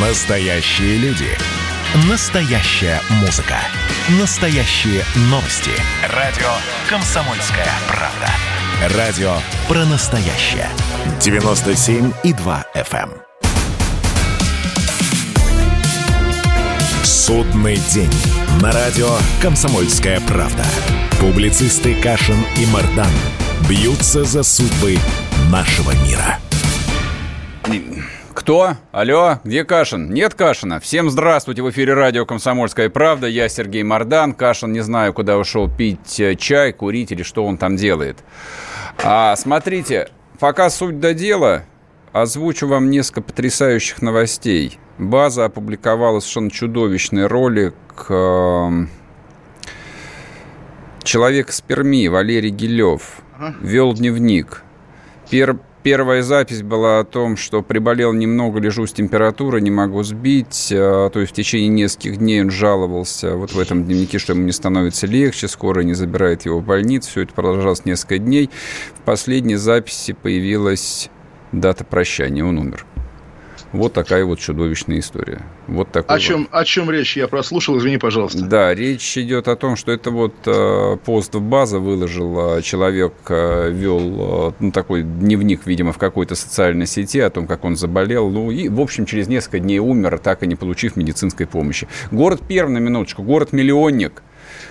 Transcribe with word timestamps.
Настоящие 0.00 0.96
люди. 0.98 1.26
Настоящая 2.08 3.00
музыка. 3.20 3.56
Настоящие 4.20 5.02
новости. 5.22 5.72
Радио 6.14 6.46
«Комсомольская 6.88 7.66
правда». 7.88 8.96
Радио 8.96 9.32
про 9.66 9.84
настоящее. 9.86 10.68
97,2 11.18 12.64
FM. 12.76 13.10
эм. 13.10 13.22
Судный 17.02 17.78
день. 17.92 18.12
На 18.62 18.70
радио 18.70 19.10
«Комсомольская 19.42 20.20
правда». 20.20 20.64
Публицисты 21.18 22.00
Кашин 22.00 22.38
и 22.56 22.66
Мардан 22.66 23.10
бьются 23.68 24.22
за 24.22 24.44
судьбы 24.44 24.96
нашего 25.50 25.90
мира. 26.06 26.38
Кто? 28.38 28.76
Алло, 28.92 29.40
где 29.42 29.64
Кашин? 29.64 30.14
Нет 30.14 30.34
Кашина. 30.34 30.78
Всем 30.78 31.10
здравствуйте, 31.10 31.60
в 31.60 31.70
эфире 31.70 31.94
радио 31.94 32.24
«Комсомольская 32.24 32.88
правда». 32.88 33.26
Я 33.26 33.48
Сергей 33.48 33.82
Мордан. 33.82 34.32
Кашин, 34.32 34.72
не 34.72 34.78
знаю, 34.78 35.12
куда 35.12 35.36
ушел 35.38 35.68
пить 35.68 36.20
э, 36.20 36.36
чай, 36.36 36.72
курить 36.72 37.10
или 37.10 37.24
что 37.24 37.44
он 37.44 37.56
там 37.56 37.74
делает. 37.74 38.18
А, 39.02 39.34
смотрите, 39.34 40.10
пока 40.38 40.70
суть 40.70 41.00
до 41.00 41.14
дела, 41.14 41.64
озвучу 42.12 42.68
вам 42.68 42.90
несколько 42.90 43.22
потрясающих 43.22 44.02
новостей. 44.02 44.78
База 44.98 45.46
опубликовала 45.46 46.20
совершенно 46.20 46.52
чудовищный 46.52 47.26
ролик 47.26 47.74
э, 48.08 48.70
человек 51.02 51.50
с 51.50 51.60
Перми, 51.60 52.06
Валерий 52.06 52.50
Гилев, 52.50 53.16
вел 53.60 53.94
дневник. 53.94 54.62
Пер- 55.28 55.58
первая 55.88 56.20
запись 56.20 56.62
была 56.62 57.00
о 57.00 57.04
том, 57.04 57.38
что 57.38 57.62
приболел 57.62 58.12
немного, 58.12 58.60
лежу 58.60 58.86
с 58.86 58.92
температурой, 58.92 59.62
не 59.62 59.70
могу 59.70 60.02
сбить. 60.02 60.70
А, 60.70 61.08
То 61.08 61.20
есть 61.20 61.32
в 61.32 61.34
течение 61.34 61.68
нескольких 61.68 62.18
дней 62.18 62.42
он 62.42 62.50
жаловался 62.50 63.36
вот 63.36 63.52
в 63.52 63.58
этом 63.58 63.84
дневнике, 63.84 64.18
что 64.18 64.34
ему 64.34 64.42
не 64.42 64.52
становится 64.52 65.06
легче, 65.06 65.48
скорая 65.48 65.86
не 65.86 65.94
забирает 65.94 66.44
его 66.44 66.58
в 66.58 66.62
больницу. 66.62 67.08
Все 67.08 67.22
это 67.22 67.32
продолжалось 67.32 67.86
несколько 67.86 68.18
дней. 68.18 68.50
В 68.98 69.00
последней 69.00 69.56
записи 69.56 70.12
появилась 70.12 71.08
дата 71.52 71.84
прощания, 71.84 72.44
он 72.44 72.58
умер. 72.58 72.84
Вот 73.72 73.92
такая 73.92 74.24
вот 74.24 74.38
чудовищная 74.38 74.98
история. 74.98 75.42
Вот 75.66 75.92
такой 75.92 76.08
О 76.08 76.12
вот. 76.14 76.22
чем, 76.22 76.48
о 76.50 76.64
чем 76.64 76.90
речь? 76.90 77.16
Я 77.16 77.28
прослушал, 77.28 77.76
извини, 77.78 77.98
пожалуйста. 77.98 78.42
Да, 78.42 78.74
речь 78.74 79.18
идет 79.18 79.46
о 79.46 79.56
том, 79.56 79.76
что 79.76 79.92
это 79.92 80.10
вот 80.10 80.34
э, 80.46 80.96
пост 81.04 81.34
в 81.34 81.40
база 81.42 81.78
выложил 81.78 82.56
э, 82.56 82.62
человек, 82.62 83.12
э, 83.28 83.70
вел 83.70 84.48
э, 84.48 84.52
ну, 84.58 84.72
такой 84.72 85.02
дневник, 85.02 85.66
видимо, 85.66 85.92
в 85.92 85.98
какой-то 85.98 86.34
социальной 86.34 86.86
сети 86.86 87.20
о 87.20 87.28
том, 87.28 87.46
как 87.46 87.64
он 87.64 87.76
заболел. 87.76 88.30
Ну 88.30 88.50
и, 88.50 88.70
в 88.70 88.80
общем, 88.80 89.04
через 89.04 89.28
несколько 89.28 89.58
дней 89.58 89.80
умер, 89.80 90.18
так 90.18 90.42
и 90.42 90.46
не 90.46 90.54
получив 90.54 90.96
медицинской 90.96 91.46
помощи. 91.46 91.88
Город 92.10 92.40
Пермь, 92.48 92.72
на 92.72 92.78
минуточку, 92.78 93.22
город-миллионник. 93.22 94.22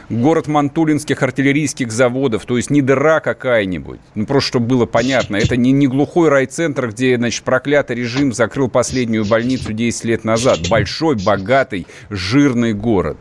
Город 0.09 0.47
мантулинских 0.47 1.21
артиллерийских 1.21 1.91
заводов, 1.91 2.45
то 2.45 2.57
есть 2.57 2.69
не 2.69 2.81
дыра 2.81 3.19
какая-нибудь. 3.19 3.99
Ну, 4.15 4.25
просто 4.25 4.47
чтобы 4.47 4.67
было 4.67 4.85
понятно. 4.85 5.35
Это 5.35 5.57
не, 5.57 5.71
не 5.71 5.87
глухой 5.87 6.29
райцентр, 6.29 6.89
где, 6.89 7.17
значит, 7.17 7.43
проклятый 7.43 7.95
режим 7.95 8.33
закрыл 8.33 8.69
последнюю 8.69 9.25
больницу 9.25 9.73
10 9.73 10.05
лет 10.05 10.23
назад. 10.23 10.59
Большой, 10.69 11.15
богатый, 11.23 11.87
жирный 12.09 12.73
город. 12.73 13.17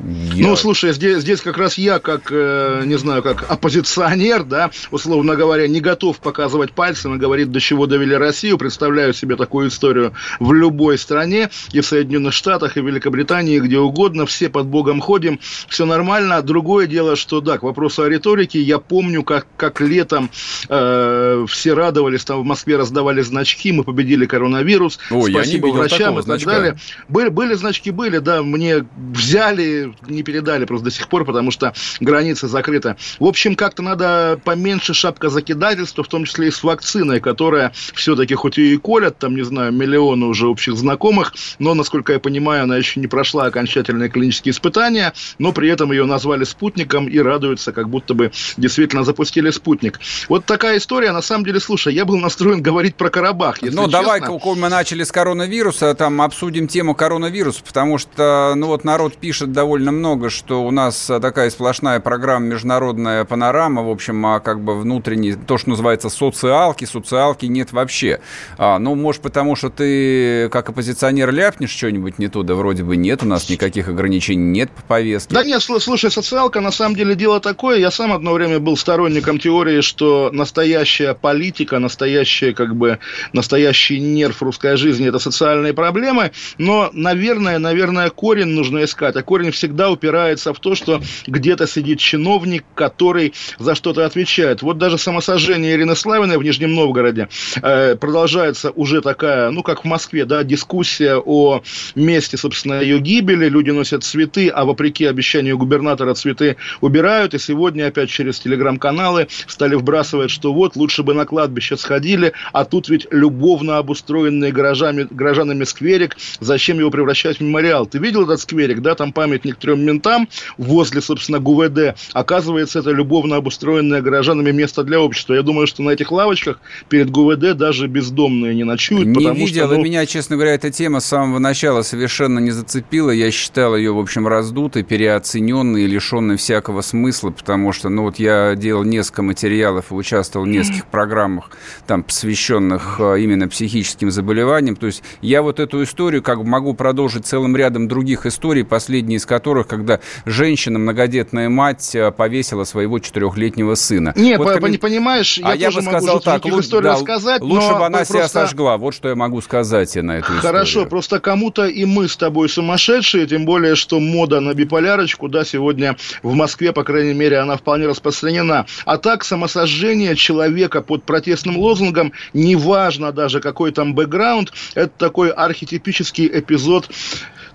Я- 0.00 0.46
Ну, 0.48 0.56
слушай, 0.56 0.92
здесь, 0.92 1.18
здесь 1.18 1.40
как 1.40 1.58
раз 1.58 1.76
я, 1.76 1.98
как, 1.98 2.28
э, 2.30 2.82
не 2.86 2.96
знаю, 2.96 3.22
как 3.22 3.50
оппозиционер, 3.50 4.44
да, 4.44 4.70
условно 4.90 5.34
говоря, 5.34 5.66
не 5.66 5.80
готов 5.80 6.18
показывать 6.18 6.72
пальцем 6.72 7.14
и 7.14 7.18
говорить, 7.18 7.50
до 7.50 7.60
чего 7.60 7.86
довели 7.86 8.14
Россию. 8.14 8.58
Представляю 8.58 9.12
себе 9.12 9.34
такую 9.36 9.68
историю 9.68 10.12
в 10.38 10.52
любой 10.52 10.98
стране, 10.98 11.50
и 11.72 11.80
в 11.80 11.86
Соединенных 11.86 12.32
Штатах, 12.32 12.76
и 12.76 12.80
в 12.80 12.86
Великобритании, 12.86 13.58
где 13.58 13.78
угодно, 13.78 14.24
все 14.26 14.48
под 14.48 14.66
Богом 14.66 15.00
ходим, 15.00 15.40
все 15.68 15.84
нормально. 15.84 16.42
Другое 16.42 16.86
дело, 16.86 17.16
что, 17.16 17.40
да, 17.40 17.58
к 17.58 17.62
вопросу 17.64 18.02
о 18.02 18.08
риторике, 18.08 18.60
я 18.60 18.78
помню, 18.78 19.24
как, 19.24 19.46
как 19.56 19.80
летом 19.80 20.30
э, 20.68 21.44
все 21.48 21.74
радовались, 21.74 22.24
там 22.24 22.40
в 22.40 22.44
Москве 22.44 22.76
раздавали 22.76 23.20
значки, 23.22 23.72
мы 23.72 23.82
победили 23.84 24.26
коронавирус, 24.26 24.98
Ой, 25.10 25.30
спасибо 25.32 25.66
врачам 25.68 26.14
и 26.14 26.16
так 26.18 26.24
значка. 26.24 26.50
далее. 26.50 26.78
Были, 27.08 27.28
были 27.30 27.54
значки, 27.54 27.90
были, 27.90 28.18
да, 28.18 28.42
мне 28.42 28.86
взяли, 28.96 29.87
не 30.06 30.22
передали 30.22 30.64
просто 30.64 30.86
до 30.86 30.90
сих 30.90 31.08
пор, 31.08 31.24
потому 31.24 31.50
что 31.50 31.72
граница 32.00 32.48
закрыта. 32.48 32.96
В 33.18 33.24
общем, 33.24 33.54
как-то 33.54 33.82
надо 33.82 34.40
поменьше 34.44 34.94
шапка 34.94 35.28
закидательства, 35.28 36.04
в 36.04 36.08
том 36.08 36.24
числе 36.24 36.48
и 36.48 36.50
с 36.50 36.62
вакциной, 36.62 37.20
которая 37.20 37.72
все-таки 37.94 38.34
хоть 38.34 38.58
и 38.58 38.76
колят, 38.76 39.18
там, 39.18 39.36
не 39.36 39.42
знаю, 39.42 39.72
миллионы 39.72 40.26
уже 40.26 40.46
общих 40.46 40.76
знакомых, 40.76 41.34
но, 41.58 41.74
насколько 41.74 42.12
я 42.12 42.18
понимаю, 42.18 42.64
она 42.64 42.76
еще 42.76 43.00
не 43.00 43.06
прошла 43.06 43.46
окончательные 43.46 44.08
клинические 44.08 44.52
испытания, 44.52 45.12
но 45.38 45.52
при 45.52 45.68
этом 45.68 45.92
ее 45.92 46.04
назвали 46.04 46.44
спутником 46.44 47.08
и 47.08 47.18
радуются, 47.18 47.72
как 47.72 47.88
будто 47.88 48.14
бы 48.14 48.32
действительно 48.56 49.04
запустили 49.04 49.50
спутник. 49.50 50.00
Вот 50.28 50.44
такая 50.44 50.78
история. 50.78 51.12
На 51.12 51.22
самом 51.22 51.44
деле, 51.44 51.60
слушай, 51.60 51.94
я 51.94 52.04
был 52.04 52.18
настроен 52.18 52.62
говорить 52.62 52.96
про 52.96 53.10
Карабах, 53.10 53.62
если 53.62 53.76
ну, 53.76 53.86
давай, 53.86 54.20
коль 54.20 54.58
мы 54.58 54.68
начали 54.68 55.04
с 55.04 55.12
коронавируса, 55.12 55.94
там 55.94 56.20
обсудим 56.20 56.68
тему 56.68 56.94
коронавируса, 56.94 57.62
потому 57.64 57.98
что, 57.98 58.54
ну 58.56 58.66
вот 58.66 58.84
народ 58.84 59.16
пишет 59.16 59.52
довольно 59.52 59.77
много, 59.84 60.30
что 60.30 60.64
у 60.64 60.70
нас 60.70 61.10
а, 61.10 61.20
такая 61.20 61.50
сплошная 61.50 62.00
программа 62.00 62.46
международная 62.46 63.24
панорама, 63.24 63.82
в 63.82 63.90
общем, 63.90 64.24
а 64.26 64.40
как 64.40 64.60
бы 64.60 64.78
внутренний, 64.78 65.34
то, 65.34 65.58
что 65.58 65.70
называется 65.70 66.08
социалки, 66.08 66.84
социалки 66.84 67.46
нет 67.46 67.72
вообще. 67.72 68.20
А, 68.56 68.78
ну, 68.78 68.94
может, 68.94 69.22
потому 69.22 69.56
что 69.56 69.70
ты 69.70 70.48
как 70.50 70.68
оппозиционер 70.68 71.32
ляпнешь 71.32 71.70
что-нибудь 71.70 72.18
не 72.18 72.28
туда, 72.28 72.54
вроде 72.54 72.82
бы 72.82 72.96
нет, 72.96 73.22
у 73.22 73.26
нас 73.26 73.48
никаких 73.48 73.88
ограничений 73.88 74.44
нет 74.44 74.70
по 74.70 74.82
повестке. 74.82 75.34
Да 75.34 75.44
нет, 75.44 75.60
сл- 75.60 75.80
слушай, 75.80 76.10
социалка 76.10 76.60
на 76.60 76.70
самом 76.70 76.96
деле 76.96 77.14
дело 77.14 77.40
такое. 77.40 77.78
Я 77.78 77.90
сам 77.90 78.12
одно 78.12 78.32
время 78.32 78.58
был 78.58 78.76
сторонником 78.76 79.38
теории, 79.38 79.80
что 79.80 80.30
настоящая 80.32 81.14
политика, 81.14 81.78
настоящая 81.78 82.52
как 82.52 82.74
бы 82.74 82.98
настоящий 83.32 84.00
нерв 84.00 84.42
русской 84.42 84.76
жизни 84.76 85.08
это 85.08 85.18
социальные 85.18 85.74
проблемы. 85.74 86.32
Но, 86.58 86.90
наверное, 86.92 87.58
наверное, 87.58 88.10
корень 88.10 88.48
нужно 88.48 88.84
искать. 88.84 89.16
А 89.16 89.22
корень 89.22 89.50
всегда 89.50 89.67
упирается 89.90 90.52
в 90.52 90.60
то, 90.60 90.74
что 90.74 91.00
где-то 91.26 91.66
сидит 91.66 91.98
чиновник, 91.98 92.64
который 92.74 93.34
за 93.58 93.74
что-то 93.74 94.04
отвечает. 94.04 94.62
Вот 94.62 94.78
даже 94.78 94.98
самосожжение 94.98 95.74
Ирины 95.74 95.96
Славиной 95.96 96.38
в 96.38 96.42
Нижнем 96.42 96.74
Новгороде 96.74 97.28
э, 97.62 97.96
продолжается 97.96 98.70
уже 98.70 99.00
такая, 99.00 99.50
ну 99.50 99.62
как 99.62 99.84
в 99.84 99.86
Москве, 99.86 100.24
да, 100.24 100.44
дискуссия 100.44 101.16
о 101.16 101.62
месте, 101.94 102.36
собственно, 102.36 102.80
ее 102.80 102.98
гибели. 102.98 103.48
Люди 103.48 103.70
носят 103.70 104.04
цветы, 104.04 104.48
а 104.48 104.64
вопреки 104.64 105.04
обещанию 105.04 105.58
губернатора 105.58 106.14
цветы 106.14 106.56
убирают. 106.80 107.34
И 107.34 107.38
сегодня 107.38 107.86
опять 107.86 108.10
через 108.10 108.40
телеграм-каналы 108.40 109.28
стали 109.46 109.74
вбрасывать, 109.74 110.30
что 110.30 110.52
вот 110.52 110.76
лучше 110.76 111.02
бы 111.02 111.14
на 111.14 111.24
кладбище 111.26 111.76
сходили, 111.76 112.32
а 112.52 112.64
тут 112.64 112.88
ведь 112.88 113.06
любовно 113.10 113.78
обустроенный 113.78 114.52
горожами, 114.52 115.06
горожанами 115.10 115.64
скверик, 115.64 116.16
зачем 116.40 116.78
его 116.78 116.90
превращать 116.90 117.38
в 117.38 117.40
мемориал? 117.40 117.86
Ты 117.86 117.98
видел 117.98 118.24
этот 118.24 118.40
скверик, 118.40 118.80
да, 118.80 118.94
там 118.94 119.12
памятник 119.12 119.57
трем 119.58 119.84
ментам 119.84 120.28
возле, 120.56 121.00
собственно, 121.00 121.38
ГУВД. 121.38 121.96
Оказывается, 122.12 122.80
это 122.80 122.90
любовно 122.90 123.36
обустроенное 123.36 124.02
горожанами 124.02 124.50
место 124.50 124.84
для 124.84 125.00
общества. 125.00 125.34
Я 125.34 125.42
думаю, 125.42 125.66
что 125.66 125.82
на 125.82 125.90
этих 125.90 126.12
лавочках 126.12 126.60
перед 126.88 127.10
ГУВД 127.10 127.56
даже 127.56 127.86
бездомные 127.86 128.54
не 128.54 128.64
ночуют, 128.64 129.06
Не 129.06 129.14
потому 129.14 129.34
видел, 129.34 129.66
что... 129.66 129.76
ну, 129.76 129.82
меня, 129.82 130.06
честно 130.06 130.36
говоря, 130.36 130.54
эта 130.54 130.70
тема 130.70 131.00
с 131.00 131.06
самого 131.06 131.38
начала 131.38 131.82
совершенно 131.82 132.38
не 132.38 132.50
зацепила. 132.50 133.10
Я 133.10 133.30
считал 133.30 133.76
ее, 133.76 133.92
в 133.92 133.98
общем, 133.98 134.26
раздутой, 134.28 134.82
переоцененной 134.82 135.84
и 135.84 135.86
лишенной 135.86 136.36
всякого 136.36 136.82
смысла, 136.82 137.30
потому 137.30 137.72
что, 137.72 137.88
ну, 137.88 138.02
вот 138.02 138.18
я 138.18 138.54
делал 138.54 138.84
несколько 138.84 139.22
материалов 139.22 139.86
и 139.90 139.94
участвовал 139.94 140.46
в 140.46 140.48
нескольких 140.48 140.86
программах, 140.86 141.50
там, 141.86 142.02
посвященных 142.02 142.96
э, 143.00 143.20
именно 143.20 143.48
психическим 143.48 144.10
заболеваниям. 144.10 144.76
То 144.76 144.86
есть 144.86 145.02
я 145.20 145.42
вот 145.42 145.60
эту 145.60 145.82
историю 145.82 146.22
как 146.22 146.38
бы 146.38 146.44
могу 146.44 146.74
продолжить 146.74 147.26
целым 147.26 147.56
рядом 147.56 147.88
других 147.88 148.26
историй, 148.26 148.64
последние 148.64 149.16
из 149.16 149.26
которых, 149.26 149.37
когда 149.64 150.00
женщина, 150.26 150.78
многодетная 150.78 151.48
мать, 151.48 151.94
э, 151.94 152.10
повесила 152.10 152.64
своего 152.64 152.98
четырехлетнего 152.98 153.74
сына. 153.74 154.12
Не, 154.16 154.36
Вот 154.36 154.48
коммен- 154.56 154.70
не 154.72 154.78
понимаешь, 154.78 155.38
я 155.38 155.48
а 155.48 155.54
я 155.56 155.66
тоже 155.66 155.78
бы 155.80 155.84
могу 155.86 155.98
сказал 155.98 156.20
так, 156.20 156.34
жутких 156.42 156.52
лу- 156.52 156.60
историй 156.60 156.84
да, 156.84 156.92
рассказать, 156.94 157.40
лучше 157.42 157.68
но 157.68 157.78
бы 157.78 157.86
она 157.86 158.04
себя 158.04 158.20
просто- 158.20 158.40
сожгла. 158.40 158.76
Вот 158.76 158.94
что 158.94 159.08
я 159.08 159.14
могу 159.14 159.40
сказать 159.40 159.94
на 159.96 160.12
эту 160.18 160.24
историю. 160.26 160.42
Хорошо, 160.42 160.86
просто 160.86 161.20
кому-то 161.20 161.66
и 161.66 161.84
мы 161.84 162.08
с 162.08 162.16
тобой 162.16 162.48
сумасшедшие, 162.48 163.26
тем 163.26 163.44
более, 163.44 163.74
что 163.76 164.00
мода 164.00 164.40
на 164.40 164.54
биполярочку, 164.54 165.28
да, 165.28 165.44
сегодня 165.44 165.96
в 166.22 166.34
Москве, 166.34 166.72
по 166.72 166.84
крайней 166.84 167.14
мере, 167.14 167.38
она 167.38 167.56
вполне 167.56 167.86
распространена. 167.86 168.66
А 168.84 168.96
так, 168.98 169.24
самосожжение 169.24 170.16
человека 170.16 170.82
под 170.82 171.04
протестным 171.04 171.56
лозунгом, 171.58 172.12
неважно 172.32 173.12
даже 173.12 173.40
какой 173.40 173.72
там 173.72 173.94
бэкграунд, 173.94 174.52
это 174.74 174.90
такой 174.96 175.30
архетипический 175.30 176.26
эпизод 176.32 176.88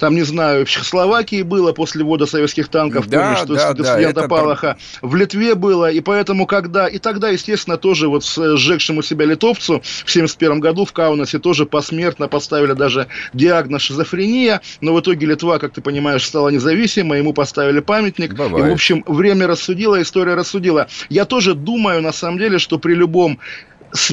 там, 0.04 0.16
не 0.16 0.24
знаю, 0.24 0.66
в 0.66 0.70
Чехословакии 0.70 1.44
было 1.44 1.72
после 1.72 2.04
ввода 2.04 2.26
советских 2.26 2.68
танков, 2.68 3.08
да, 3.08 3.30
да, 3.30 3.36
что 3.38 3.54
да, 3.56 3.72
студента 3.72 4.20
это... 4.20 4.28
Палаха, 4.28 4.76
в 5.02 5.16
Литве 5.16 5.56
было, 5.56 5.90
и 5.90 6.02
поэтому, 6.02 6.46
когда, 6.46 6.88
и 6.88 6.98
тогда, 6.98 7.30
естественно, 7.30 7.78
тоже 7.78 8.10
вот 8.10 8.26
с 8.26 8.58
сжегшему 8.58 9.02
себя 9.02 9.26
литовцу 9.26 9.82
в 10.04 10.12
71 10.12 10.60
году 10.60 10.84
в 10.84 10.92
Каунасе 10.92 11.40
тоже 11.40 11.66
посмертно 11.66 12.28
поставили 12.28 12.74
даже 12.74 13.08
диагноз 13.34 13.84
шизофрения, 13.84 14.60
но 14.82 14.94
в 14.94 15.00
итоге 15.00 15.26
Литва, 15.26 15.58
как 15.58 15.72
ты 15.72 15.80
понимаешь, 15.80 16.26
стала 16.26 16.50
независимой, 16.50 17.20
ему 17.20 17.32
поставили 17.32 17.80
памятник, 17.80 18.34
Бывает. 18.34 18.66
и, 18.66 18.70
в 18.70 18.74
общем, 18.74 19.06
время 19.08 19.48
рассудило, 19.48 20.02
история 20.02 20.34
рассудила. 20.34 20.90
Я 21.08 21.24
тоже 21.24 21.54
думаю, 21.54 22.02
на 22.02 22.12
самом 22.12 22.40
деле, 22.40 22.60
что 22.60 22.78
при 22.78 22.94
любом 22.94 23.40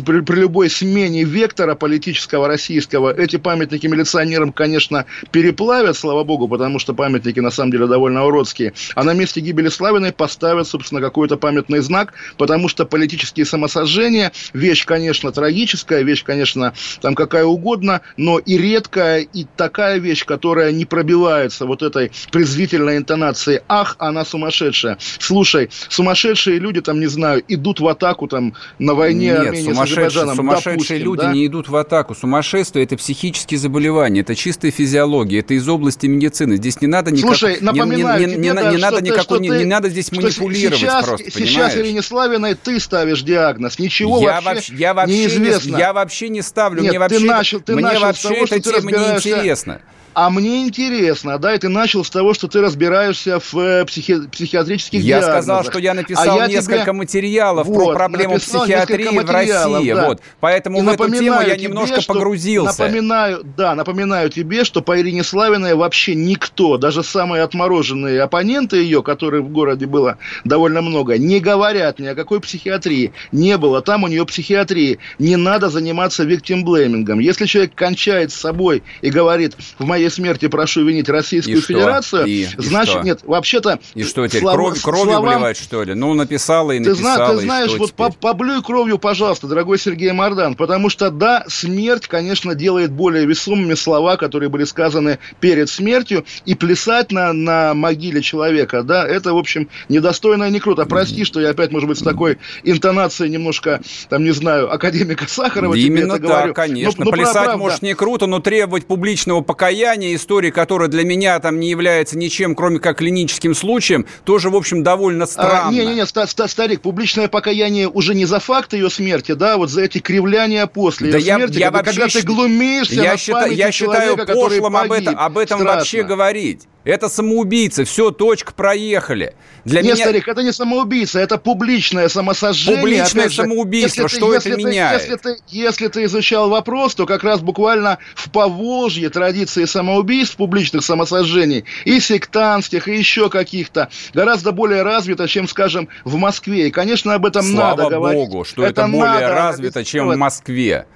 при, 0.05 0.21
при 0.21 0.41
любой 0.41 0.71
смене 0.71 1.25
вектора 1.25 1.75
политического 1.75 2.47
российского 2.49 3.13
эти 3.13 3.37
памятники 3.37 3.87
милиционерам, 3.87 4.53
конечно, 4.53 5.07
переплавят, 5.33 5.97
слава 5.97 6.25
богу, 6.25 6.49
потому 6.49 6.79
что 6.79 6.95
памятники 6.95 7.41
на 7.41 7.51
самом 7.51 7.73
деле 7.73 7.87
довольно 7.87 8.25
уродские. 8.25 8.75
А 8.95 9.05
на 9.05 9.15
месте 9.15 9.41
гибели 9.41 9.69
Славиной 9.69 10.13
поставят, 10.13 10.69
собственно, 10.69 11.01
какой-то 11.01 11.37
памятный 11.37 11.81
знак, 11.81 12.13
потому 12.37 12.69
что 12.69 12.85
политические 12.85 13.47
самосожжения 13.47 14.33
вещь, 14.53 14.85
конечно, 14.85 15.33
трагическая, 15.33 16.03
вещь, 16.03 16.25
конечно, 16.25 16.75
там 17.01 17.15
какая 17.15 17.45
угодно, 17.45 18.03
но 18.17 18.39
и 18.39 18.59
редкая, 18.59 19.21
и 19.21 19.47
такая 19.57 19.99
вещь, 19.99 20.25
которая 20.25 20.73
не 20.73 20.85
пробивается 20.85 21.67
вот 21.67 21.83
этой 21.83 22.13
презрительной 22.31 22.99
интонацией 22.99 23.61
«Ах, 23.69 23.97
она 23.99 24.25
сумасшедшая». 24.25 24.99
Слушай, 25.19 25.71
сумасшедшие 25.89 26.59
люди, 26.59 26.81
там, 26.81 27.01
не 27.01 27.07
знаю, 27.07 27.43
идут 27.49 27.81
в 27.81 27.89
атаку 27.89 28.27
там 28.27 28.55
на 28.79 28.95
войне 28.95 29.29
Нет, 29.29 29.39
Армении 29.39 29.70
сумасшедшие, 29.75 30.35
сумасшедшие 30.35 30.75
допустим, 30.75 31.05
люди 31.05 31.23
да? 31.23 31.33
не 31.33 31.47
идут 31.47 31.69
в 31.69 31.77
атаку. 31.77 32.15
Сумасшествие– 32.15 32.85
это 32.87 32.97
психические 32.97 33.59
заболевания, 33.59 34.21
это 34.21 34.35
чистая 34.35 34.71
физиология, 34.71 35.41
это 35.41 35.55
из 35.55 35.69
области 35.69 36.07
медицины. 36.07 36.57
Здесь 36.57 36.81
не 36.81 36.87
надо 36.87 37.11
никак... 37.11 37.37
Слушай, 37.37 37.59
напоминаю 37.61 38.21
не, 38.27 38.35
не, 38.35 38.37
не, 38.37 38.55
да, 38.55 38.71
не 38.71 38.77
надо 38.77 39.03
никакой, 39.03 39.39
ты, 39.39 39.49
не, 39.49 39.51
не 39.51 39.65
надо 39.65 39.89
здесь 39.89 40.13
манипулировать 40.13 40.79
сейчас, 40.79 41.05
просто, 41.05 41.31
Сейчас 41.31 41.77
Ирине 41.77 42.03
Славиной 42.03 42.55
ты 42.55 42.79
ставишь 42.81 43.23
диагноз, 43.23 43.79
ничего 43.79 44.21
я 44.21 44.41
вообще, 44.41 44.75
я 44.75 44.95
вообще 44.95 45.15
неизвестно. 45.15 45.75
Не, 45.75 45.79
я 45.79 45.93
вообще 45.93 46.29
не 46.29 46.43
ставлю, 46.43 46.83
Нет, 46.83 46.91
мне 46.91 46.99
вообще, 46.99 47.21
начал, 47.21 47.63
мне 47.67 47.83
начал 47.83 48.01
вообще 48.01 48.29
того, 48.29 48.45
эта 48.45 48.61
тема 48.61 48.91
не 48.91 49.17
интересна. 49.17 49.81
А 50.13 50.29
мне 50.29 50.63
интересно, 50.63 51.39
да, 51.39 51.55
и 51.55 51.59
ты 51.59 51.69
начал 51.69 52.05
с 52.05 52.11
того, 52.11 52.35
что 52.35 52.49
ты 52.49 52.61
разбираешься 52.61 53.39
в 53.39 53.55
э, 53.57 53.85
психи... 53.85 54.27
психиатрических 54.27 55.01
я 55.01 55.21
диагнозах. 55.21 55.35
Я 55.35 55.43
сказал, 55.43 55.65
что 55.65 55.79
я 55.79 55.95
написал 55.95 56.41
а 56.41 56.49
несколько 56.49 56.83
тебе... 56.83 56.93
материалов 56.93 57.67
вот, 57.69 57.85
про 57.85 57.95
проблему 57.95 58.39
психиатрии 58.39 59.19
в 59.19 59.31
России. 59.31 59.93
Да. 59.93 60.09
Вот. 60.09 60.21
Поэтому 60.41 60.79
и 60.79 60.83
в 60.83 60.89
эту 60.89 61.11
тему 61.11 61.41
я 61.41 61.57
тебе, 61.57 61.69
немножко 61.69 62.01
что, 62.01 62.15
погрузился. 62.15 62.83
Напоминаю, 62.83 63.45
да, 63.57 63.75
напоминаю 63.77 64.31
тебе, 64.31 64.65
что 64.65 64.83
по 64.83 65.01
Ирине 65.01 65.23
Славиной 65.23 65.75
вообще 65.75 66.17
никто, 66.17 66.77
даже 66.77 67.05
самые 67.05 67.45
отмороженные 67.45 68.23
оппоненты 68.23 68.79
ее, 68.79 69.05
которых 69.05 69.45
в 69.45 69.49
городе 69.49 69.87
было 69.87 70.19
довольно 70.45 70.83
много, 70.83 71.19
не 71.19 71.39
говорят 71.39 72.01
ни 72.01 72.07
о 72.07 72.17
какой 72.17 72.41
психиатрии. 72.41 73.13
Не 73.31 73.57
было 73.59 73.81
там 73.81 74.03
у 74.03 74.09
нее 74.09 74.27
психиатрии. 74.27 74.99
Не 75.21 75.37
надо 75.37 75.69
заниматься 75.69 76.25
виктимблеймингом. 76.25 77.21
Если 77.21 77.47
человек 77.47 77.75
кончает 77.77 78.33
с 78.33 78.37
собой 78.37 78.83
и 79.03 79.11
говорит, 79.11 79.55
в 79.79 79.85
моей 79.85 80.00
моей 80.01 80.11
смерти 80.11 80.49
прошу 80.49 80.85
винить 80.85 81.09
Российскую 81.09 81.59
и 81.59 81.61
Федерацию, 81.61 82.25
и, 82.27 82.49
значит, 82.57 83.03
и 83.03 83.05
нет, 83.05 83.21
вообще-то... 83.25 83.79
И 83.95 84.03
что 84.03 84.27
теперь, 84.27 84.41
слов, 84.41 84.55
кровь, 84.55 84.81
кровью 84.81 85.13
словам... 85.13 85.35
вливать, 85.35 85.57
что 85.59 85.83
ли? 85.83 85.95
Ну, 85.95 86.15
написала 86.15 86.73
и 86.73 86.79
написала, 86.79 87.33
Ты, 87.33 87.37
ты 87.37 87.43
знаешь, 87.43 87.73
вот 87.77 87.93
по, 87.93 88.11
поблюй 88.11 88.63
кровью, 88.63 88.99
пожалуйста, 88.99 89.47
дорогой 89.47 89.79
Сергей 89.79 90.13
Мордан, 90.13 90.55
потому 90.55 90.89
что, 90.89 91.11
да, 91.11 91.45
смерть, 91.49 92.07
конечно, 92.07 92.55
делает 92.55 92.91
более 92.91 93.27
весомыми 93.27 93.75
слова, 93.75 94.17
которые 94.17 94.49
были 94.49 94.65
сказаны 94.65 95.19
перед 95.41 95.69
смертью, 95.69 96.25
и 96.47 96.55
плясать 96.55 97.13
на, 97.13 97.33
на 97.33 97.75
могиле 97.75 98.23
человека, 98.23 98.83
да, 98.83 99.07
это, 99.07 99.35
в 99.35 99.37
общем, 99.37 99.69
недостойно 99.89 100.45
и 100.45 100.51
не 100.51 100.61
круто. 100.61 100.87
Прости, 100.87 101.25
что 101.25 101.41
я 101.41 101.51
опять, 101.51 101.73
может 101.73 101.89
быть, 101.89 101.99
с 101.99 102.03
такой 102.03 102.39
интонацией 102.65 103.31
немножко, 103.31 103.81
там, 104.09 104.25
не 104.25 104.31
знаю, 104.31 104.73
академика 104.73 105.29
Сахарова 105.29 105.75
Именно 105.75 105.97
тебе 105.97 106.01
это 106.01 106.13
так, 106.13 106.23
говорю. 106.23 106.55
конечно. 106.55 107.05
Но, 107.05 107.11
но 107.11 107.11
Плясать, 107.11 107.35
правда, 107.35 107.57
может, 107.59 107.83
не 107.83 107.95
круто, 107.95 108.27
но 108.27 108.41
требовать 108.41 108.87
публичного 108.87 109.43
покаяния 109.43 109.90
состояние 109.91 110.15
истории, 110.15 110.51
которая 110.51 110.89
для 110.89 111.05
меня 111.05 111.39
там 111.41 111.59
не 111.59 111.69
является 111.69 112.17
ничем, 112.17 112.55
кроме 112.55 112.79
как 112.79 112.99
клиническим 112.99 113.57
случаем, 113.57 114.07
тоже, 114.25 114.49
в 114.49 114.55
общем, 114.55 114.85
довольно 114.85 115.27
странно. 115.27 115.73
Не-не-не, 115.73 116.03
а, 116.03 116.27
старик, 116.49 116.81
публичное 116.81 117.27
покаяние 117.27 117.89
уже 117.89 118.15
не 118.15 118.25
за 118.25 118.39
факт 118.39 118.73
ее 118.73 118.89
смерти, 118.89 119.33
да, 119.33 119.57
вот 119.57 119.69
за 119.69 119.83
эти 119.83 119.99
кривляния 119.99 120.67
после 120.67 121.11
да 121.11 121.19
ее 121.19 121.27
я, 121.27 121.37
смерти, 121.37 121.59
я 121.59 121.71
когда, 121.73 121.79
вообще, 121.79 122.01
когда 122.01 122.21
ты 122.21 122.27
глумишься 122.27 122.95
я 122.95 123.17
считаю, 123.17 123.53
Я 123.53 123.73
считаю 123.73 124.17
пошлым 124.17 124.77
об 124.77 124.93
этом, 124.93 125.19
об 125.19 125.39
этом 125.39 125.65
вообще 125.65 126.05
говорить. 126.05 126.69
Это 126.85 127.11
самоубийцы. 127.11 127.85
Все, 127.85 128.11
точка, 128.11 128.55
проехали. 128.55 129.35
Для 129.67 129.83
Нет, 129.83 129.97
меня... 129.97 130.05
старик, 130.07 130.29
это 130.29 130.43
не 130.43 130.53
самоубийца, 130.53 131.21
это 131.21 131.37
публичное 131.37 132.09
самосожжение. 132.09 132.81
Публичное 132.81 133.25
Опять 133.27 133.37
самоубийство, 133.37 134.09
же, 134.09 134.17
что 134.17 134.33
если 134.33 134.53
это 134.53 134.63
ты, 134.63 134.67
меняет? 134.67 135.03
Если 135.03 135.17
ты, 135.17 135.37
если 135.49 135.89
ты 135.89 136.05
изучал 136.05 136.49
вопрос, 136.49 136.95
то 136.95 137.05
как 137.05 137.23
раз 137.23 137.41
буквально 137.41 137.99
в 138.15 138.31
Поволжье 138.31 139.11
традиции 139.11 139.67
самоубийств, 139.81 140.37
публичных 140.37 140.85
самосожжений, 140.85 141.65
и 141.87 142.01
сектантских, 142.01 142.87
и 142.87 142.99
еще 142.99 143.31
каких-то, 143.31 143.89
гораздо 144.13 144.53
более 144.53 144.83
развито, 144.83 145.27
чем, 145.27 145.49
скажем, 145.49 145.89
в 146.05 146.17
Москве. 146.17 146.69
И, 146.69 146.71
конечно, 146.71 147.15
об 147.15 147.25
этом 147.25 147.43
Слава 147.43 147.71
надо 147.71 147.97
говорить. 147.97 148.19
Слава 148.19 148.31
Богу, 148.31 148.45
что 148.45 148.63
это, 148.63 148.83
это 148.83 148.91
более 148.91 149.29
развито, 149.29 149.83
чем 149.83 150.11
в 150.11 150.17
Москве. 150.17 150.87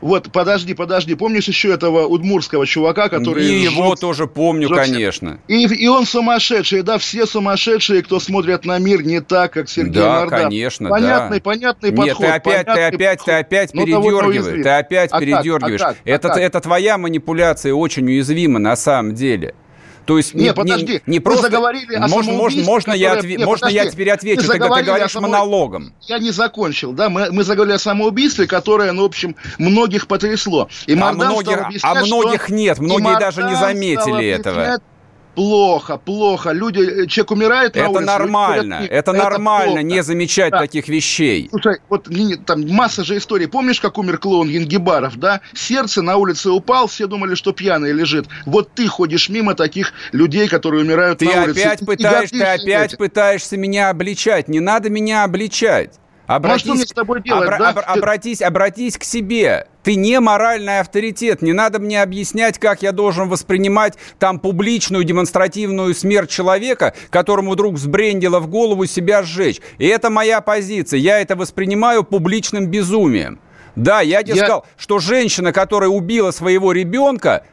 Вот, 0.00 0.30
подожди, 0.32 0.74
подожди, 0.74 1.14
помнишь 1.14 1.48
еще 1.48 1.72
этого 1.72 2.06
удмурского 2.06 2.66
чувака, 2.66 3.08
который... 3.08 3.44
И 3.44 3.66
жжет, 3.66 3.72
его 3.72 3.94
тоже 3.94 4.26
помню, 4.26 4.68
жжет, 4.68 4.78
конечно. 4.78 5.40
И, 5.48 5.64
и 5.64 5.88
он 5.88 6.06
сумасшедший, 6.06 6.82
да, 6.82 6.98
все 6.98 7.26
сумасшедшие, 7.26 8.02
кто 8.02 8.20
смотрят 8.20 8.64
на 8.64 8.78
мир 8.78 9.02
не 9.02 9.20
так, 9.20 9.52
как 9.52 9.68
Сергей 9.68 10.00
да, 10.00 10.20
Мордан. 10.20 10.42
конечно, 10.44 10.88
понятный, 10.88 11.38
да. 11.38 11.42
Понятный 11.42 11.90
Нет, 11.90 11.96
подход. 11.96 12.26
ты 12.26 12.26
опять, 12.26 12.66
ты 12.66 12.82
опять, 12.82 13.24
ты 13.24 13.32
опять 13.32 13.74
ну, 13.74 13.84
передергиваешь, 13.84 14.62
ты 14.62 14.68
опять 14.68 15.10
а 15.12 15.20
передергиваешь. 15.20 15.80
Как? 15.80 15.90
А 15.90 15.94
как? 15.94 16.02
это, 16.04 16.28
а 16.28 16.34
как? 16.34 16.42
это 16.42 16.60
твоя 16.60 16.98
манипуляция 16.98 17.74
очень 17.74 18.06
уязвима 18.06 18.58
на 18.58 18.76
самом 18.76 19.14
деле. 19.14 19.54
То 20.08 20.16
есть 20.16 20.32
не, 20.32 20.44
не 20.44 20.54
подожди, 20.54 21.02
не, 21.04 21.12
не 21.16 21.20
просто 21.20 21.42
заговорили 21.42 21.94
о 21.94 22.08
можно, 22.08 22.32
можно, 22.32 22.62
можно, 22.62 22.92
я, 22.92 23.12
отве... 23.12 23.36
не, 23.36 23.44
можно 23.44 23.66
я 23.66 23.84
теперь 23.90 24.10
отвечу, 24.10 24.40
ты, 24.40 24.52
ты 24.52 24.58
говоришь 24.58 25.12
само... 25.12 25.28
монологом. 25.28 25.92
Я 26.00 26.18
не 26.18 26.30
закончил, 26.30 26.92
да, 26.92 27.10
мы, 27.10 27.30
мы 27.30 27.44
заговорили 27.44 27.74
о 27.74 27.78
самоубийстве, 27.78 28.46
которое, 28.46 28.92
ну, 28.92 29.02
в 29.02 29.04
общем, 29.04 29.36
многих 29.58 30.06
потрясло. 30.06 30.70
И 30.86 30.94
а 30.98 31.12
многих, 31.12 31.58
а 31.82 31.94
многих 31.96 32.44
что... 32.44 32.54
нет, 32.54 32.78
многие 32.78 33.18
даже 33.18 33.42
не 33.42 33.54
заметили 33.54 34.28
этого 34.28 34.80
плохо, 35.38 35.98
плохо. 35.98 36.50
Люди, 36.50 36.80
э, 36.80 37.06
человек 37.06 37.30
умирает 37.30 37.74
на 37.76 37.80
это 37.80 37.90
улице. 37.90 38.04
Нормально, 38.06 38.80
люди, 38.80 38.90
это, 38.90 39.12
это 39.12 39.12
нормально, 39.12 39.66
плохо. 39.66 39.82
не 39.84 40.02
замечать 40.02 40.50
да. 40.50 40.58
таких 40.58 40.88
вещей. 40.88 41.48
Слушай, 41.50 41.78
вот 41.88 42.08
там 42.44 42.68
масса 42.68 43.04
же 43.04 43.16
историй. 43.16 43.46
Помнишь, 43.46 43.80
как 43.80 43.98
умер 43.98 44.18
клоун 44.18 44.48
Янгибаров, 44.48 45.16
да? 45.16 45.40
Сердце 45.54 46.02
на 46.02 46.16
улице 46.16 46.50
упал, 46.50 46.88
все 46.88 47.06
думали, 47.06 47.36
что 47.36 47.52
пьяный 47.52 47.92
лежит. 47.92 48.26
Вот 48.46 48.72
ты 48.74 48.88
ходишь 48.88 49.28
мимо 49.28 49.54
таких 49.54 49.92
людей, 50.10 50.48
которые 50.48 50.82
умирают 50.82 51.20
ты 51.20 51.26
на 51.26 51.44
улице. 51.44 51.60
Опять 51.60 51.86
пытаешь, 51.86 52.30
ты 52.30 52.42
опять 52.42 52.88
этим. 52.94 52.98
пытаешься 52.98 53.56
меня 53.56 53.90
обличать. 53.90 54.48
Не 54.48 54.58
надо 54.58 54.90
меня 54.90 55.22
обличать. 55.22 56.00
Обратись, 56.28 56.66
ну, 56.66 56.74
что 56.74 56.74
мне 56.74 56.86
с 56.86 56.92
тобой 56.92 57.22
делать, 57.22 57.48
обра- 57.48 57.58
да? 57.58 57.70
об- 57.70 57.78
обратись, 57.86 58.42
обратись 58.42 58.98
к 58.98 59.02
себе. 59.02 59.66
Ты 59.82 59.94
не 59.94 60.20
моральный 60.20 60.80
авторитет. 60.80 61.40
Не 61.40 61.54
надо 61.54 61.78
мне 61.78 62.02
объяснять, 62.02 62.58
как 62.58 62.82
я 62.82 62.92
должен 62.92 63.30
воспринимать 63.30 63.94
там 64.18 64.38
публичную 64.38 65.04
демонстративную 65.04 65.94
смерть 65.94 66.28
человека, 66.28 66.92
которому 67.08 67.52
вдруг 67.52 67.76
взбрендило 67.76 68.40
в 68.40 68.46
голову 68.46 68.84
себя 68.84 69.22
сжечь. 69.22 69.62
И 69.78 69.86
это 69.86 70.10
моя 70.10 70.42
позиция. 70.42 71.00
Я 71.00 71.18
это 71.18 71.34
воспринимаю 71.34 72.04
публичным 72.04 72.66
безумием. 72.66 73.40
Да, 73.74 74.02
я 74.02 74.22
тебе 74.22 74.36
я... 74.36 74.44
сказал, 74.44 74.66
что 74.76 74.98
женщина, 74.98 75.54
которая 75.54 75.88
убила 75.88 76.30
своего 76.30 76.72
ребенка, 76.72 77.44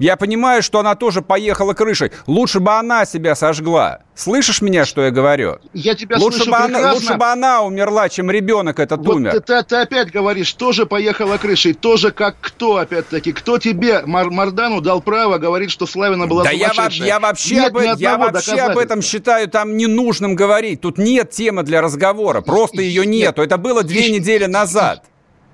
я 0.00 0.16
понимаю, 0.16 0.62
что 0.62 0.80
она 0.80 0.94
тоже 0.94 1.22
поехала 1.22 1.74
крышей. 1.74 2.10
Лучше 2.26 2.58
бы 2.58 2.72
она 2.72 3.04
себя 3.04 3.34
сожгла. 3.34 4.00
Слышишь 4.14 4.60
меня, 4.60 4.84
что 4.84 5.02
я 5.02 5.10
говорю? 5.10 5.58
Я 5.72 5.94
тебя 5.94 6.18
лучше 6.18 6.38
слышу 6.38 6.50
бы 6.50 6.56
она, 6.56 6.92
Лучше 6.92 7.14
бы 7.14 7.24
она 7.26 7.62
умерла, 7.62 8.08
чем 8.08 8.30
ребенок 8.30 8.78
этот 8.78 9.00
вот 9.00 9.16
умер. 9.16 9.32
Ты, 9.32 9.40
ты, 9.40 9.62
ты 9.62 9.76
опять 9.76 10.10
говоришь, 10.10 10.52
тоже 10.52 10.84
поехала 10.84 11.38
крышей. 11.38 11.72
Тоже 11.72 12.10
как 12.10 12.36
кто, 12.40 12.76
опять-таки? 12.76 13.32
Кто 13.32 13.58
тебе, 13.58 14.02
Мар 14.04 14.30
Мардану, 14.30 14.80
дал 14.80 15.00
право 15.00 15.38
говорить, 15.38 15.70
что 15.70 15.86
Славина 15.86 16.26
была 16.26 16.44
да 16.44 16.50
я, 16.50 16.70
я 16.88 17.18
вообще, 17.20 17.54
нет 17.54 17.74
об, 17.74 17.98
я 17.98 18.18
вообще 18.18 18.56
об 18.56 18.78
этом 18.78 19.00
считаю 19.00 19.48
там 19.48 19.76
ненужным 19.76 20.34
говорить. 20.34 20.80
Тут 20.80 20.98
нет 20.98 21.30
темы 21.30 21.62
для 21.62 21.80
разговора. 21.80 22.40
Просто 22.40 22.82
ее 22.82 23.06
нету. 23.06 23.42
Это 23.42 23.56
было 23.56 23.82
две 23.82 24.10
недели 24.10 24.46
назад. 24.46 25.04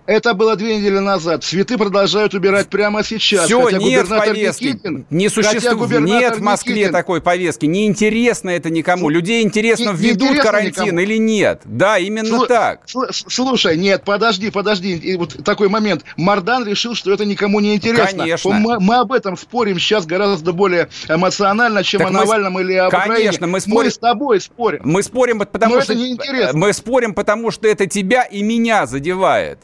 Это 0.07 0.35
было 0.35 0.57
две 0.57 0.77
недели 0.77 0.99
назад. 0.99 1.43
Цветы 1.43 1.77
продолжают 1.77 2.33
убирать 2.35 2.69
прямо 2.69 3.03
сейчас. 3.03 3.47
Все, 3.47 3.71
нет 3.71 4.09
повестки. 4.09 4.65
Никитин, 4.65 5.07
не 5.11 5.29
существует. 5.29 6.01
Нет 6.01 6.37
в 6.37 6.43
Москве 6.43 6.75
Никитин, 6.75 6.93
такой 6.93 7.21
повестки. 7.21 7.67
Неинтересно 7.67 8.51
это 8.51 8.71
никому. 8.71 9.09
Людей 9.09 9.43
интересно, 9.43 9.91
не, 9.91 9.97
введут 9.97 10.31
не 10.31 10.41
карантин 10.41 10.85
никому. 10.85 10.99
или 11.01 11.19
нет. 11.19 11.63
Да, 11.65 11.99
именно 11.99 12.37
Слу- 12.37 12.47
так. 12.47 12.83
Слушай, 13.11 13.77
нет, 13.77 14.05
подожди, 14.05 14.51
подожди. 14.51 14.97
И 14.97 15.17
вот 15.17 15.45
такой 15.45 15.69
момент. 15.69 16.05
Мардан 16.17 16.65
решил, 16.67 16.95
что 16.95 17.13
это 17.13 17.25
никому 17.25 17.61
не 17.61 17.75
интересно. 17.75 18.19
Конечно. 18.19 18.53
Мы, 18.53 18.81
мы 18.81 18.97
об 18.97 19.13
этом 19.13 19.37
спорим 19.37 19.79
сейчас 19.79 20.07
гораздо 20.07 20.53
более 20.53 20.89
эмоционально, 21.09 21.83
чем 21.83 22.01
так 22.01 22.11
о 22.11 22.13
Навальном 22.13 22.55
мы, 22.55 22.63
или 22.63 22.75
об 22.75 22.93
конечно, 22.93 23.13
Украине. 23.13 23.47
Мы, 23.47 23.61
спорим, 23.61 23.85
мы 23.85 23.91
с 23.91 23.99
тобой 23.99 24.41
спорим. 24.41 24.81
Мы 24.85 25.03
спорим, 25.03 25.39
потому 25.41 25.75
Но 25.75 25.81
что... 25.81 25.93
Это 25.93 26.01
неинтересно. 26.01 26.59
Мы 26.59 26.73
спорим, 26.73 27.15
потому 27.15 27.51
что 27.51 27.67
это 27.67 27.87
тебя 27.87 28.23
и 28.23 28.43
меня 28.43 28.87
задевает. 28.87 29.59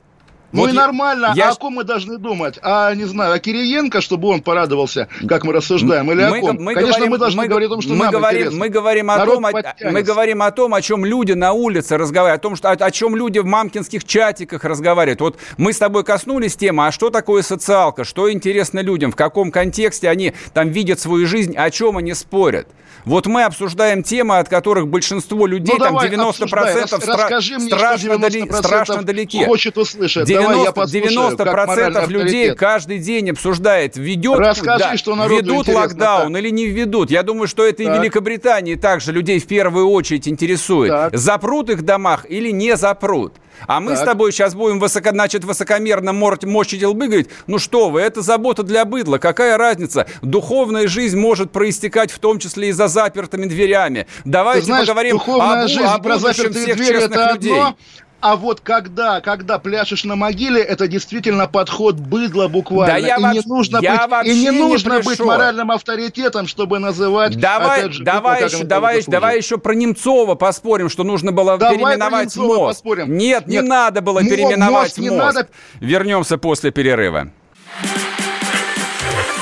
Ну 0.53 0.61
вот 0.63 0.71
и 0.71 0.73
нормально, 0.73 1.33
я... 1.35 1.49
а 1.49 1.53
о 1.53 1.55
ком 1.55 1.75
мы 1.75 1.85
должны 1.85 2.19
думать? 2.19 2.59
А, 2.63 2.95
не 2.95 3.05
знаю, 3.05 3.35
о 3.35 3.39
Кириенко, 3.39 4.01
чтобы 4.01 4.29
он 4.29 4.43
порадовался, 4.43 5.09
как 5.27 5.45
мы 5.45 5.53
рассуждаем, 5.53 6.11
или 6.13 6.29
мы, 6.29 6.39
о 6.39 6.41
ком? 6.41 6.57
Мы 6.61 6.75
Конечно, 6.75 6.93
говорим, 6.93 7.11
мы 7.11 7.19
должны 7.19 7.43
мы, 7.43 7.49
говорить 7.49 7.67
о 7.69 7.73
том, 7.73 7.81
что 7.81 7.93
мы 7.95 8.05
нам 8.05 8.13
говорим, 8.13 8.41
интересно. 8.41 8.59
Мы 8.61 8.69
говорим, 8.69 9.11
о 9.11 9.27
том, 9.27 9.47
о, 9.47 9.53
мы 9.91 10.03
говорим 10.03 10.43
о 10.43 10.51
том, 10.51 10.75
о 10.75 10.83
чем 10.83 11.05
люди 11.07 11.33
на 11.33 11.53
улице 11.53 11.97
разговаривают, 11.97 12.41
о 12.41 12.43
том, 12.43 12.57
что, 12.57 12.71
о, 12.71 12.73
о 12.73 12.91
чем 12.91 13.17
люди 13.17 13.39
в 13.39 13.47
мамкинских 13.47 14.05
чатиках 14.05 14.65
разговаривают. 14.65 15.21
Вот 15.21 15.39
мы 15.57 15.73
с 15.73 15.79
тобой 15.79 16.05
коснулись 16.05 16.55
темы, 16.57 16.87
а 16.87 16.93
что 16.93 17.09
такое 17.09 17.43
социалка, 17.43 18.05
что 18.05 18.31
интересно 18.31 18.81
людям, 18.81 19.11
в 19.11 19.17
каком 19.17 19.51
контексте 19.51 20.11
они 20.11 20.35
там 20.53 20.69
видят 20.69 21.01
свою 21.01 21.27
жизнь, 21.27 21.57
о 21.57 21.71
чем 21.71 21.97
они 21.97 22.13
спорят. 22.15 22.69
Вот 23.05 23.27
мы 23.27 23.43
обсуждаем 23.43 24.03
темы, 24.03 24.39
от 24.39 24.49
которых 24.49 24.87
большинство 24.87 25.47
людей, 25.47 25.75
ну, 25.77 25.85
там 25.85 25.99
90% 25.99 26.33
стра- 26.43 27.07
Расскажи 27.07 27.59
мне, 27.59 27.67
страшно, 27.67 28.19
дали- 28.19 28.49
страшно 28.53 29.03
далеки. 29.03 29.45
Хочет 29.45 29.77
услышать. 29.77 30.27
90, 30.27 30.42
послушаю, 30.73 31.37
90% 31.37 32.09
людей 32.09 32.55
каждый 32.55 32.99
день 32.99 33.31
обсуждает, 33.31 33.97
ведет, 33.97 34.39
Расскажи, 34.39 34.85
да, 34.85 34.97
что 34.97 35.15
ведут 35.27 35.69
локдаун 35.69 36.33
так. 36.33 36.43
или 36.43 36.51
не 36.51 36.67
введут. 36.67 37.11
Я 37.11 37.23
думаю, 37.23 37.49
что 37.49 37.65
это 37.67 37.85
так. 37.85 37.95
и 37.95 37.99
Великобритании 37.99 38.75
также 38.75 39.13
людей 39.13 39.39
в 39.39 39.47
первую 39.47 39.89
очередь 39.89 40.29
интересует. 40.29 40.91
Так. 40.91 41.17
Запрут 41.17 41.71
их 41.71 41.79
в 41.79 41.83
домах 41.83 42.27
или 42.29 42.51
не 42.51 42.77
запрут. 42.77 43.35
А 43.67 43.81
мы 43.81 43.93
так. 43.93 44.01
с 44.01 44.03
тобой 44.03 44.33
сейчас 44.33 44.55
будем 44.55 44.79
высоко, 44.79 45.11
значит, 45.11 45.45
высокомерно 45.45 46.13
морчить 46.13 46.83
лбы, 46.83 47.07
говорить, 47.07 47.29
ну 47.47 47.59
что 47.59 47.91
вы, 47.91 48.01
это 48.01 48.23
забота 48.23 48.63
для 48.63 48.85
быдла, 48.85 49.19
какая 49.19 49.57
разница? 49.57 50.07
Духовная 50.23 50.89
жизнь 50.89 51.19
может 51.19 51.53
проистекать 51.53 52.11
в 52.11 52.19
том 52.19 52.39
числе 52.39 52.71
и 52.71 52.73
за 52.73 52.89
запертыми 52.89 53.47
дверями. 53.47 54.07
Давайте 54.25 54.67
знаешь, 54.67 54.87
поговорим 54.87 55.21
об, 55.27 55.69
жизнь 55.69 55.85
о 55.85 55.99
будущем 55.99 56.53
всех 56.53 56.77
честных 56.77 57.35
людей. 57.35 57.53
Одно, 57.53 57.77
а 58.23 58.37
вот 58.37 58.61
когда, 58.61 59.21
когда 59.21 59.59
пляшешь 59.59 60.05
на 60.05 60.15
могиле, 60.15 60.63
это 60.63 60.87
действительно 60.87 61.49
подход 61.49 61.97
быдла 61.97 62.47
буквально. 62.47 62.95
Да 62.95 62.97
я 62.97 63.17
и, 63.17 63.21
вообще, 63.21 63.41
не 63.41 63.49
нужно 63.49 63.79
я 63.83 64.07
быть, 64.07 64.27
и 64.29 64.41
не 64.41 64.51
нужно 64.53 64.95
не 64.99 65.03
быть 65.03 65.19
моральным 65.19 65.73
авторитетом, 65.73 66.47
чтобы 66.47 66.79
называть. 66.79 67.37
Давай, 67.37 67.81
опять 67.81 67.95
же, 67.95 68.05
давай, 68.05 68.45
еще, 68.45 68.63
давай, 68.63 69.03
давай 69.09 69.37
еще 69.39 69.59
про 69.59 69.75
Немцова 69.75 70.37
поспорим, 70.37 70.89
что 70.89 71.03
нужно 71.03 71.33
было 71.33 71.59
давай 71.59 71.77
переименовать 71.77 72.37
мост. 72.37 72.77
Поспорим. 72.77 73.19
Нет, 73.19 73.49
Нет, 73.49 73.63
не 73.65 73.69
надо 73.69 74.01
было 74.01 74.21
Мо- 74.21 74.31
переименовать 74.31 74.97
мост. 74.99 75.11
мост. 75.11 75.35
Надо... 75.35 75.49
Вернемся 75.81 76.39
после 76.39 76.71
перерыва. 76.71 77.33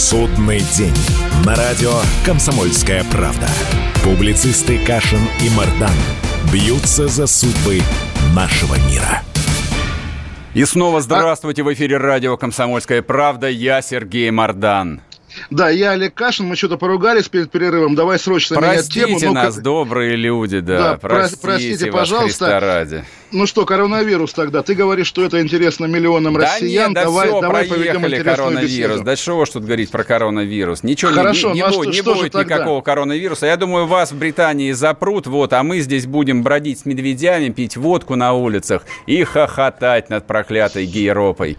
Судный 0.00 0.60
день. 0.60 0.96
На 1.44 1.54
радио 1.54 1.92
«Комсомольская 2.24 3.04
правда». 3.12 3.46
Публицисты 4.02 4.82
Кашин 4.82 5.20
и 5.42 5.50
Мардан 5.54 5.92
бьются 6.50 7.06
за 7.06 7.26
судьбы 7.26 7.80
нашего 8.34 8.76
мира. 8.90 9.20
И 10.54 10.64
снова 10.64 11.02
здравствуйте 11.02 11.62
в 11.62 11.72
эфире 11.74 11.98
радио 11.98 12.38
«Комсомольская 12.38 13.02
правда». 13.02 13.50
Я 13.50 13.82
Сергей 13.82 14.30
Мардан. 14.30 15.02
Да, 15.48 15.70
я 15.70 15.92
Олег 15.92 16.14
Кашин, 16.14 16.46
мы 16.46 16.56
что-то 16.56 16.76
поругались 16.76 17.28
перед 17.28 17.50
перерывом, 17.50 17.94
давай 17.94 18.18
срочно 18.18 18.56
простите 18.56 19.06
менять 19.06 19.20
тему. 19.20 19.20
Простите 19.20 19.28
ну, 19.28 19.34
нас, 19.34 19.54
как... 19.54 19.64
добрые 19.64 20.16
люди, 20.16 20.60
да, 20.60 20.78
да 20.78 20.98
простите, 20.98 21.40
простите 21.42 21.92
пожалуйста. 21.92 22.44
Христа 22.46 22.60
ради. 22.60 23.04
Ну 23.32 23.46
что, 23.46 23.64
коронавирус 23.64 24.32
тогда, 24.32 24.62
ты 24.62 24.74
говоришь, 24.74 25.06
что 25.06 25.24
это 25.24 25.40
интересно 25.40 25.86
миллионам 25.86 26.34
да 26.34 26.40
россиян, 26.40 26.88
нет, 26.88 26.94
да 26.94 27.04
давай, 27.04 27.28
все, 27.28 27.40
давай 27.40 27.64
проехали 27.68 28.22
коронавирус, 28.22 28.96
беседу. 28.96 29.04
да 29.04 29.16
чего 29.16 29.44
ж 29.44 29.50
тут 29.50 29.64
говорить 29.64 29.90
про 29.90 30.02
коронавирус, 30.02 30.82
ничего 30.82 31.12
Хорошо, 31.12 31.48
не, 31.50 31.60
не, 31.60 31.66
ну, 31.68 31.82
а 31.82 31.86
не 31.86 32.02
будет 32.02 32.34
никакого 32.34 32.80
коронавируса, 32.80 33.46
я 33.46 33.56
думаю, 33.56 33.86
вас 33.86 34.10
в 34.10 34.18
Британии 34.18 34.72
запрут, 34.72 35.26
вот, 35.26 35.52
а 35.52 35.62
мы 35.62 35.80
здесь 35.80 36.06
будем 36.06 36.42
бродить 36.42 36.80
с 36.80 36.86
медведями, 36.86 37.50
пить 37.50 37.76
водку 37.76 38.16
на 38.16 38.32
улицах 38.32 38.82
и 39.06 39.22
хохотать 39.22 40.10
над 40.10 40.26
проклятой 40.26 40.86
гейропой. 40.86 41.56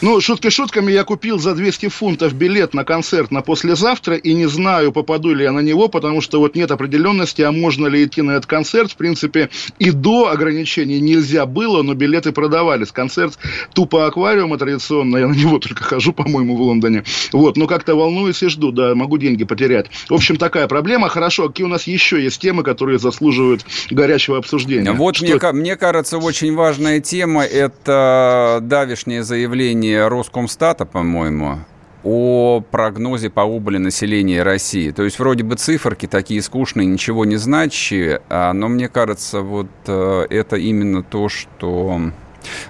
Ну, 0.00 0.20
шутки 0.20 0.48
шутками, 0.48 0.92
я 0.92 1.02
купил 1.02 1.40
за 1.40 1.54
200 1.54 1.88
фунтов 1.88 2.32
билет 2.32 2.72
на 2.72 2.84
концерт 2.84 3.32
на 3.32 3.42
послезавтра 3.42 4.14
и 4.14 4.32
не 4.32 4.46
знаю, 4.46 4.92
попаду 4.92 5.34
ли 5.34 5.42
я 5.42 5.50
на 5.50 5.58
него, 5.58 5.88
потому 5.88 6.20
что 6.20 6.38
вот 6.38 6.54
нет 6.54 6.70
определенности, 6.70 7.42
а 7.42 7.50
можно 7.50 7.88
ли 7.88 8.04
идти 8.04 8.22
на 8.22 8.32
этот 8.32 8.46
концерт. 8.46 8.92
В 8.92 8.96
принципе, 8.96 9.50
и 9.80 9.90
до 9.90 10.28
ограничений 10.28 11.00
нельзя 11.00 11.46
было, 11.46 11.82
но 11.82 11.94
билеты 11.94 12.30
продавались. 12.30 12.92
Концерт 12.92 13.38
тупо 13.74 14.06
аквариума 14.06 14.56
традиционно, 14.56 15.16
я 15.16 15.26
на 15.26 15.34
него 15.34 15.58
только 15.58 15.82
хожу, 15.82 16.12
по-моему, 16.12 16.56
в 16.56 16.62
Лондоне. 16.62 17.02
Вот, 17.32 17.56
но 17.56 17.66
как-то 17.66 17.96
волнуюсь 17.96 18.40
и 18.44 18.48
жду, 18.48 18.70
да, 18.70 18.94
могу 18.94 19.18
деньги 19.18 19.42
потерять. 19.42 19.86
В 20.08 20.14
общем, 20.14 20.36
такая 20.36 20.68
проблема. 20.68 21.08
Хорошо, 21.08 21.48
какие 21.48 21.66
у 21.66 21.70
нас 21.70 21.88
еще 21.88 22.22
есть 22.22 22.40
темы, 22.40 22.62
которые 22.62 23.00
заслуживают 23.00 23.66
горячего 23.90 24.38
обсуждения? 24.38 24.92
Вот 24.92 25.20
мне, 25.20 25.38
мне 25.52 25.76
кажется, 25.76 26.18
очень 26.18 26.54
важная 26.54 27.00
тема– 27.00 27.42
это 27.44 28.60
давишнее 28.62 29.24
заявление 29.24 29.87
исследование 29.88 30.08
Роскомстата, 30.08 30.84
по-моему, 30.84 31.58
о 32.04 32.60
прогнозе 32.60 33.30
по 33.30 33.40
убыли 33.40 33.78
населения 33.78 34.42
России. 34.42 34.90
То 34.90 35.04
есть 35.04 35.18
вроде 35.18 35.44
бы 35.44 35.56
циферки 35.56 36.06
такие 36.06 36.42
скучные, 36.42 36.86
ничего 36.86 37.24
не 37.24 37.36
значащие, 37.36 38.20
а, 38.28 38.52
но 38.52 38.68
мне 38.68 38.88
кажется, 38.88 39.40
вот 39.40 39.68
э, 39.86 40.26
это 40.30 40.56
именно 40.56 41.02
то, 41.02 41.28
что 41.28 42.00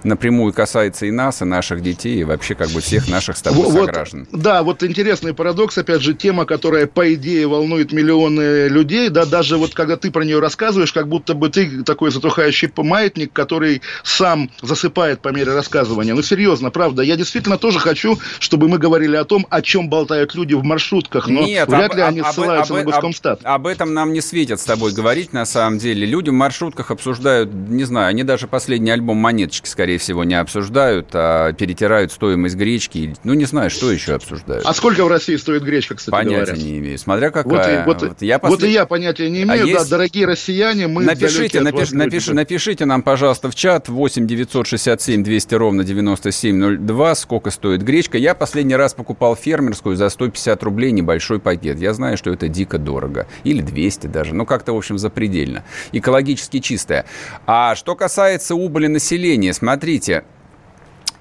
напрямую 0.05 0.53
касается 0.53 1.07
и 1.07 1.11
нас, 1.11 1.43
и 1.43 1.45
наших 1.45 1.83
детей, 1.83 2.21
и 2.21 2.25
вообще 2.25 2.55
как 2.55 2.69
бы 2.71 2.81
всех 2.81 3.09
наших 3.09 3.37
с 3.37 3.43
тобой 3.43 3.65
вот, 3.65 3.87
сограждан. 3.87 4.27
Да, 4.33 4.63
вот 4.63 4.83
интересный 4.83 5.35
парадокс, 5.35 5.79
опять 5.79 6.03
же, 6.03 6.15
тема, 6.15 6.45
которая, 6.45 6.87
по 6.87 7.13
идее, 7.15 7.47
волнует 7.47 7.93
миллионы 7.93 8.69
людей, 8.69 9.09
да, 9.09 9.27
даже 9.27 9.57
вот 9.57 9.75
когда 9.75 9.97
ты 9.97 10.11
про 10.11 10.25
нее 10.25 10.39
рассказываешь, 10.39 10.93
как 10.93 11.09
будто 11.09 11.35
бы 11.35 11.49
ты 11.49 11.83
такой 11.85 12.11
затухающий 12.11 12.71
маятник, 12.77 13.33
который 13.33 13.83
сам 14.03 14.51
засыпает 14.63 15.21
по 15.21 15.29
мере 15.29 15.53
рассказывания. 15.53 16.15
Ну, 16.15 16.23
серьезно, 16.23 16.71
правда, 16.71 17.03
я 17.03 17.17
действительно 17.17 17.59
тоже 17.59 17.79
хочу, 17.79 18.19
чтобы 18.39 18.69
мы 18.69 18.79
говорили 18.79 19.17
о 19.17 19.25
том, 19.25 19.47
о 19.51 19.63
чем 19.63 19.89
болтают 19.89 20.35
люди 20.35 20.55
в 20.55 20.63
маршрутках, 20.63 21.29
но 21.29 21.43
Нет, 21.43 21.69
вряд 21.69 21.91
об, 21.91 21.97
ли 21.97 22.03
они 22.03 22.21
об, 22.21 22.33
ссылаются 22.33 22.73
об, 22.75 22.81
на 22.81 22.85
Госкомстат. 22.85 23.41
Об, 23.43 23.49
об 23.49 23.67
этом 23.67 23.95
нам 23.95 24.13
не 24.13 24.21
светят 24.21 24.61
с 24.61 24.65
тобой 24.65 24.93
говорить, 24.93 25.33
на 25.33 25.45
самом 25.45 25.79
деле. 25.79 26.07
Люди 26.07 26.31
в 26.31 26.35
маршрутках 26.35 26.91
обсуждают, 26.91 27.53
не 27.53 27.85
знаю, 27.85 28.09
они 28.09 28.23
даже 28.23 28.47
последний 28.47 28.91
альбом 28.91 29.19
«Монеточки» 29.59 29.69
скорее 29.69 29.99
всего, 29.99 30.25
не 30.25 30.35
обсуждают, 30.35 31.09
а 31.13 31.53
перетирают 31.53 32.13
стоимость 32.13 32.57
гречки. 32.57 33.15
Ну, 33.25 33.35
не 33.35 33.45
знаю, 33.45 33.71
что 33.71 33.91
еще 33.91 34.15
обсуждают. 34.15 34.65
А 34.67 34.75
сколько 34.75 35.05
в 35.05 35.09
России 35.09 35.37
стоит 35.37 35.63
гречка, 35.63 35.95
кстати 35.95 36.11
Понятия 36.11 36.53
говоря? 36.53 36.63
не 36.63 36.79
имею. 36.79 36.99
Смотря 36.99 37.31
какая. 37.31 37.85
Вот, 37.85 38.01
вот, 38.01 38.09
вот, 38.11 38.23
я 38.23 38.39
послед... 38.39 38.61
вот 38.61 38.69
и 38.69 38.73
я 38.73 38.87
понятия 38.87 39.31
не 39.31 39.43
имею. 39.43 39.63
А 39.63 39.67
да, 39.67 39.81
есть... 39.81 39.91
дорогие 39.91 40.27
россияне, 40.27 40.87
мы 40.89 41.05
напишите, 41.05 41.61
напиш... 41.61 41.91
напиш... 41.93 42.29
напишите 42.29 42.85
нам, 42.85 43.03
пожалуйста, 43.03 43.51
в 43.51 43.55
чат 43.55 43.89
8 43.89 44.27
967 44.27 45.23
200 45.23 45.55
ровно 45.55 45.85
9702, 45.85 47.15
сколько 47.15 47.51
стоит 47.51 47.83
гречка. 47.83 48.19
Я 48.19 48.35
последний 48.35 48.77
раз 48.77 48.95
покупал 48.95 49.37
фермерскую 49.37 49.97
за 49.97 50.09
150 50.09 50.63
рублей 50.63 50.93
небольшой 50.93 51.41
пакет. 51.41 51.79
Я 51.79 51.95
знаю, 51.95 52.17
что 52.17 52.31
это 52.31 52.49
дико 52.49 52.79
дорого. 52.79 53.27
Или 53.45 53.63
200 53.63 54.07
даже. 54.09 54.35
Ну, 54.35 54.47
как-то, 54.47 54.73
в 54.73 54.77
общем, 54.77 54.99
запредельно. 54.99 55.65
Экологически 55.93 56.61
чистая. 56.61 57.05
А 57.47 57.75
что 57.75 57.95
касается 57.95 58.55
убыли 58.55 58.87
населения, 58.87 59.48
смотрите, 59.53 60.25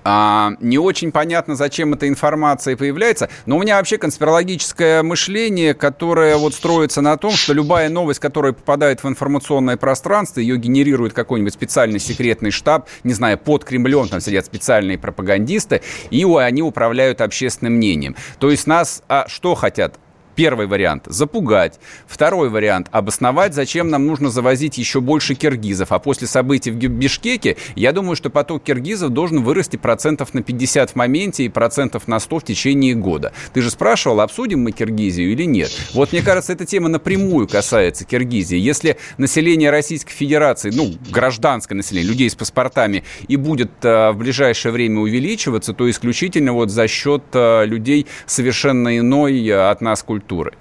А, 0.09 0.53
не 0.61 0.77
очень 0.77 1.11
понятно, 1.11 1.57
зачем 1.57 1.93
эта 1.93 2.07
информация 2.07 2.77
появляется, 2.77 3.27
но 3.45 3.57
у 3.57 3.61
меня 3.61 3.75
вообще 3.75 3.97
конспирологическое 3.97 5.03
мышление, 5.03 5.73
которое 5.73 6.37
вот 6.37 6.53
строится 6.53 7.01
на 7.01 7.17
том, 7.17 7.33
что 7.33 7.51
любая 7.51 7.89
новость, 7.89 8.21
которая 8.21 8.53
попадает 8.53 9.03
в 9.03 9.07
информационное 9.09 9.75
пространство, 9.75 10.39
ее 10.39 10.55
генерирует 10.55 11.11
какой-нибудь 11.11 11.53
специальный 11.53 11.99
секретный 11.99 12.51
штаб, 12.51 12.87
не 13.03 13.11
знаю, 13.11 13.37
под 13.37 13.65
Кремлем 13.65 14.07
там 14.07 14.21
сидят 14.21 14.45
специальные 14.45 14.97
пропагандисты, 14.97 15.81
и 16.09 16.23
они 16.23 16.61
управляют 16.61 17.19
общественным 17.19 17.73
мнением. 17.73 18.15
То 18.39 18.49
есть 18.49 18.65
нас 18.65 19.03
а, 19.09 19.25
что 19.27 19.55
хотят? 19.55 19.99
Первый 20.37 20.67
вариант– 20.67 21.05
запугать. 21.07 21.79
Второй 22.05 22.49
вариант– 22.49 22.89
обосновать, 22.91 23.55
зачем 23.55 23.89
нам 23.89 24.05
нужно 24.05 24.29
завозить 24.29 24.77
еще 24.77 25.01
больше 25.01 25.33
киргизов. 25.33 25.91
А 25.91 25.97
после 25.97 26.27
событий 26.27 26.69
в 26.69 26.75
Бишкеке, 26.75 27.57
я 27.75 27.91
думаю, 27.91 28.15
что 28.15 28.29
поток 28.29 28.61
киргизов 28.63 29.09
должен 29.09 29.41
вырасти 29.41 29.77
процентов 29.77 30.35
на 30.35 30.43
50 30.43 30.91
в 30.91 30.95
моменте 30.95 31.45
и 31.45 31.49
процентов 31.49 32.07
на 32.07 32.19
100 32.19 32.37
в 32.37 32.43
течение 32.43 32.93
года. 32.93 33.33
Ты 33.53 33.63
же 33.63 33.71
спрашивал, 33.71 34.21
обсудим 34.21 34.59
мы 34.59 34.73
Киргизию 34.73 35.31
или 35.31 35.41
нет? 35.41 35.71
Вот 35.95 36.11
мне 36.11 36.21
кажется, 36.21 36.53
эта 36.53 36.67
тема 36.67 36.87
напрямую 36.87 37.47
касается 37.47 38.05
Киргизии. 38.05 38.59
Если 38.59 38.97
население 39.17 39.71
Российской 39.71 40.13
Федерации, 40.13 40.69
ну, 40.69 40.93
гражданское 41.09 41.73
население, 41.73 42.11
людей 42.11 42.29
с 42.29 42.35
паспортами, 42.35 43.03
и 43.27 43.37
будет 43.37 43.71
э, 43.81 44.11
в 44.11 44.17
ближайшее 44.17 44.71
время 44.71 44.99
увеличиваться, 44.99 45.73
то 45.73 45.89
исключительно 45.89 46.53
вот 46.53 46.69
за 46.69 46.87
счет 46.87 47.23
э, 47.33 47.65
людей 47.65 48.05
совершенно 48.27 48.99
иной 48.99 49.43
э, 49.47 49.71
от 49.71 49.81
нас 49.81 50.03
культуры 50.03 50.26
культуры. 50.27 50.51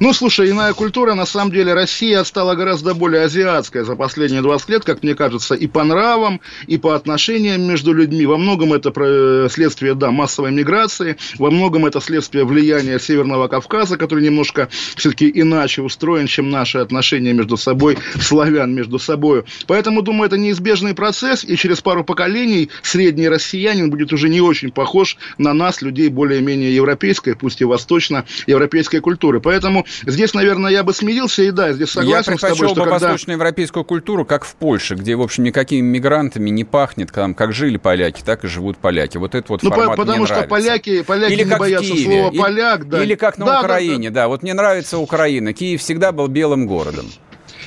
Ну, 0.00 0.12
слушай, 0.12 0.50
иная 0.50 0.72
культура, 0.72 1.14
на 1.14 1.26
самом 1.26 1.52
деле, 1.52 1.74
Россия 1.74 2.24
стала 2.24 2.56
гораздо 2.56 2.92
более 2.92 3.22
азиатская 3.22 3.84
за 3.84 3.94
последние 3.94 4.42
20 4.42 4.68
лет, 4.68 4.84
как 4.84 5.04
мне 5.04 5.14
кажется, 5.14 5.54
и 5.54 5.68
по 5.68 5.84
нравам, 5.84 6.40
и 6.66 6.76
по 6.76 6.96
отношениям 6.96 7.62
между 7.62 7.92
людьми. 7.92 8.26
Во 8.26 8.36
многом 8.36 8.72
это 8.72 8.90
следствие, 9.48 9.94
да, 9.94 10.10
массовой 10.10 10.50
миграции, 10.50 11.18
во 11.38 11.52
многом 11.52 11.86
это 11.86 12.00
следствие 12.00 12.44
влияния 12.44 12.98
Северного 12.98 13.46
Кавказа, 13.46 13.96
который 13.96 14.24
немножко 14.24 14.68
все-таки 14.96 15.30
иначе 15.32 15.82
устроен, 15.82 16.26
чем 16.26 16.50
наши 16.50 16.78
отношения 16.78 17.32
между 17.32 17.56
собой, 17.56 17.96
славян 18.20 18.74
между 18.74 18.98
собой. 18.98 19.44
Поэтому, 19.68 20.02
думаю, 20.02 20.26
это 20.26 20.36
неизбежный 20.36 20.94
процесс, 20.94 21.44
и 21.44 21.56
через 21.56 21.80
пару 21.80 22.02
поколений 22.02 22.70
средний 22.82 23.28
россиянин 23.28 23.88
будет 23.88 24.12
уже 24.12 24.28
не 24.28 24.40
очень 24.40 24.72
похож 24.72 25.16
на 25.38 25.52
нас, 25.54 25.80
людей 25.80 26.08
более-менее 26.08 26.74
европейской, 26.74 27.34
пусть 27.34 27.60
и 27.60 27.64
восточно-европейской 27.64 28.98
культуры 28.98 29.31
культуры. 29.32 29.40
Поэтому 29.40 29.86
здесь, 30.06 30.34
наверное, 30.34 30.70
я 30.70 30.82
бы 30.82 30.92
смирился, 30.92 31.42
и 31.42 31.50
да, 31.50 31.72
здесь 31.72 31.90
согласен 31.90 32.32
я 32.32 32.38
с 32.38 32.40
тобой, 32.40 32.68
что 32.68 32.74
бы 32.74 32.90
когда... 32.90 33.08
восточноевропейскую 33.08 33.84
культуру, 33.84 34.24
как 34.24 34.44
в 34.44 34.54
Польше, 34.54 34.94
где, 34.94 35.16
в 35.16 35.22
общем, 35.22 35.44
никакими 35.44 35.86
мигрантами 35.86 36.50
не 36.50 36.64
пахнет, 36.64 37.12
там, 37.12 37.34
как 37.34 37.52
жили 37.52 37.76
поляки, 37.76 38.22
так 38.24 38.44
и 38.44 38.48
живут 38.48 38.78
поляки. 38.78 39.18
Вот 39.18 39.34
этот 39.34 39.50
вот 39.50 39.62
ну, 39.62 39.70
формат 39.70 39.96
потому 39.96 40.18
мне 40.18 40.26
что 40.26 40.34
нравится. 40.34 40.50
поляки, 40.50 41.02
поляки 41.02 41.32
или 41.32 41.44
не 41.44 41.56
боятся 41.56 41.92
Киеве, 41.92 42.04
слова 42.04 42.30
или, 42.30 42.38
поляк, 42.38 42.88
да. 42.88 43.02
Или 43.02 43.14
как 43.14 43.38
на 43.38 43.46
да, 43.46 43.60
Украине, 43.60 44.10
да, 44.10 44.14
да. 44.14 44.20
да. 44.22 44.28
Вот 44.28 44.42
мне 44.42 44.54
нравится 44.54 44.98
Украина. 44.98 45.52
Киев 45.52 45.80
всегда 45.80 46.12
был 46.12 46.28
белым 46.28 46.66
городом. 46.66 47.06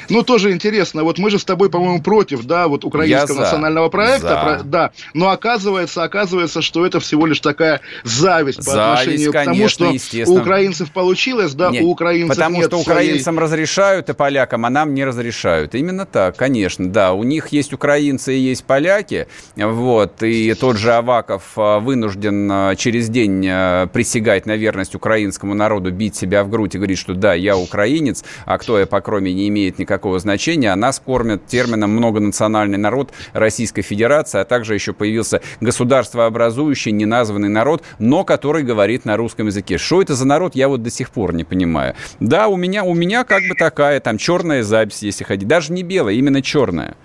Ну, 0.10 0.24
тоже 0.24 0.52
интересно, 0.52 1.04
вот 1.04 1.18
мы 1.18 1.30
же 1.30 1.40
с 1.40 1.46
тобой, 1.46 1.70
по-моему, 1.70 2.02
против, 2.02 2.46
да, 2.46 2.68
вот 2.68 2.86
украинского 2.86 3.42
национального 3.42 3.90
проекта, 3.90 4.30
за. 4.30 4.36
про, 4.36 4.64
да, 4.64 4.92
но 5.14 5.30
оказывается, 5.30 6.04
оказывается, 6.04 6.62
что 6.62 6.86
это 6.86 7.00
всего 7.00 7.26
лишь 7.26 7.40
такая 7.40 7.82
зависть, 8.04 8.62
зависть 8.62 8.66
по 8.66 8.92
отношению 8.92 9.32
конечно, 9.32 9.86
к 9.86 9.88
тому, 9.88 10.00
что 10.00 10.32
у 10.32 10.38
украинцев 10.40 10.92
получилось, 10.92 11.54
да, 11.54 11.70
нет, 11.72 11.84
у 11.84 11.90
украинцев 11.90 12.36
Потому 12.36 12.58
нет 12.58 12.68
что 12.68 12.80
украинцам 12.80 13.36
своей... 13.36 13.46
разрешают 13.46 14.10
и 14.10 14.14
полякам, 14.14 14.66
а 14.66 14.70
нам 14.70 14.94
не 14.94 15.06
разрешают. 15.06 15.76
Именно 15.76 16.06
так, 16.06 16.36
конечно, 16.36 16.90
да, 16.90 17.14
у 17.14 17.24
них 17.24 17.50
есть 17.50 17.74
украинцы 17.74 18.36
и 18.36 18.40
есть 18.40 18.64
поляки, 18.64 19.28
вот, 19.56 20.24
и 20.24 20.54
тот 20.54 20.78
же 20.78 20.94
Аваков 20.94 21.44
а, 21.56 21.80
вынужден 21.80 22.50
а, 22.52 22.76
через 22.76 23.10
день 23.10 23.46
а, 23.50 23.88
присягать 23.88 24.46
на 24.46 24.56
верность 24.56 24.96
украинскому 24.96 25.54
народу, 25.54 25.92
бить 25.92 26.16
себя 26.16 26.44
в 26.44 26.50
грудь 26.50 26.76
и 26.76 26.78
говорить, 26.78 27.00
что 27.00 27.14
да, 27.14 27.34
я 27.34 27.58
украинец, 27.58 28.24
а 28.46 28.58
кто 28.58 28.80
я 28.80 28.86
по 28.86 29.02
кроме 29.02 29.34
не 29.34 29.48
имеет 29.50 29.80
никакого 29.80 29.95
никакого 29.96 30.20
значения, 30.20 30.72
а 30.72 30.76
нас 30.76 31.00
кормят 31.00 31.48
термином 31.48 31.92
многонациональный 31.92 32.78
народ 32.78 33.12
Российской 33.32 33.82
Федерации, 33.82 34.42
а 34.42 34.46
также 34.46 34.74
еще 34.74 34.92
появился 34.92 35.42
государствообразующий 35.62 36.92
неназванный 36.92 37.48
народ, 37.48 37.82
но 37.98 38.26
который 38.26 38.64
говорит 38.64 39.06
на 39.06 39.16
русском 39.16 39.48
языке. 39.48 39.78
Что 39.78 40.02
это 40.02 40.16
за 40.16 40.28
народ, 40.28 40.56
я 40.56 40.68
вот 40.68 40.84
до 40.84 40.90
сих 40.90 41.10
пор 41.12 41.34
не 41.34 41.46
понимаю. 41.46 41.96
Да, 42.20 42.50
у 42.50 42.58
меня, 42.58 42.84
у 42.84 42.94
меня 42.94 43.24
как 43.24 43.44
бы 43.48 43.56
такая 43.56 44.02
там 44.02 44.18
черная 44.18 44.64
запись, 44.64 45.02
если 45.02 45.24
ходить. 45.24 45.48
Даже 45.48 45.72
не 45.72 45.84
белая, 45.84 46.16
именно 46.16 46.42
черная. 46.42 46.96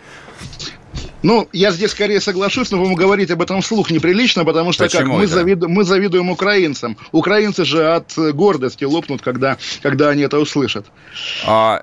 Ну, 1.22 1.48
я 1.52 1.70
здесь 1.70 1.90
скорее 1.90 2.20
соглашусь, 2.20 2.70
но 2.70 2.82
вам 2.82 2.94
говорить 2.94 3.30
об 3.30 3.42
этом 3.42 3.60
вслух 3.60 3.90
неприлично, 3.90 4.44
потому 4.44 4.72
что 4.72 4.84
Почему 4.84 5.12
как 5.12 5.20
мы, 5.20 5.26
завиду, 5.26 5.68
мы 5.68 5.84
завидуем 5.84 6.30
украинцам. 6.30 6.96
Украинцы 7.12 7.64
же 7.64 7.92
от 7.92 8.16
гордости 8.16 8.84
лопнут, 8.84 9.20
когда, 9.20 9.58
когда 9.82 10.08
они 10.08 10.22
это 10.22 10.38
услышат. 10.38 10.86
А, 11.46 11.82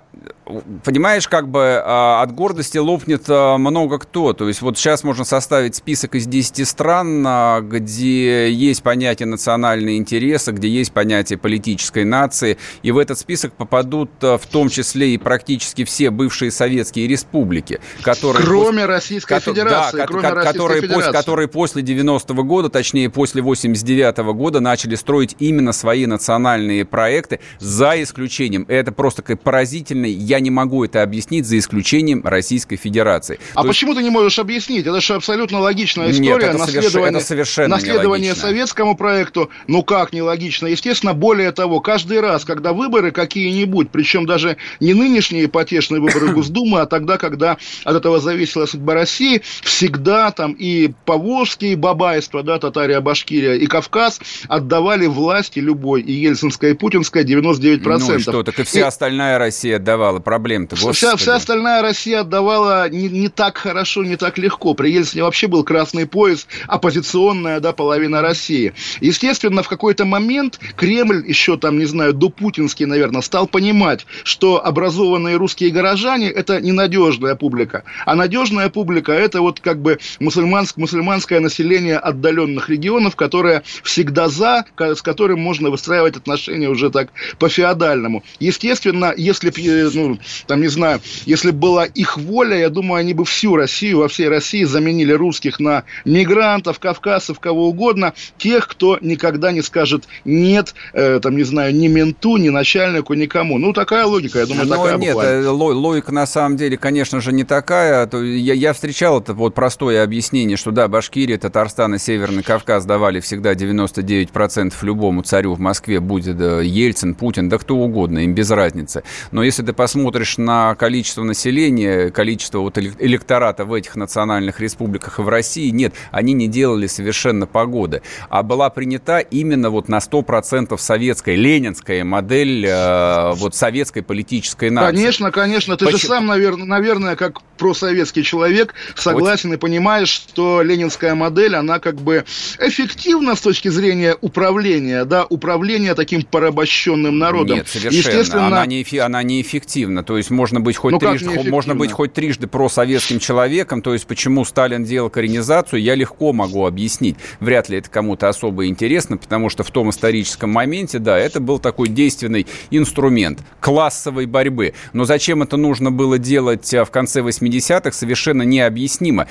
понимаешь, 0.83 1.27
как 1.27 1.49
бы 1.49 1.81
а, 1.83 2.21
от 2.21 2.33
гордости 2.33 2.77
лопнет 2.77 3.23
а, 3.27 3.57
много 3.57 3.99
кто. 3.99 4.33
То 4.33 4.47
есть 4.47 4.61
вот 4.61 4.77
сейчас 4.77 5.03
можно 5.03 5.25
составить 5.25 5.75
список 5.75 6.15
из 6.15 6.27
10 6.27 6.67
стран, 6.67 7.23
а, 7.25 7.61
где 7.61 8.51
есть 8.51 8.83
понятие 8.83 9.27
национальные 9.27 9.97
интересы, 9.97 10.51
где 10.51 10.67
есть 10.67 10.91
понятие 10.91 11.37
политической 11.37 12.05
нации, 12.05 12.57
и 12.83 12.91
в 12.91 12.97
этот 12.97 13.19
список 13.19 13.53
попадут 13.53 14.09
в 14.21 14.41
том 14.51 14.69
числе 14.69 15.13
и 15.13 15.17
практически 15.17 15.83
все 15.83 16.09
бывшие 16.09 16.51
советские 16.51 17.07
республики, 17.07 17.79
которые... 18.01 18.45
Кроме 18.45 18.85
Российской 18.85 19.39
Федерации. 19.39 19.97
Да, 19.97 20.07
кроме 20.07 20.29
которые, 20.29 20.81
Российской 20.81 20.93
после, 20.93 21.11
которые 21.11 21.47
после 21.47 21.83
90-го 21.83 22.43
года, 22.43 22.69
точнее 22.69 23.09
после 23.09 23.41
89-го 23.41 24.33
года 24.33 24.59
начали 24.59 24.95
строить 24.95 25.35
именно 25.39 25.73
свои 25.73 26.05
национальные 26.05 26.85
проекты, 26.85 27.39
за 27.59 28.01
исключением, 28.01 28.65
это 28.67 28.91
просто 28.91 29.23
поразительный, 29.35 30.11
я 30.11 30.36
я 30.37 30.39
не 30.39 30.51
могу 30.51 30.85
это 30.85 31.03
объяснить 31.03 31.45
за 31.45 31.57
исключением 31.57 32.21
Российской 32.23 32.75
Федерации. 32.75 33.39
А 33.53 33.63
То 33.63 33.67
почему 33.67 33.91
есть... 33.91 33.99
ты 33.99 34.03
не 34.03 34.09
можешь 34.11 34.39
объяснить? 34.39 34.85
Это 34.85 35.01
же 35.01 35.15
абсолютно 35.15 35.59
логичная 35.59 36.11
история. 36.11 36.29
Нет, 36.29 36.43
это, 36.43 36.57
наследование, 36.57 37.17
это 37.19 37.27
совершенно 37.27 37.75
наследование 37.75 38.35
советскому 38.35 38.95
проекту. 38.95 39.49
Ну 39.67 39.83
как 39.83 40.13
нелогично? 40.13 40.67
Естественно, 40.67 41.13
более 41.13 41.51
того, 41.51 41.79
каждый 41.79 42.19
раз, 42.21 42.45
когда 42.45 42.73
выборы 42.73 43.11
какие-нибудь, 43.11 43.89
причем 43.89 44.25
даже 44.25 44.57
не 44.79 44.93
нынешние 44.93 45.47
потешные 45.47 45.99
выборы 45.99 46.27
Госдумы, 46.33 46.81
а 46.81 46.85
тогда, 46.85 47.17
когда 47.17 47.57
от 47.83 47.95
этого 47.95 48.19
зависела 48.19 48.65
судьба 48.65 48.93
России, 48.93 49.41
всегда 49.63 50.31
там 50.31 50.53
и 50.53 50.91
Поволжские 51.05 51.75
бабайства, 51.75 52.43
да, 52.43 52.59
Татария, 52.59 53.01
Башкирия 53.01 53.55
и 53.55 53.65
Кавказ 53.65 54.19
отдавали 54.47 55.07
власти 55.07 55.59
любой, 55.59 56.01
и 56.01 56.11
Ельцинская, 56.11 56.71
и 56.71 56.73
Путинская 56.73 57.23
99%. 57.23 57.79
Ну 57.83 58.19
что, 58.19 58.43
так 58.43 58.59
и 58.59 58.63
вся 58.63 58.81
и... 58.81 58.83
остальная 58.83 59.37
Россия 59.37 59.77
отдавала 59.77 60.19
проблем-то, 60.27 60.75
Вся, 60.91 61.15
вся 61.15 61.35
остальная 61.35 61.81
Россия 61.81 62.19
отдавала 62.19 62.89
не, 62.89 63.07
не 63.07 63.29
так 63.29 63.57
хорошо, 63.57 64.03
не 64.03 64.17
так 64.17 64.37
легко. 64.37 64.73
При 64.73 64.91
Ельцине 64.91 65.23
вообще 65.23 65.47
был 65.47 65.63
красный 65.63 66.05
пояс, 66.05 66.47
оппозиционная, 66.67 67.61
да, 67.61 67.71
половина 67.71 68.21
России. 68.21 68.73
Естественно, 68.99 69.63
в 69.63 69.69
какой-то 69.69 70.03
момент 70.03 70.59
Кремль, 70.75 71.23
еще 71.25 71.55
там, 71.55 71.79
не 71.79 71.85
знаю, 71.85 72.13
до 72.13 72.27
путинский, 72.27 72.85
наверное, 72.85 73.21
стал 73.21 73.47
понимать, 73.47 74.05
что 74.25 74.65
образованные 74.65 75.37
русские 75.37 75.69
горожане– 75.69 76.29
это 76.41 76.59
ненадежная 76.59 77.35
публика. 77.35 77.85
А 78.05 78.13
надежная 78.15 78.67
публика– 78.67 79.11
это 79.13 79.39
вот 79.39 79.61
как 79.61 79.81
бы 79.81 79.97
мусульманск, 80.19 80.75
мусульманское 80.75 81.39
население 81.39 81.97
отдаленных 81.97 82.67
регионов, 82.67 83.15
которое 83.15 83.63
всегда 83.81 84.27
за, 84.27 84.65
с 84.77 85.01
которым 85.01 85.39
можно 85.39 85.69
выстраивать 85.69 86.17
отношения 86.17 86.67
уже 86.67 86.89
так 86.89 87.13
по-феодальному. 87.39 88.25
Естественно, 88.41 89.13
если 89.15 89.51
ну, 89.95 90.16
там, 90.47 90.61
не 90.61 90.67
знаю, 90.67 91.01
если 91.25 91.51
была 91.51 91.85
их 91.85 92.17
воля, 92.17 92.57
я 92.57 92.69
думаю, 92.69 92.99
они 92.99 93.13
бы 93.13 93.25
всю 93.25 93.55
Россию, 93.55 93.99
во 93.99 94.07
всей 94.07 94.29
России 94.29 94.63
заменили 94.63 95.13
русских 95.13 95.59
на 95.59 95.83
мигрантов, 96.05 96.79
кавказцев, 96.79 97.39
кого 97.39 97.69
угодно, 97.69 98.13
тех, 98.37 98.67
кто 98.67 98.97
никогда 99.01 99.51
не 99.51 99.61
скажет 99.61 100.05
нет, 100.25 100.73
э, 100.93 101.19
там, 101.21 101.37
не 101.37 101.43
знаю, 101.43 101.75
ни 101.75 101.87
менту, 101.87 102.37
ни 102.37 102.49
начальнику, 102.49 103.13
никому. 103.13 103.57
Ну, 103.57 103.73
такая 103.73 104.05
логика, 104.05 104.39
я 104.39 104.45
думаю, 104.45 104.67
Но 104.67 104.75
такая 104.75 104.97
нет. 104.97 105.17
Э, 105.17 105.47
логика 105.47 106.11
на 106.11 106.25
самом 106.25 106.57
деле, 106.57 106.77
конечно 106.77 107.21
же, 107.21 107.31
не 107.31 107.43
такая. 107.43 108.09
Я, 108.13 108.53
я 108.53 108.73
встречал 108.73 109.21
это 109.21 109.33
вот 109.33 109.53
простое 109.53 110.03
объяснение, 110.03 110.57
что 110.57 110.71
да, 110.71 110.87
Башкирия, 110.87 111.37
Татарстан 111.37 111.95
и 111.95 111.99
Северный 111.99 112.43
Кавказ 112.43 112.85
давали 112.85 113.19
всегда 113.19 113.53
99% 113.53 114.73
любому 114.81 115.21
царю 115.21 115.53
в 115.53 115.59
Москве, 115.59 115.99
будет 115.99 116.39
Ельцин, 116.39 117.15
Путин, 117.15 117.49
да 117.49 117.57
кто 117.57 117.75
угодно, 117.75 118.19
им 118.19 118.33
без 118.33 118.49
разницы. 118.51 119.03
Но 119.31 119.43
если 119.43 119.63
ты 119.63 119.73
посмотришь 119.73 120.06
посмотришь 120.07 120.37
на 120.37 120.73
количество 120.75 121.23
населения, 121.23 122.11
количество 122.11 122.59
вот 122.59 122.77
электората 122.77 123.65
в 123.65 123.73
этих 123.73 123.97
национальных 123.97 124.61
республиках 124.61 125.19
и 125.19 125.21
в 125.21 125.27
России, 125.27 125.69
нет, 125.69 125.93
они 126.11 126.31
не 126.31 126.47
делали 126.47 126.87
совершенно 126.87 127.45
погоды. 127.45 128.01
А 128.29 128.41
была 128.41 128.69
принята 128.69 129.19
именно 129.19 129.69
вот 129.69 129.89
на 129.89 129.97
100% 129.97 130.77
советская, 130.77 131.35
ленинская 131.35 132.05
модель 132.05 132.65
э, 132.65 133.33
вот 133.33 133.53
советской 133.53 134.01
политической 134.01 134.69
нации. 134.69 134.95
Конечно, 134.95 135.31
конечно. 135.31 135.75
Ты 135.75 135.83
Почему? 135.83 135.99
же 135.99 136.07
сам, 136.07 136.25
наверное, 136.25 136.65
наверное, 136.65 137.17
как 137.17 137.41
просоветский 137.57 138.23
человек, 138.23 138.73
согласен 138.95 139.49
вот. 139.49 139.55
и 139.55 139.57
понимаешь, 139.57 140.09
что 140.09 140.61
ленинская 140.61 141.15
модель, 141.15 141.55
она 141.55 141.79
как 141.79 141.95
бы 141.95 142.23
эффективна 142.59 143.35
с 143.35 143.41
точки 143.41 143.67
зрения 143.67 144.15
управления, 144.21 145.03
да, 145.03 145.25
управления 145.25 145.95
таким 145.95 146.21
порабощенным 146.21 147.17
народом. 147.17 147.57
Нет, 147.57 147.67
совершенно. 147.67 147.97
Естественно... 147.97 148.47
Она, 148.47 148.65
не, 148.65 148.85
она 148.99 149.23
неэффективна. 149.23 149.96
То 150.03 150.17
есть 150.17 150.29
можно 150.29 150.59
быть 150.59 150.77
хоть 150.77 150.93
ну, 150.93 150.99
трижды, 150.99 151.49
можно 151.49 151.75
быть 151.75 151.91
хоть 151.91 152.13
трижды 152.13 152.47
просоветским 152.47 153.19
человеком. 153.19 153.81
То 153.81 153.93
есть 153.93 154.07
почему 154.07 154.45
Сталин 154.45 154.83
делал 154.83 155.09
коренизацию, 155.09 155.81
я 155.81 155.95
легко 155.95 156.33
могу 156.33 156.65
объяснить. 156.65 157.17
Вряд 157.39 157.69
ли 157.69 157.77
это 157.77 157.89
кому-то 157.89 158.29
особо 158.29 158.67
интересно, 158.67 159.17
потому 159.17 159.49
что 159.49 159.63
в 159.63 159.71
том 159.71 159.89
историческом 159.89 160.51
моменте, 160.51 160.99
да, 160.99 161.17
это 161.17 161.39
был 161.39 161.59
такой 161.59 161.89
действенный 161.89 162.47
инструмент 162.71 163.39
классовой 163.59 164.25
борьбы. 164.25 164.73
Но 164.93 165.05
зачем 165.05 165.43
это 165.43 165.57
нужно 165.57 165.91
было 165.91 166.17
делать 166.17 166.73
а, 166.73 166.85
в 166.85 166.91
конце 166.91 167.21
80-х, 167.21 167.91
совершенно 167.91 168.43
необъяснимо. 168.43 169.27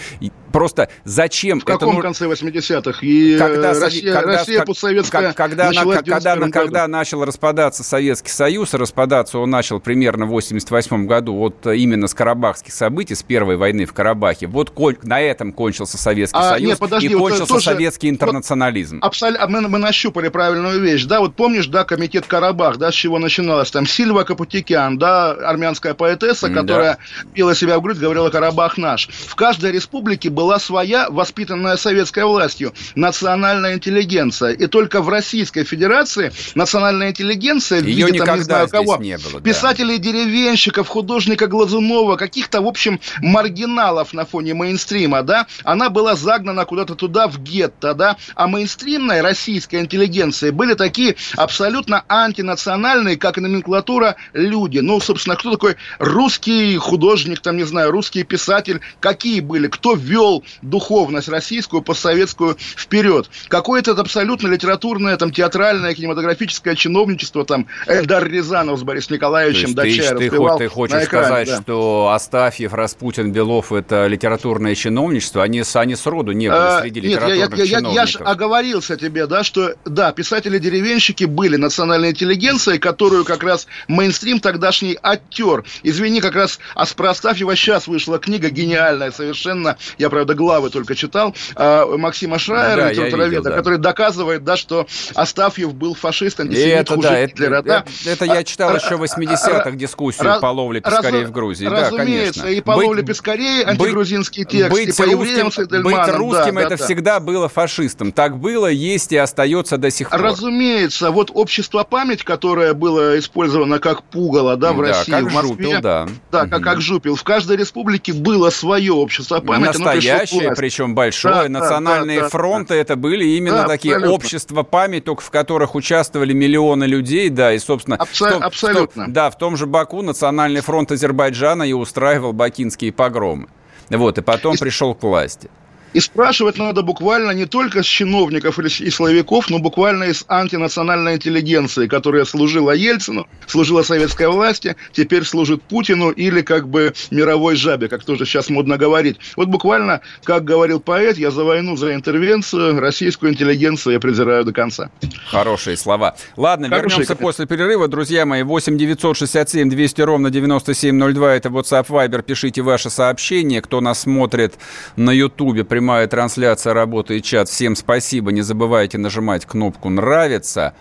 Просто 0.53 0.89
зачем... 1.05 1.61
В 1.61 1.65
каком 1.65 1.95
это... 1.95 2.03
конце 2.03 2.27
80-х? 2.27 2.99
И 3.03 3.37
когда, 3.39 3.73
э, 3.73 3.81
Россия, 3.81 4.13
когда, 4.13 4.39
Россия 4.39 4.65
постсоветская 4.65 5.33
когда, 5.33 5.71
когда, 5.73 6.03
когда, 6.03 6.51
когда 6.51 6.89
начал 6.89 7.25
распадаться 7.25 7.85
Советский 7.85 8.31
Союз, 8.31 8.73
распадаться 8.75 9.39
он 9.39 9.51
начал 9.51 9.81
примерно 9.81 10.27
в 10.27 10.37
88 10.51 11.07
году 11.07 11.35
вот 11.35 11.67
э, 11.67 11.77
именно 11.77 12.09
с 12.09 12.15
карабахских 12.15 12.73
событий, 12.73 13.15
с 13.15 13.23
первой 13.23 13.57
войны 13.57 13.85
в 13.85 13.93
Карабахе. 13.93 14.47
Вот 14.47 14.73
на 15.05 15.21
этом 15.21 15.53
кончился 15.53 15.99
Советский 15.99 16.39
а, 16.39 16.51
Союз 16.51 16.69
нет, 16.71 16.79
подожди, 16.79 17.09
и 17.09 17.15
вот 17.15 17.31
кончился 17.31 17.53
тоже, 17.53 17.65
советский 17.65 18.09
интернационализм. 18.09 18.97
Вот, 18.97 19.07
абсолютно, 19.07 19.47
мы, 19.47 19.69
мы 19.69 19.79
нащупали 19.79 20.29
правильную 20.29 20.81
вещь. 20.81 21.05
Да, 21.05 21.21
вот 21.21 21.35
помнишь, 21.35 21.67
да, 21.67 21.85
комитет 21.85 22.27
Карабах, 22.27 22.79
да, 22.79 22.91
с 22.91 22.95
чего 22.95 23.19
начиналось? 23.19 23.71
Там 23.71 23.87
Сильва 23.87 24.25
Капутикян, 24.25 24.99
да, 24.99 25.33
армянская 25.33 25.95
поэтесса, 25.95 26.49
которая 26.49 26.99
да. 27.23 27.31
пила 27.35 27.55
себя 27.55 27.79
в 27.79 27.83
грудь, 27.83 27.99
говорила 27.99 28.31
«Карабах 28.31 28.79
наш». 28.79 29.09
В 29.09 29.35
каждой 29.35 29.73
республике 29.73 30.31
был 30.31 30.47
была 30.47 30.61
своя, 30.61 31.11
воспитанная 31.11 31.77
советской 31.77 32.25
властью, 32.25 32.73
национальная 32.95 33.75
интеллигенция. 33.75 34.53
И 34.53 34.69
только 34.69 35.03
в 35.03 35.09
Российской 35.09 35.65
Федерации 35.65 36.31
национальная 36.55 37.11
интеллигенция 37.11 37.81
в 37.81 37.85
виде, 37.85 38.13
там, 38.23 38.37
не 38.37 38.43
знаю 38.45 38.69
кого, 38.69 38.97
не 38.99 39.19
было, 39.19 39.41
писателей, 39.41 39.99
да. 39.99 40.05
Деревенщиков, 40.37 40.89
художника 40.89 41.47
Глазунова, 41.47 42.17
каких-то, 42.17 42.61
в 42.61 42.67
общем, 42.67 43.01
маргиналов 43.21 44.13
на 44.13 44.27
фоне 44.27 44.55
мейнстрима, 44.55 45.23
да, 45.23 45.47
она 45.65 45.89
была 45.89 46.15
загнана 46.15 46.65
куда-то 46.65 46.95
туда, 46.95 47.27
в 47.27 47.39
гетто, 47.39 47.95
да, 47.95 48.17
а 48.35 48.47
мейнстримная 48.47 49.23
российская 49.23 49.81
интеллигенция 49.81 50.53
были 50.53 50.75
такие 50.75 51.17
абсолютно 51.37 52.05
антинациональные, 52.09 53.17
как 53.17 53.39
и 53.39 53.41
номенклатура, 53.41 54.17
люди. 54.35 54.79
Ну, 54.79 55.01
собственно, 55.01 55.37
кто 55.37 55.53
такой 55.53 55.77
русский 55.99 56.77
художник, 56.77 57.41
там, 57.41 57.57
не 57.57 57.65
знаю, 57.65 57.91
русский 57.91 58.23
писатель, 58.23 58.81
какие 59.01 59.41
были, 59.41 59.69
кто 59.69 59.95
вел 59.95 60.45
духовность 60.61 61.29
российскую, 61.29 61.83
постсоветскую 61.83 62.57
вперед. 62.77 63.31
Какое-то 63.49 63.93
абсолютно 63.93 64.49
литературное, 64.49 65.17
там, 65.17 65.33
театральное, 65.33 65.95
кинематографическое 65.95 66.75
чиновничество, 66.75 67.45
там, 67.45 67.67
Эльдар 67.87 68.27
Рязанов 68.29 68.79
с 68.79 68.83
Борисом 68.83 69.17
Николаевичем 69.17 69.75
Дачай 69.75 70.17
ты, 70.17 70.26
ты, 70.31 70.59
ты 70.59 70.69
хочешь 70.69 71.03
экране, 71.03 71.27
сказать, 71.27 71.49
да. 71.49 71.63
что 71.63 72.11
Астафьев, 72.13 72.73
Распутин, 72.73 73.33
Белов– 73.33 73.73
это 73.73 74.07
литературное 74.07 74.75
чиновничество? 74.75 75.43
Они, 75.43 75.63
они 75.75 75.97
сроду 75.97 76.33
не 76.33 76.49
были 76.49 76.59
а, 76.59 76.81
среди 76.81 77.01
нет, 77.01 77.11
литературных 77.11 77.59
я, 77.59 77.65
я, 77.65 77.67
чиновников. 77.67 77.95
Я, 77.95 78.01
я 78.01 78.07
же 78.07 78.19
оговорился 78.19 78.97
тебе, 78.97 79.27
да, 79.27 79.45
что, 79.45 79.75
да, 79.85 80.13
писатели-деревенщики 80.13 81.25
были 81.25 81.57
национальной 81.57 82.11
интеллигенцией, 82.11 82.79
которую 82.79 83.25
как 83.25 83.43
раз 83.43 83.67
мейнстрим 83.89 84.41
тогдашний 84.41 84.99
оттер. 85.01 85.65
Извини, 85.83 86.21
как 86.21 86.35
раз 86.35 86.59
а 86.75 86.85
про 86.97 87.11
Астафьева 87.11 87.57
сейчас 87.57 87.87
вышла 87.87 88.19
книга 88.19 88.51
гениальная 88.51 89.11
совершенно, 89.11 89.77
я, 89.99 90.11
правда, 90.11 90.35
главы 90.35 90.71
только 90.71 90.95
читал, 90.95 91.35
а, 91.55 91.97
Максима 91.97 92.39
Шрайера, 92.39 92.83
да, 92.83 92.93
литературоведа, 92.93 93.51
да. 93.51 93.57
который 93.57 93.79
доказывает, 93.79 94.45
да, 94.45 94.57
что 94.57 94.87
Астафьев 95.15 95.75
был 95.75 95.95
фашист, 95.95 96.41
антисемит, 96.41 96.91
это, 96.91 96.97
да, 96.97 97.27
Гитлера. 97.27 97.57
Это, 97.57 97.69
да? 97.69 97.85
это, 98.05 98.11
это 98.11 98.25
я 98.25 98.45
читал 98.45 98.71
а, 98.71 98.77
еще 98.77 98.97
в 98.97 99.03
80-х 99.03 99.71
дискуссию 99.73 100.16
раз, 100.25 100.41
по 100.41 100.47
ловле 100.47 100.81
пескарей 100.81 101.25
в 101.25 101.33
Грузии. 101.33 101.67
Разумеется, 101.67 102.41
да, 102.41 102.47
конечно. 102.47 102.47
и 102.47 102.61
по 102.61 102.71
ловле 102.73 103.03
пескарей 103.03 103.65
антигрузинский 103.65 104.45
текст, 104.45 104.73
быть 104.73 104.89
и 104.89 104.93
по 104.93 105.05
русским, 105.05 105.83
Быть 105.83 106.09
русским 106.09 106.55
да, 106.57 106.61
это 106.63 106.77
да, 106.77 106.85
всегда 106.85 107.21
было 107.21 107.49
фашистом. 107.49 108.13
Так 108.13 108.39
было, 108.39 108.67
есть 108.67 109.13
и 109.13 109.17
остается 109.17 109.79
до 109.79 109.91
сих 109.91 110.11
пор. 110.11 110.21
Разумеется. 110.21 111.11
Вот 111.11 111.31
общество 111.33 111.85
память, 111.85 112.25
которое 112.25 112.75
было 112.75 113.19
использовано 113.19 113.79
как 113.79 114.03
пугало, 114.05 114.57
да, 114.57 114.73
в 114.73 114.79
да, 114.79 114.89
России, 114.89 115.11
как 115.13 115.25
в 115.25 115.35
Москве. 115.35 115.49
Жупил, 115.49 115.81
да. 115.81 116.09
Да, 116.31 116.43
угу. 116.43 116.51
как, 116.51 116.63
как 116.63 116.81
жупил. 116.81 117.17
В 117.17 117.25
каждой 117.25 117.57
республике 117.57 118.13
было 118.13 118.51
свое 118.51 118.93
общество 118.93 119.41
памяти. 119.41 119.79
Настоящее, 119.79 120.55
причем 120.55 120.95
большое. 120.95 121.49
Да, 121.49 121.49
Национальные 121.49 122.23
да, 122.23 122.29
фронты 122.29 122.75
да, 122.75 122.77
это 122.77 122.97
были 122.97 123.25
именно 123.25 123.63
да, 123.63 123.69
такие 123.69 123.95
абсолютно. 123.95 124.15
общества 124.15 124.63
память, 124.63 125.05
только 125.05 125.23
в 125.23 125.31
которых 125.31 125.75
участвовали 125.75 126.33
миллионы 126.33 126.85
людей, 126.85 127.29
да, 127.29 127.53
и, 127.53 127.59
собственно... 127.59 127.97
Абсо- 127.97 128.31
том, 128.31 128.43
абсолютно. 128.43 129.03
В 129.03 129.07
том, 129.07 129.13
да, 129.13 129.31
в 129.31 129.39
том 129.39 129.57
же 129.57 129.67
Баку 129.67 130.03
Национальный 130.07 130.63
фронт 130.63 130.91
Азербайджана 130.91 131.65
и 131.65 131.73
устраивал 131.73 132.33
бакинские 132.33 132.93
погромы. 132.93 133.49
Вот, 133.91 134.19
и 134.19 134.23
потом 134.23 134.57
пришел 134.57 134.95
к 134.95 135.03
власти. 135.03 135.51
И 135.97 136.01
спрашивать 136.01 136.59
надо 136.59 136.83
буквально 136.83 137.31
не 137.31 137.47
только 137.47 137.83
с 137.83 137.87
чиновников 137.87 138.59
и 138.59 138.91
словиков, 138.91 139.49
но 139.49 139.61
буквально 139.61 140.05
из 140.05 140.27
антинациональной 140.29 141.15
интеллигенции, 141.15 141.87
которая 141.87 142.27
служила 142.27 142.73
Ельцину, 142.73 143.27
служила 143.47 143.83
советской 143.83 144.29
власти, 144.29 144.77
теперь 144.93 145.25
служит 145.25 145.63
Путину 145.63 146.11
или 146.11 146.43
как 146.43 146.69
бы 146.69 146.93
мировой 147.11 147.57
жабе, 147.57 147.89
как 147.89 148.05
тоже 148.05 148.27
сейчас 148.27 148.51
модно 148.51 148.77
говорить. 148.77 149.17
Вот 149.37 149.49
буквально, 149.49 150.03
как 150.23 150.45
говорил 150.45 150.81
поэт, 150.81 151.17
я 151.17 151.31
за 151.31 151.45
войну, 151.45 151.79
за 151.79 151.95
интервенцию, 151.95 152.79
российскую 152.79 153.33
интеллигенцию 153.33 153.95
я 153.95 153.99
презираю 153.99 154.45
до 154.45 154.53
конца. 154.53 154.91
Хорошие 155.31 155.79
слова. 155.79 156.15
Ладно, 156.37 156.69
Хорошие, 156.69 156.91
вернемся 156.91 157.15
конечно. 157.15 157.27
после 157.27 157.47
перерыва. 157.47 157.89
Друзья 157.89 158.27
мои, 158.27 158.43
8 158.43 158.77
967 158.77 159.71
200 159.71 160.03
ровно 160.03 160.31
9702, 160.31 161.37
это 161.37 161.49
WhatsApp 161.49 161.87
Viber, 161.87 162.23
пишите 162.23 162.61
ваши 162.61 162.91
сообщения, 162.91 163.63
кто 163.63 163.81
нас 163.81 164.01
смотрит 164.01 164.57
на 164.97 165.11
Ютубе, 165.11 165.65
прямой 165.65 165.86
прямая 165.87 166.09
трансляция, 166.09 166.75
работает 166.75 167.23
чат. 167.23 167.49
Всем 167.49 167.77
спасибо. 167.77 168.33
Не 168.33 168.43
забывайте 168.43 168.99
нажимать 168.99 169.47
кнопку 169.47 169.89
«Нравится». 169.89 170.75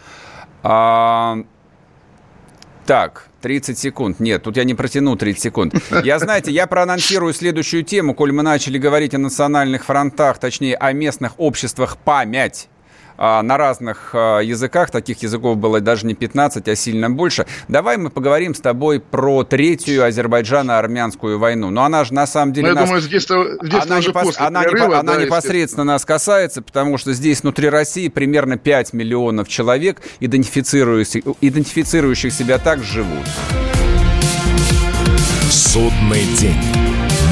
А... 0.63 1.37
Так, 2.87 3.27
30 3.41 3.77
секунд. 3.77 4.19
Нет, 4.19 4.41
тут 4.41 4.57
я 4.57 4.63
не 4.63 4.73
протяну 4.73 5.15
30 5.15 5.43
секунд. 5.43 5.75
Я, 6.03 6.17
знаете, 6.17 6.51
я 6.51 6.65
проанонсирую 6.65 7.33
следующую 7.33 7.83
тему, 7.83 8.15
коль 8.15 8.31
мы 8.31 8.41
начали 8.41 8.79
говорить 8.79 9.13
о 9.13 9.19
национальных 9.19 9.85
фронтах, 9.85 10.39
точнее, 10.39 10.75
о 10.75 10.91
местных 10.91 11.33
обществах 11.37 11.97
память 11.97 12.67
на 13.17 13.57
разных 13.57 14.11
а, 14.13 14.39
языках, 14.39 14.91
таких 14.91 15.21
языков 15.23 15.57
было 15.57 15.79
даже 15.79 16.05
не 16.05 16.13
15, 16.13 16.67
а 16.67 16.75
сильно 16.75 17.09
больше. 17.09 17.45
Давай 17.67 17.97
мы 17.97 18.09
поговорим 18.09 18.53
с 18.53 18.59
тобой 18.59 18.99
про 18.99 19.43
третью 19.43 20.05
Азербайджано-армянскую 20.05 21.37
войну. 21.37 21.69
Но 21.69 21.83
она 21.83 22.03
же 22.03 22.13
на 22.13 22.27
самом 22.27 22.53
деле... 22.53 22.69
Ну, 22.69 22.75
нас... 22.75 22.85
думаю, 22.85 23.01
здесь, 23.01 23.23
здесь 23.23 23.83
она, 23.83 23.99
непос... 23.99 24.23
после 24.23 24.45
она, 24.45 24.63
перерыва, 24.63 24.93
не... 24.93 24.99
она 24.99 25.15
непосредственно 25.17 25.83
нас 25.83 26.05
касается, 26.05 26.61
потому 26.61 26.97
что 26.97 27.13
здесь 27.13 27.41
внутри 27.41 27.69
России 27.69 28.07
примерно 28.07 28.57
5 28.57 28.93
миллионов 28.93 29.47
человек, 29.47 30.01
идентифицирующих, 30.19 31.23
идентифицирующих 31.41 32.33
себя 32.33 32.57
так, 32.57 32.83
живут. 32.83 33.25
Судный 35.49 36.23
день. 36.39 36.59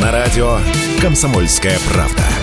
На 0.01 0.11
радио 0.11 0.59
«Комсомольская 1.01 1.77
правда». 1.91 2.42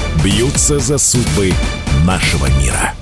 бьются 0.23 0.79
за 0.79 0.97
судьбы 0.97 1.53
нашего 2.05 2.47
мира. 2.59 2.93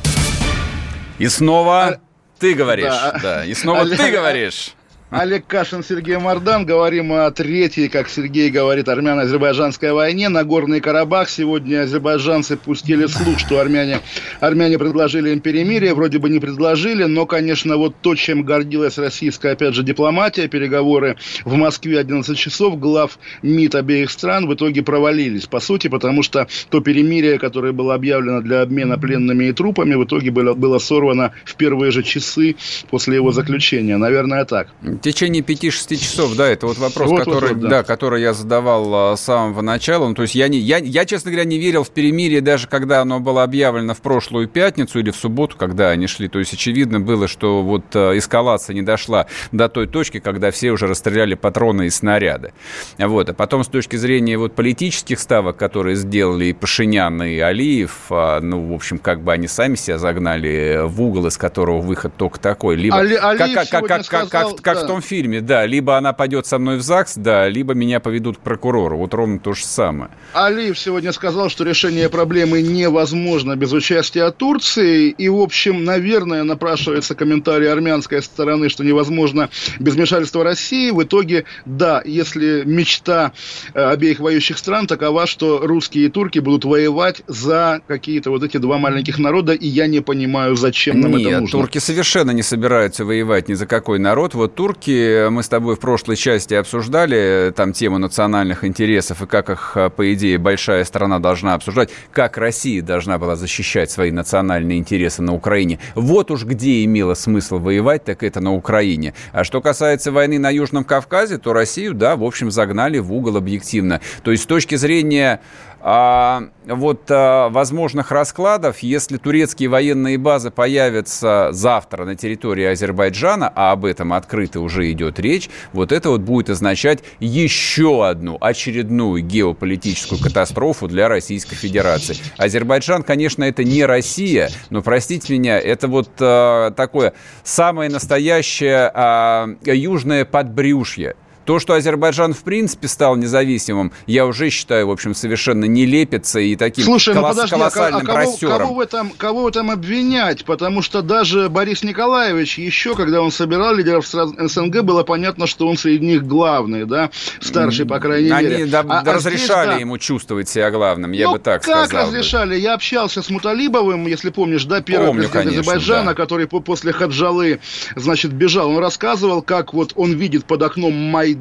И 1.17 1.27
снова 1.27 1.99
ты 2.39 2.53
говоришь. 2.53 2.85
Да. 2.87 3.19
Да, 3.21 3.45
и 3.45 3.53
снова 3.53 3.81
Олег- 3.81 3.97
ты 3.97 4.11
говоришь. 4.11 4.71
Олег 5.11 5.47
Кашин, 5.47 5.83
Сергей 5.83 6.17
Мордан. 6.17 6.67
Говорим 6.67 7.11
о 7.11 7.31
третьей, 7.31 7.89
как 7.89 8.09
Сергей 8.09 8.51
говорит, 8.51 8.87
армяно-азербайджанской 8.87 9.91
войне. 9.91 10.29
Нагорный 10.29 10.81
Карабах. 10.81 11.29
Сегодня 11.29 11.81
азербайджанцы 11.81 12.57
пустили 12.57 13.07
слух, 13.07 13.39
что 13.39 13.59
армяне, 13.59 14.01
армяне 14.39 14.77
предложили 14.77 15.31
им 15.31 15.39
перемирие. 15.39 15.95
Вроде 15.95 16.19
бы 16.19 16.29
не 16.29 16.39
предложили, 16.39 17.05
но, 17.05 17.25
конечно, 17.25 17.77
вот 17.77 17.95
то, 18.03 18.13
чем 18.13 18.43
гордилась 18.43 18.99
российская, 18.99 19.53
опять 19.53 19.73
же, 19.73 19.81
дипломатия, 19.81 20.47
переговоры 20.47 21.17
в 21.43 21.55
Москве 21.55 21.97
11 21.97 22.37
часов, 22.37 22.79
глав 22.79 23.17
МИД 23.41 23.75
обеих 23.75 24.11
стран 24.11 24.45
в 24.45 24.53
итоге 24.53 24.83
провалились, 24.83 25.47
по 25.47 25.59
сути, 25.59 25.87
потому 25.87 26.21
что 26.21 26.47
то 26.69 26.81
перемирие, 26.81 27.39
которое 27.39 27.73
было 27.73 27.95
объявлено 27.95 28.41
для 28.41 28.61
обмена 28.61 28.99
пленными 28.99 29.45
и 29.45 29.53
трупами, 29.53 29.95
в 29.95 30.03
итоге 30.03 30.29
было, 30.29 30.53
было 30.53 30.77
сорвано 30.77 31.33
в 31.45 31.55
первые 31.55 31.91
же 31.91 32.03
часы 32.03 32.57
после 32.91 33.15
его 33.15 33.31
заключения. 33.31 33.97
Наверное, 33.97 34.45
так. 34.45 34.67
В 34.99 35.01
течение 35.01 35.41
5-6 35.41 35.95
часов, 35.95 36.35
да, 36.35 36.49
это 36.49 36.67
вот 36.67 36.77
вопрос, 36.77 37.09
Вот, 37.09 37.19
который, 37.19 37.53
вот, 37.53 37.61
вот, 37.61 37.61
да. 37.61 37.69
да. 37.69 37.83
который 37.83 38.21
я 38.21 38.33
задавал 38.33 39.13
а, 39.13 39.15
с 39.15 39.21
самого 39.21 39.61
начала. 39.61 40.09
Ну, 40.09 40.13
то 40.13 40.23
есть 40.23 40.35
я, 40.35 40.49
не, 40.49 40.57
я, 40.57 40.77
я, 40.79 41.05
честно 41.05 41.31
говоря, 41.31 41.45
не 41.45 41.57
верил 41.57 41.85
в 41.85 41.89
перемирие, 41.89 42.41
даже 42.41 42.67
когда 42.67 42.99
оно 42.99 43.21
было 43.21 43.43
объявлено 43.43 43.93
в 43.93 44.01
прошлую 44.01 44.49
пятницу 44.49 44.99
или 44.99 45.11
в 45.11 45.15
субботу, 45.15 45.55
когда 45.57 45.91
они 45.91 46.07
шли. 46.07 46.27
То 46.27 46.39
есть 46.39 46.53
очевидно 46.53 46.99
было, 46.99 47.29
что 47.29 47.61
вот 47.61 47.85
а, 47.93 48.17
эскалация 48.17 48.73
не 48.73 48.81
дошла 48.81 49.27
до 49.53 49.69
той 49.69 49.87
точки, 49.87 50.19
когда 50.19 50.51
все 50.51 50.71
уже 50.71 50.85
расстреляли 50.85 51.35
патроны 51.35 51.85
и 51.85 51.89
снаряды. 51.89 52.51
Вот. 52.97 53.29
А 53.29 53.33
потом 53.33 53.63
с 53.63 53.67
точки 53.67 53.95
зрения 53.95 54.37
вот 54.37 54.53
политических 54.53 55.17
ставок, 55.21 55.55
которые 55.55 55.95
сделали 55.95 56.45
и 56.47 56.53
Пашинян, 56.53 57.23
и 57.23 57.39
Алиев, 57.39 58.07
а, 58.09 58.41
ну, 58.41 58.67
в 58.67 58.73
общем, 58.73 58.97
как 58.97 59.21
бы 59.23 59.31
они 59.31 59.47
сами 59.47 59.75
себя 59.75 59.97
загнали 59.97 60.81
в 60.83 61.01
угол, 61.01 61.27
из 61.27 61.37
которого 61.37 61.79
выход 61.79 62.17
только 62.17 62.37
такой. 62.37 62.75
Либо 62.75 62.97
Али- 62.97 63.15
как, 63.15 63.37
как, 63.37 63.53
как, 63.53 63.69
как, 63.69 63.87
как, 63.87 64.05
сказал, 64.05 64.51
как, 64.55 64.61
как 64.61 64.75
да. 64.75 64.83
в 64.83 64.88
том 64.89 65.01
фильме, 65.01 65.41
да, 65.41 65.65
либо 65.65 65.97
она 65.97 66.13
пойдет 66.13 66.45
со 66.45 66.57
мной 66.57 66.77
в 66.77 66.81
ЗАГС, 66.81 67.17
да, 67.17 67.47
либо 67.47 67.73
меня 67.73 67.99
поведут 67.99 68.37
к 68.37 68.39
прокурору. 68.41 68.97
Вот 68.97 69.13
ровно 69.13 69.39
то 69.39 69.53
же 69.53 69.63
самое. 69.63 70.09
Алиев 70.33 70.77
сегодня 70.79 71.11
сказал, 71.11 71.49
что 71.49 71.63
решение 71.63 72.09
проблемы 72.09 72.61
невозможно 72.61 73.55
без 73.55 73.71
участия 73.71 74.31
Турции. 74.31 75.09
И, 75.09 75.29
в 75.29 75.39
общем, 75.39 75.83
наверное, 75.83 76.43
напрашивается 76.43 77.15
комментарий 77.15 77.71
армянской 77.71 78.21
стороны, 78.21 78.69
что 78.69 78.83
невозможно 78.83 79.49
без 79.79 79.93
вмешательства 79.93 80.43
России. 80.43 80.91
В 80.91 81.03
итоге, 81.03 81.45
да, 81.65 82.01
если 82.05 82.63
мечта 82.65 83.33
э, 83.73 83.83
обеих 83.83 84.19
воюющих 84.19 84.57
стран 84.57 84.87
такова, 84.87 85.27
что 85.27 85.59
русские 85.61 86.05
и 86.05 86.09
турки 86.09 86.39
будут 86.39 86.65
воевать 86.65 87.21
за 87.27 87.81
какие-то 87.87 88.31
вот 88.31 88.43
эти 88.43 88.57
два 88.57 88.77
маленьких 88.77 89.19
народа, 89.19 89.53
и 89.53 89.67
я 89.67 89.87
не 89.87 90.01
понимаю, 90.01 90.55
зачем 90.55 90.99
нам 90.99 91.15
это 91.15 91.29
Нет, 91.29 91.41
нужно. 91.41 91.59
турки 91.59 91.77
совершенно 91.77 92.31
не 92.31 92.41
собираются 92.41 93.05
воевать 93.05 93.49
ни 93.49 93.53
за 93.53 93.67
какой 93.67 93.99
народ. 93.99 94.33
Вот 94.33 94.55
турки, 94.55 94.78
мы 94.87 95.43
с 95.43 95.49
тобой 95.49 95.75
в 95.75 95.79
прошлой 95.79 96.15
части 96.15 96.53
обсуждали 96.53 97.53
там 97.55 97.73
тему 97.73 97.97
национальных 97.97 98.63
интересов 98.63 99.21
и 99.21 99.25
как 99.25 99.49
их, 99.49 99.73
э, 99.75 99.89
по 99.89 100.13
идее, 100.13 100.37
большая 100.37 100.83
страна 100.85 101.19
должна 101.19 101.53
обсуждать, 101.53 101.89
как 102.11 102.37
Россия 102.37 102.81
должна 102.81 103.17
была 103.17 103.35
защищать 103.35 103.91
свои 103.91 104.11
национальные 104.11 104.77
интересы 104.77 105.21
на 105.21 105.33
Украине. 105.33 105.79
Вот 105.95 106.31
уж 106.31 106.45
где 106.45 106.83
имело 106.83 107.13
смысл 107.13 107.59
воевать, 107.59 108.03
так 108.03 108.23
это 108.23 108.41
на 108.41 108.53
Украине. 108.53 109.13
А 109.31 109.43
что 109.43 109.61
касается 109.61 110.11
войны 110.11 110.39
на 110.39 110.49
Южном 110.49 110.83
Кавказе, 110.83 111.37
то 111.37 111.53
Россию, 111.53 111.93
да, 111.93 112.15
в 112.15 112.23
общем, 112.23 112.51
загнали 112.51 112.99
в 112.99 113.13
угол 113.13 113.37
объективно. 113.37 114.01
То 114.23 114.31
есть 114.31 114.43
с 114.43 114.47
точки 114.47 114.75
зрения 114.75 115.41
а, 115.78 115.78
вот 115.81 117.09
а, 117.09 117.49
возможных 117.49 118.11
раскладов, 118.11 118.79
если 118.79 119.17
турецкие 119.17 119.69
военные 119.69 120.17
базы 120.17 120.51
появятся 120.51 121.49
завтра 121.51 122.05
на 122.05 122.15
территории 122.15 122.65
Азербайджана, 122.65 123.51
а 123.55 123.71
об 123.71 123.85
этом 123.85 124.13
открыто 124.13 124.59
уже 124.59 124.91
идет 124.91 125.19
речь, 125.19 125.49
вот 125.71 125.91
это 125.91 126.09
вот 126.09 126.21
будет 126.21 126.49
означать 126.49 127.03
еще 127.19 128.05
одну 128.05 128.37
очередную 128.41 129.23
геополитическую 129.23 130.21
катастрофу 130.21 130.87
для 130.87 131.07
Российской 131.07 131.55
Федерации. 131.55 132.17
Азербайджан, 132.37 133.03
конечно, 133.03 133.43
это 133.43 133.63
не 133.63 133.85
Россия, 133.85 134.49
но, 134.69 134.81
простите 134.81 135.33
меня, 135.33 135.59
это 135.59 135.87
вот 135.87 136.09
а, 136.19 136.71
такое 136.71 137.13
самое 137.43 137.89
настоящее 137.89 138.91
а, 138.93 139.47
южное 139.63 140.25
подбрюшье. 140.25 141.15
То, 141.49 141.57
что 141.57 141.73
Азербайджан 141.73 142.35
в 142.35 142.43
принципе 142.43 142.87
стал 142.87 143.15
независимым, 143.15 143.91
я 144.05 144.27
уже 144.27 144.51
считаю, 144.51 144.85
в 144.85 144.91
общем, 144.91 145.15
совершенно 145.15 145.65
не 145.65 145.87
лепится 145.87 146.39
и 146.39 146.55
таким 146.55 146.85
Слушай, 146.85 147.15
ну 147.15 147.21
колос- 147.21 147.29
подожди, 147.29 147.55
а, 147.55 147.57
ко- 147.57 147.71
колоссальным 147.71 148.01
а 148.01 148.05
кого, 148.05 148.37
кого, 148.37 148.73
в 148.75 148.79
этом, 148.79 149.09
кого 149.17 149.41
в 149.41 149.47
этом 149.47 149.71
обвинять? 149.71 150.45
Потому 150.45 150.83
что 150.83 151.01
даже 151.01 151.49
Борис 151.49 151.81
Николаевич 151.81 152.59
еще, 152.59 152.93
когда 152.93 153.23
он 153.23 153.31
собирал 153.31 153.73
лидеров 153.73 154.05
СНГ, 154.07 154.83
было 154.83 155.01
понятно, 155.01 155.47
что 155.47 155.67
он 155.67 155.75
среди 155.75 156.05
них 156.05 156.27
главный, 156.27 156.85
да, 156.85 157.09
старший, 157.41 157.87
по 157.87 157.99
крайней 157.99 158.29
Они 158.29 158.47
мере. 158.47 158.65
да, 158.67 158.85
А- 158.87 158.99
а 158.99 159.11
разрешали 159.15 159.37
здесь, 159.37 159.47
да, 159.47 159.77
ему 159.77 159.97
чувствовать 159.97 160.47
себя 160.49 160.69
главным, 160.69 161.13
я 161.13 161.25
ну, 161.25 161.31
бы 161.31 161.39
так 161.39 161.63
как 161.63 161.87
сказал. 161.87 162.05
бы. 162.11 162.17
разрешали? 162.17 162.59
Я 162.59 162.75
общался 162.75 163.23
с 163.23 163.29
Муталибовым, 163.31 164.05
если 164.05 164.29
помнишь, 164.29 164.65
да, 164.65 164.81
первый 164.81 165.07
Помню, 165.07 165.23
президент 165.23 165.45
конечно, 165.45 165.61
Азербайджана, 165.61 166.05
да. 166.11 166.13
который 166.13 166.47
по- 166.47 166.59
после 166.59 166.91
Хаджалы, 166.93 167.59
значит, 167.95 168.33
бежал. 168.33 168.69
Он 168.69 168.77
рассказывал, 168.77 169.41
как 169.41 169.73
вот 169.73 169.93
он 169.95 170.13
видит 170.13 170.45
под 170.45 170.61
окном 170.61 170.93
Майдан, 170.93 171.38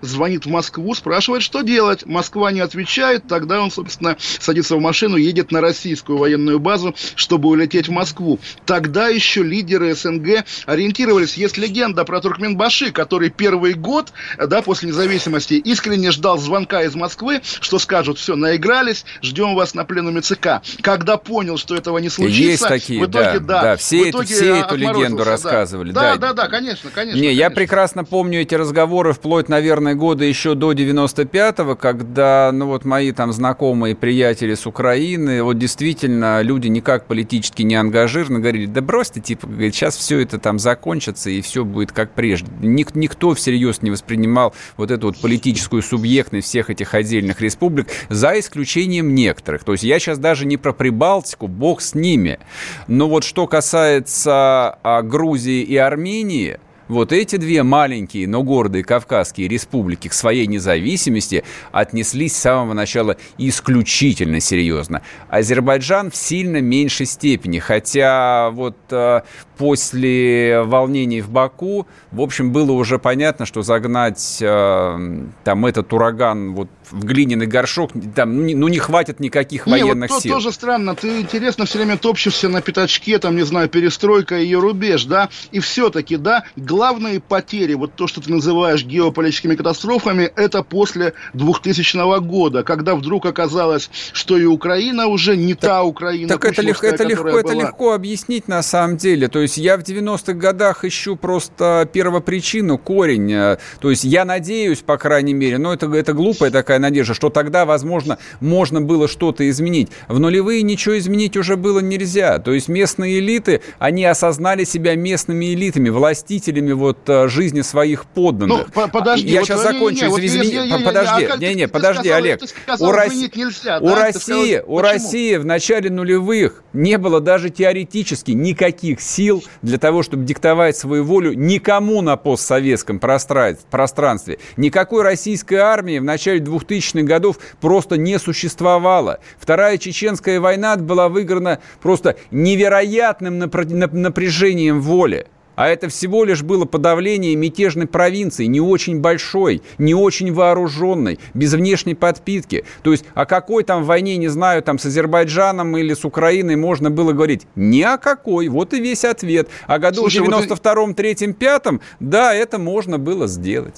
звонит 0.00 0.46
в 0.46 0.48
Москву, 0.48 0.94
спрашивает, 0.94 1.42
что 1.42 1.62
делать. 1.62 2.06
Москва 2.06 2.52
не 2.52 2.60
отвечает, 2.60 3.26
тогда 3.28 3.60
он, 3.60 3.70
собственно, 3.70 4.16
садится 4.18 4.76
в 4.76 4.80
машину, 4.80 5.16
едет 5.16 5.52
на 5.52 5.60
российскую 5.60 6.18
военную 6.18 6.58
базу, 6.58 6.94
чтобы 7.14 7.48
улететь 7.48 7.88
в 7.88 7.92
Москву. 7.92 8.38
Тогда 8.64 9.08
еще 9.08 9.42
лидеры 9.42 9.94
СНГ 9.94 10.44
ориентировались. 10.66 11.34
Есть 11.34 11.56
легенда 11.56 12.04
про 12.04 12.20
Туркменбаши, 12.20 12.92
который 12.92 13.30
первый 13.30 13.74
год, 13.74 14.12
да, 14.38 14.62
после 14.62 14.88
независимости 14.88 15.54
искренне 15.54 16.10
ждал 16.10 16.38
звонка 16.38 16.82
из 16.82 16.94
Москвы, 16.94 17.40
что 17.42 17.78
скажут, 17.78 18.18
все, 18.18 18.36
наигрались, 18.36 19.04
ждем 19.22 19.54
вас 19.54 19.74
на 19.74 19.84
пленуме 19.84 20.20
ЦК. 20.20 20.62
Когда 20.82 21.16
понял, 21.16 21.56
что 21.56 21.74
этого 21.74 21.98
не 21.98 22.08
случится, 22.08 22.42
Есть 22.42 22.68
такие, 22.68 23.00
в 23.00 23.10
итоге, 23.10 23.40
да, 23.40 23.40
да, 23.40 23.62
да, 23.62 23.76
все 23.76 24.04
в 24.04 24.10
итоге 24.10 24.34
все 24.34 24.56
эту 24.56 24.76
легенду 24.76 25.18
да. 25.18 25.30
рассказывали, 25.30 25.92
Да, 25.92 26.16
да. 26.16 26.28
да, 26.28 26.32
да, 26.32 26.48
конечно, 26.48 26.90
конечно. 26.90 27.18
Не, 27.18 27.32
я 27.32 27.46
конечно. 27.46 27.54
прекрасно 27.54 28.04
помню 28.04 28.42
эти 28.42 28.54
разговоры 28.54 29.12
вплоть, 29.26 29.48
наверное, 29.48 29.96
года 29.96 30.24
еще 30.24 30.54
до 30.54 30.70
95-го, 30.70 31.74
когда, 31.74 32.52
ну 32.54 32.66
вот 32.66 32.84
мои 32.84 33.10
там 33.10 33.32
знакомые 33.32 33.96
приятели 33.96 34.54
с 34.54 34.68
Украины, 34.68 35.42
вот 35.42 35.58
действительно 35.58 36.42
люди 36.42 36.68
никак 36.68 37.06
политически 37.06 37.62
не 37.62 37.74
ангажированы, 37.74 38.38
говорили, 38.38 38.66
да 38.66 38.82
бросьте, 38.82 39.20
типа, 39.20 39.48
говорит, 39.48 39.74
сейчас 39.74 39.96
все 39.96 40.20
это 40.20 40.38
там 40.38 40.60
закончится 40.60 41.28
и 41.28 41.40
все 41.40 41.64
будет 41.64 41.90
как 41.90 42.12
прежде. 42.12 42.46
Ник- 42.60 42.94
никто 42.94 43.34
всерьез 43.34 43.82
не 43.82 43.90
воспринимал 43.90 44.54
вот 44.76 44.92
эту 44.92 45.08
вот 45.08 45.16
политическую 45.18 45.82
субъектность 45.82 46.46
всех 46.46 46.70
этих 46.70 46.94
отдельных 46.94 47.40
республик, 47.40 47.88
за 48.08 48.38
исключением 48.38 49.12
некоторых. 49.12 49.64
То 49.64 49.72
есть 49.72 49.82
я 49.82 49.98
сейчас 49.98 50.20
даже 50.20 50.46
не 50.46 50.56
про 50.56 50.72
Прибалтику, 50.72 51.48
бог 51.48 51.80
с 51.80 51.96
ними. 51.96 52.38
Но 52.86 53.08
вот 53.08 53.24
что 53.24 53.48
касается 53.48 54.78
а, 54.84 55.02
Грузии 55.02 55.62
и 55.62 55.76
Армении, 55.76 56.60
вот 56.88 57.12
эти 57.12 57.36
две 57.36 57.62
маленькие, 57.62 58.28
но 58.28 58.42
гордые 58.42 58.84
кавказские 58.84 59.48
республики 59.48 60.08
к 60.08 60.12
своей 60.12 60.46
независимости 60.46 61.44
отнеслись 61.72 62.34
с 62.36 62.40
самого 62.40 62.74
начала 62.74 63.16
исключительно 63.38 64.40
серьезно. 64.40 65.02
Азербайджан 65.28 66.10
в 66.10 66.16
сильно 66.16 66.60
меньшей 66.60 67.06
степени, 67.06 67.58
хотя 67.58 68.50
вот 68.50 68.76
э, 68.90 69.22
после 69.56 70.62
волнений 70.62 71.20
в 71.20 71.30
Баку, 71.30 71.86
в 72.12 72.20
общем, 72.20 72.52
было 72.52 72.72
уже 72.72 72.98
понятно, 72.98 73.46
что 73.46 73.62
загнать 73.62 74.38
э, 74.40 75.24
там 75.44 75.66
этот 75.66 75.92
ураган 75.92 76.54
вот 76.54 76.68
в 76.90 77.04
глиняный 77.04 77.46
горшок, 77.46 77.90
там, 78.14 78.46
ну, 78.46 78.68
не 78.68 78.78
хватит 78.78 79.20
никаких 79.20 79.66
не, 79.66 79.72
военных 79.72 80.10
вот 80.10 80.16
то, 80.16 80.22
сил. 80.22 80.34
тоже 80.34 80.52
странно, 80.52 80.94
ты 80.94 81.20
интересно 81.20 81.64
все 81.66 81.78
время 81.78 81.96
топчешься 81.96 82.48
на 82.48 82.60
пятачке, 82.60 83.18
там, 83.18 83.36
не 83.36 83.42
знаю, 83.42 83.68
перестройка, 83.68 84.36
ее 84.36 84.58
рубеж, 84.58 85.04
да, 85.04 85.28
и 85.50 85.60
все-таки, 85.60 86.16
да, 86.16 86.44
главные 86.56 87.20
потери, 87.20 87.74
вот 87.74 87.94
то, 87.94 88.06
что 88.06 88.20
ты 88.20 88.30
называешь 88.30 88.84
геополитическими 88.84 89.56
катастрофами, 89.56 90.30
это 90.36 90.62
после 90.62 91.14
2000 91.34 92.20
года, 92.20 92.62
когда 92.62 92.94
вдруг 92.94 93.26
оказалось, 93.26 93.90
что 94.12 94.36
и 94.36 94.44
Украина 94.44 95.06
уже 95.06 95.36
не 95.36 95.54
так, 95.54 95.70
та 95.70 95.82
Украина. 95.82 96.28
Так 96.28 96.44
это, 96.44 96.62
легко, 96.62 96.86
это, 96.86 97.04
легко, 97.04 97.38
это 97.38 97.52
легко 97.52 97.92
объяснить 97.92 98.48
на 98.48 98.62
самом 98.62 98.96
деле, 98.96 99.28
то 99.28 99.40
есть 99.46 99.58
я 99.58 99.76
в 99.76 99.80
90-х 99.80 100.32
годах 100.32 100.84
ищу 100.84 101.16
просто 101.16 101.88
первопричину, 101.92 102.78
корень, 102.78 103.32
э, 103.32 103.58
то 103.80 103.90
есть 103.90 104.04
я 104.04 104.24
надеюсь, 104.24 104.80
по 104.80 104.98
крайней 104.98 105.34
мере, 105.34 105.58
но 105.58 105.72
это, 105.72 105.86
это 105.94 106.12
глупая 106.12 106.50
такая 106.50 106.78
надежда, 106.78 107.14
что 107.14 107.30
тогда, 107.30 107.64
возможно, 107.64 108.18
можно 108.40 108.80
было 108.80 109.06
что-то 109.08 109.48
изменить. 109.48 109.88
В 110.08 110.18
нулевые 110.18 110.62
ничего 110.62 110.98
изменить 110.98 111.36
уже 111.36 111.56
было 111.56 111.80
нельзя. 111.80 112.38
То 112.38 112.52
есть 112.52 112.68
местные 112.68 113.20
элиты, 113.20 113.62
они 113.78 114.04
осознали 114.04 114.64
себя 114.64 114.96
местными 114.96 115.54
элитами, 115.54 115.88
властителями 115.88 116.72
вот 116.72 116.98
э, 117.08 117.28
жизни 117.28 117.60
своих 117.60 118.06
подданных. 118.06 118.66
Ну, 118.74 118.88
подожди, 118.88 119.28
я 119.28 119.40
вот, 119.40 119.48
сейчас 119.48 119.62
закончу. 119.62 120.06
Не, 120.06 120.26
извини, 120.26 120.54
я, 120.54 120.64
я, 120.64 120.78
подожди, 120.78 121.22
я, 121.22 121.36
не, 121.36 121.54
не, 121.54 121.68
подожди, 121.68 122.08
сказал, 122.08 122.18
Олег. 122.18 122.40
Сказал, 122.48 122.88
у, 122.88 122.92
Росси... 122.92 123.30
нельзя, 123.34 123.78
у 123.78 123.88
да? 123.88 124.02
России, 124.02 124.56
сказал, 124.56 124.74
у 124.74 124.80
России 124.80 125.36
в 125.36 125.44
начале 125.44 125.90
нулевых 125.90 126.62
не 126.72 126.98
было 126.98 127.20
даже 127.20 127.50
теоретически 127.50 128.32
никаких 128.32 129.00
сил 129.00 129.35
для 129.62 129.78
того, 129.78 130.02
чтобы 130.02 130.24
диктовать 130.24 130.76
свою 130.76 131.04
волю 131.04 131.32
никому 131.34 132.02
на 132.02 132.16
постсоветском 132.16 132.98
пространстве. 132.98 134.38
Никакой 134.56 135.02
российской 135.02 135.56
армии 135.56 135.98
в 135.98 136.04
начале 136.04 136.40
2000-х 136.40 137.02
годов 137.02 137.38
просто 137.60 137.96
не 137.96 138.18
существовало. 138.18 139.20
Вторая 139.38 139.78
чеченская 139.78 140.40
война 140.40 140.76
была 140.76 141.08
выиграна 141.08 141.60
просто 141.80 142.16
невероятным 142.30 143.38
напряжением 143.38 144.80
воли. 144.80 145.26
А 145.56 145.68
это 145.68 145.88
всего 145.88 146.24
лишь 146.24 146.42
было 146.42 146.66
подавление 146.66 147.34
мятежной 147.34 147.86
провинции, 147.86 148.44
не 148.44 148.60
очень 148.60 149.00
большой, 149.00 149.62
не 149.78 149.94
очень 149.94 150.32
вооруженной, 150.32 151.18
без 151.34 151.54
внешней 151.54 151.94
подпитки. 151.94 152.64
То 152.82 152.92
есть 152.92 153.04
о 153.14 153.26
какой 153.26 153.64
там 153.64 153.82
войне, 153.82 154.16
не 154.18 154.28
знаю, 154.28 154.62
там 154.62 154.78
с 154.78 154.86
Азербайджаном 154.86 155.76
или 155.76 155.94
с 155.94 156.04
Украиной 156.04 156.56
можно 156.56 156.90
было 156.90 157.12
говорить? 157.12 157.46
Ни 157.56 157.82
о 157.82 157.98
какой. 157.98 158.48
Вот 158.48 158.74
и 158.74 158.80
весь 158.80 159.04
ответ. 159.04 159.48
А 159.66 159.78
году 159.78 160.02
Слушай, 160.02 160.20
в 160.20 160.28
92-м, 160.28 160.92
3-м, 160.92 161.34
5 161.34 161.66
да, 162.00 162.34
это 162.34 162.58
можно 162.58 162.98
было 162.98 163.26
сделать 163.26 163.76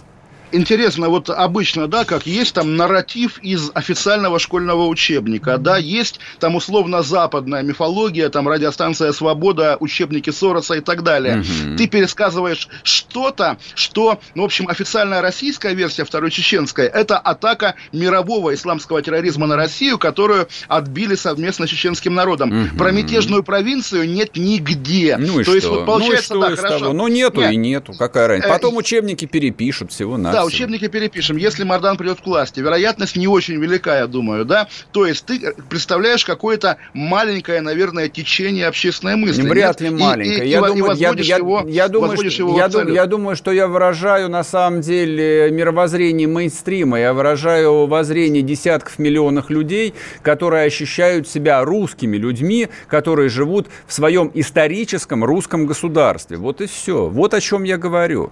интересно, 0.53 1.09
вот 1.09 1.31
обычно, 1.31 1.89
да, 1.89 2.05
как 2.05 2.27
есть 2.27 2.55
там 2.55 2.77
нарратив 2.77 3.39
из 3.39 3.71
официального 3.75 4.39
школьного 4.39 4.87
учебника, 4.87 5.59
да, 5.59 5.77
есть 5.77 6.21
там 6.41 6.57
условно 6.57 7.03
западная 7.03 7.63
мифология, 7.63 8.29
там 8.29 8.49
радиостанция 8.49 9.13
«Свобода», 9.13 9.77
учебники 9.81 10.31
Сороса 10.31 10.75
и 10.75 10.81
так 10.81 11.03
далее. 11.03 11.41
Угу. 11.41 11.77
Ты 11.77 11.87
пересказываешь 11.87 12.69
что-то, 12.83 13.59
что, 13.75 14.21
ну, 14.35 14.43
в 14.43 14.47
общем, 14.47 14.69
официальная 14.69 15.21
российская 15.21 15.75
версия 15.75 16.05
Второй 16.05 16.31
Чеченской, 16.31 16.87
это 16.87 17.19
атака 17.19 17.75
мирового 17.93 18.55
исламского 18.55 19.03
терроризма 19.03 19.47
на 19.47 19.57
Россию, 19.57 19.99
которую 19.99 20.49
отбили 20.69 21.15
совместно 21.15 21.67
с 21.67 21.71
чеченским 21.71 22.15
народом. 22.15 22.67
Угу. 22.67 22.77
Про 22.79 22.93
мятежную 22.93 23.43
провинцию 23.43 24.09
нет 24.09 24.37
нигде. 24.37 25.17
Ну 25.19 25.41
и 25.41 25.45
То 25.45 25.51
что? 25.51 25.55
есть, 25.55 25.67
вот 25.67 25.87
получается, 25.87 26.35
ну 26.35 26.41
и 26.41 26.47
что 26.47 26.57
да, 26.57 26.63
хорошо. 26.63 26.85
Того? 26.87 26.93
Ну 26.93 27.09
нету 27.09 27.41
нет. 27.41 27.53
и 27.53 27.57
нету, 27.57 27.93
какая 27.99 28.29
разница. 28.29 28.49
Э, 28.49 28.53
Потом 28.53 28.77
учебники 28.77 29.25
перепишут 29.27 29.93
всего 29.93 30.17
на 30.17 30.38
да, 30.39 30.45
учебники 30.45 30.89
перепишем. 30.89 31.37
Если 31.37 31.65
Мардан 31.65 31.97
придет 31.97 32.21
к 32.21 32.27
власти, 32.27 32.61
вероятность 32.61 33.17
не 33.17 33.27
очень 33.27 33.61
велика, 33.61 33.99
я 33.99 34.07
думаю, 34.07 34.45
да? 34.45 34.69
То 34.93 35.07
есть 35.07 35.25
ты 35.27 35.55
представляешь 35.69 36.25
какое-то 36.25 36.77
маленькое, 36.95 37.61
наверное, 37.61 38.09
течение 38.09 38.67
общественной 38.67 39.17
мысли. 39.17 39.43
Вряд 39.43 39.81
ли 39.81 39.91
маленькое. 39.91 40.49
я, 40.49 40.61
думаю, 40.61 40.97
я, 40.97 41.11
его, 41.37 41.65
я, 41.67 41.89
думаю, 41.89 42.17
что, 42.17 42.43
его 42.43 42.59
я, 42.59 42.69
дум, 42.69 42.93
я 42.93 43.07
думаю, 43.07 43.37
что 43.37 43.53
я 43.53 43.67
выражаю 43.67 44.29
на 44.29 44.45
самом 44.45 44.81
деле 44.81 45.51
мировоззрение 45.51 46.29
мейнстрима. 46.29 46.99
Я 47.01 47.13
выражаю 47.13 47.87
воззрение 47.87 48.43
десятков 48.43 48.99
миллионов 48.99 49.51
людей, 49.51 49.95
которые 50.23 50.67
ощущают 50.67 51.29
себя 51.29 51.65
русскими 51.65 52.17
людьми, 52.17 52.69
которые 52.89 53.29
живут 53.29 53.69
в 53.87 53.93
своем 53.93 54.31
историческом 54.35 55.25
русском 55.25 55.67
государстве. 55.67 56.37
Вот 56.37 56.61
и 56.61 56.67
все. 56.67 57.09
Вот 57.09 57.35
о 57.35 57.41
чем 57.41 57.65
я 57.65 57.79
говорю. 57.79 58.31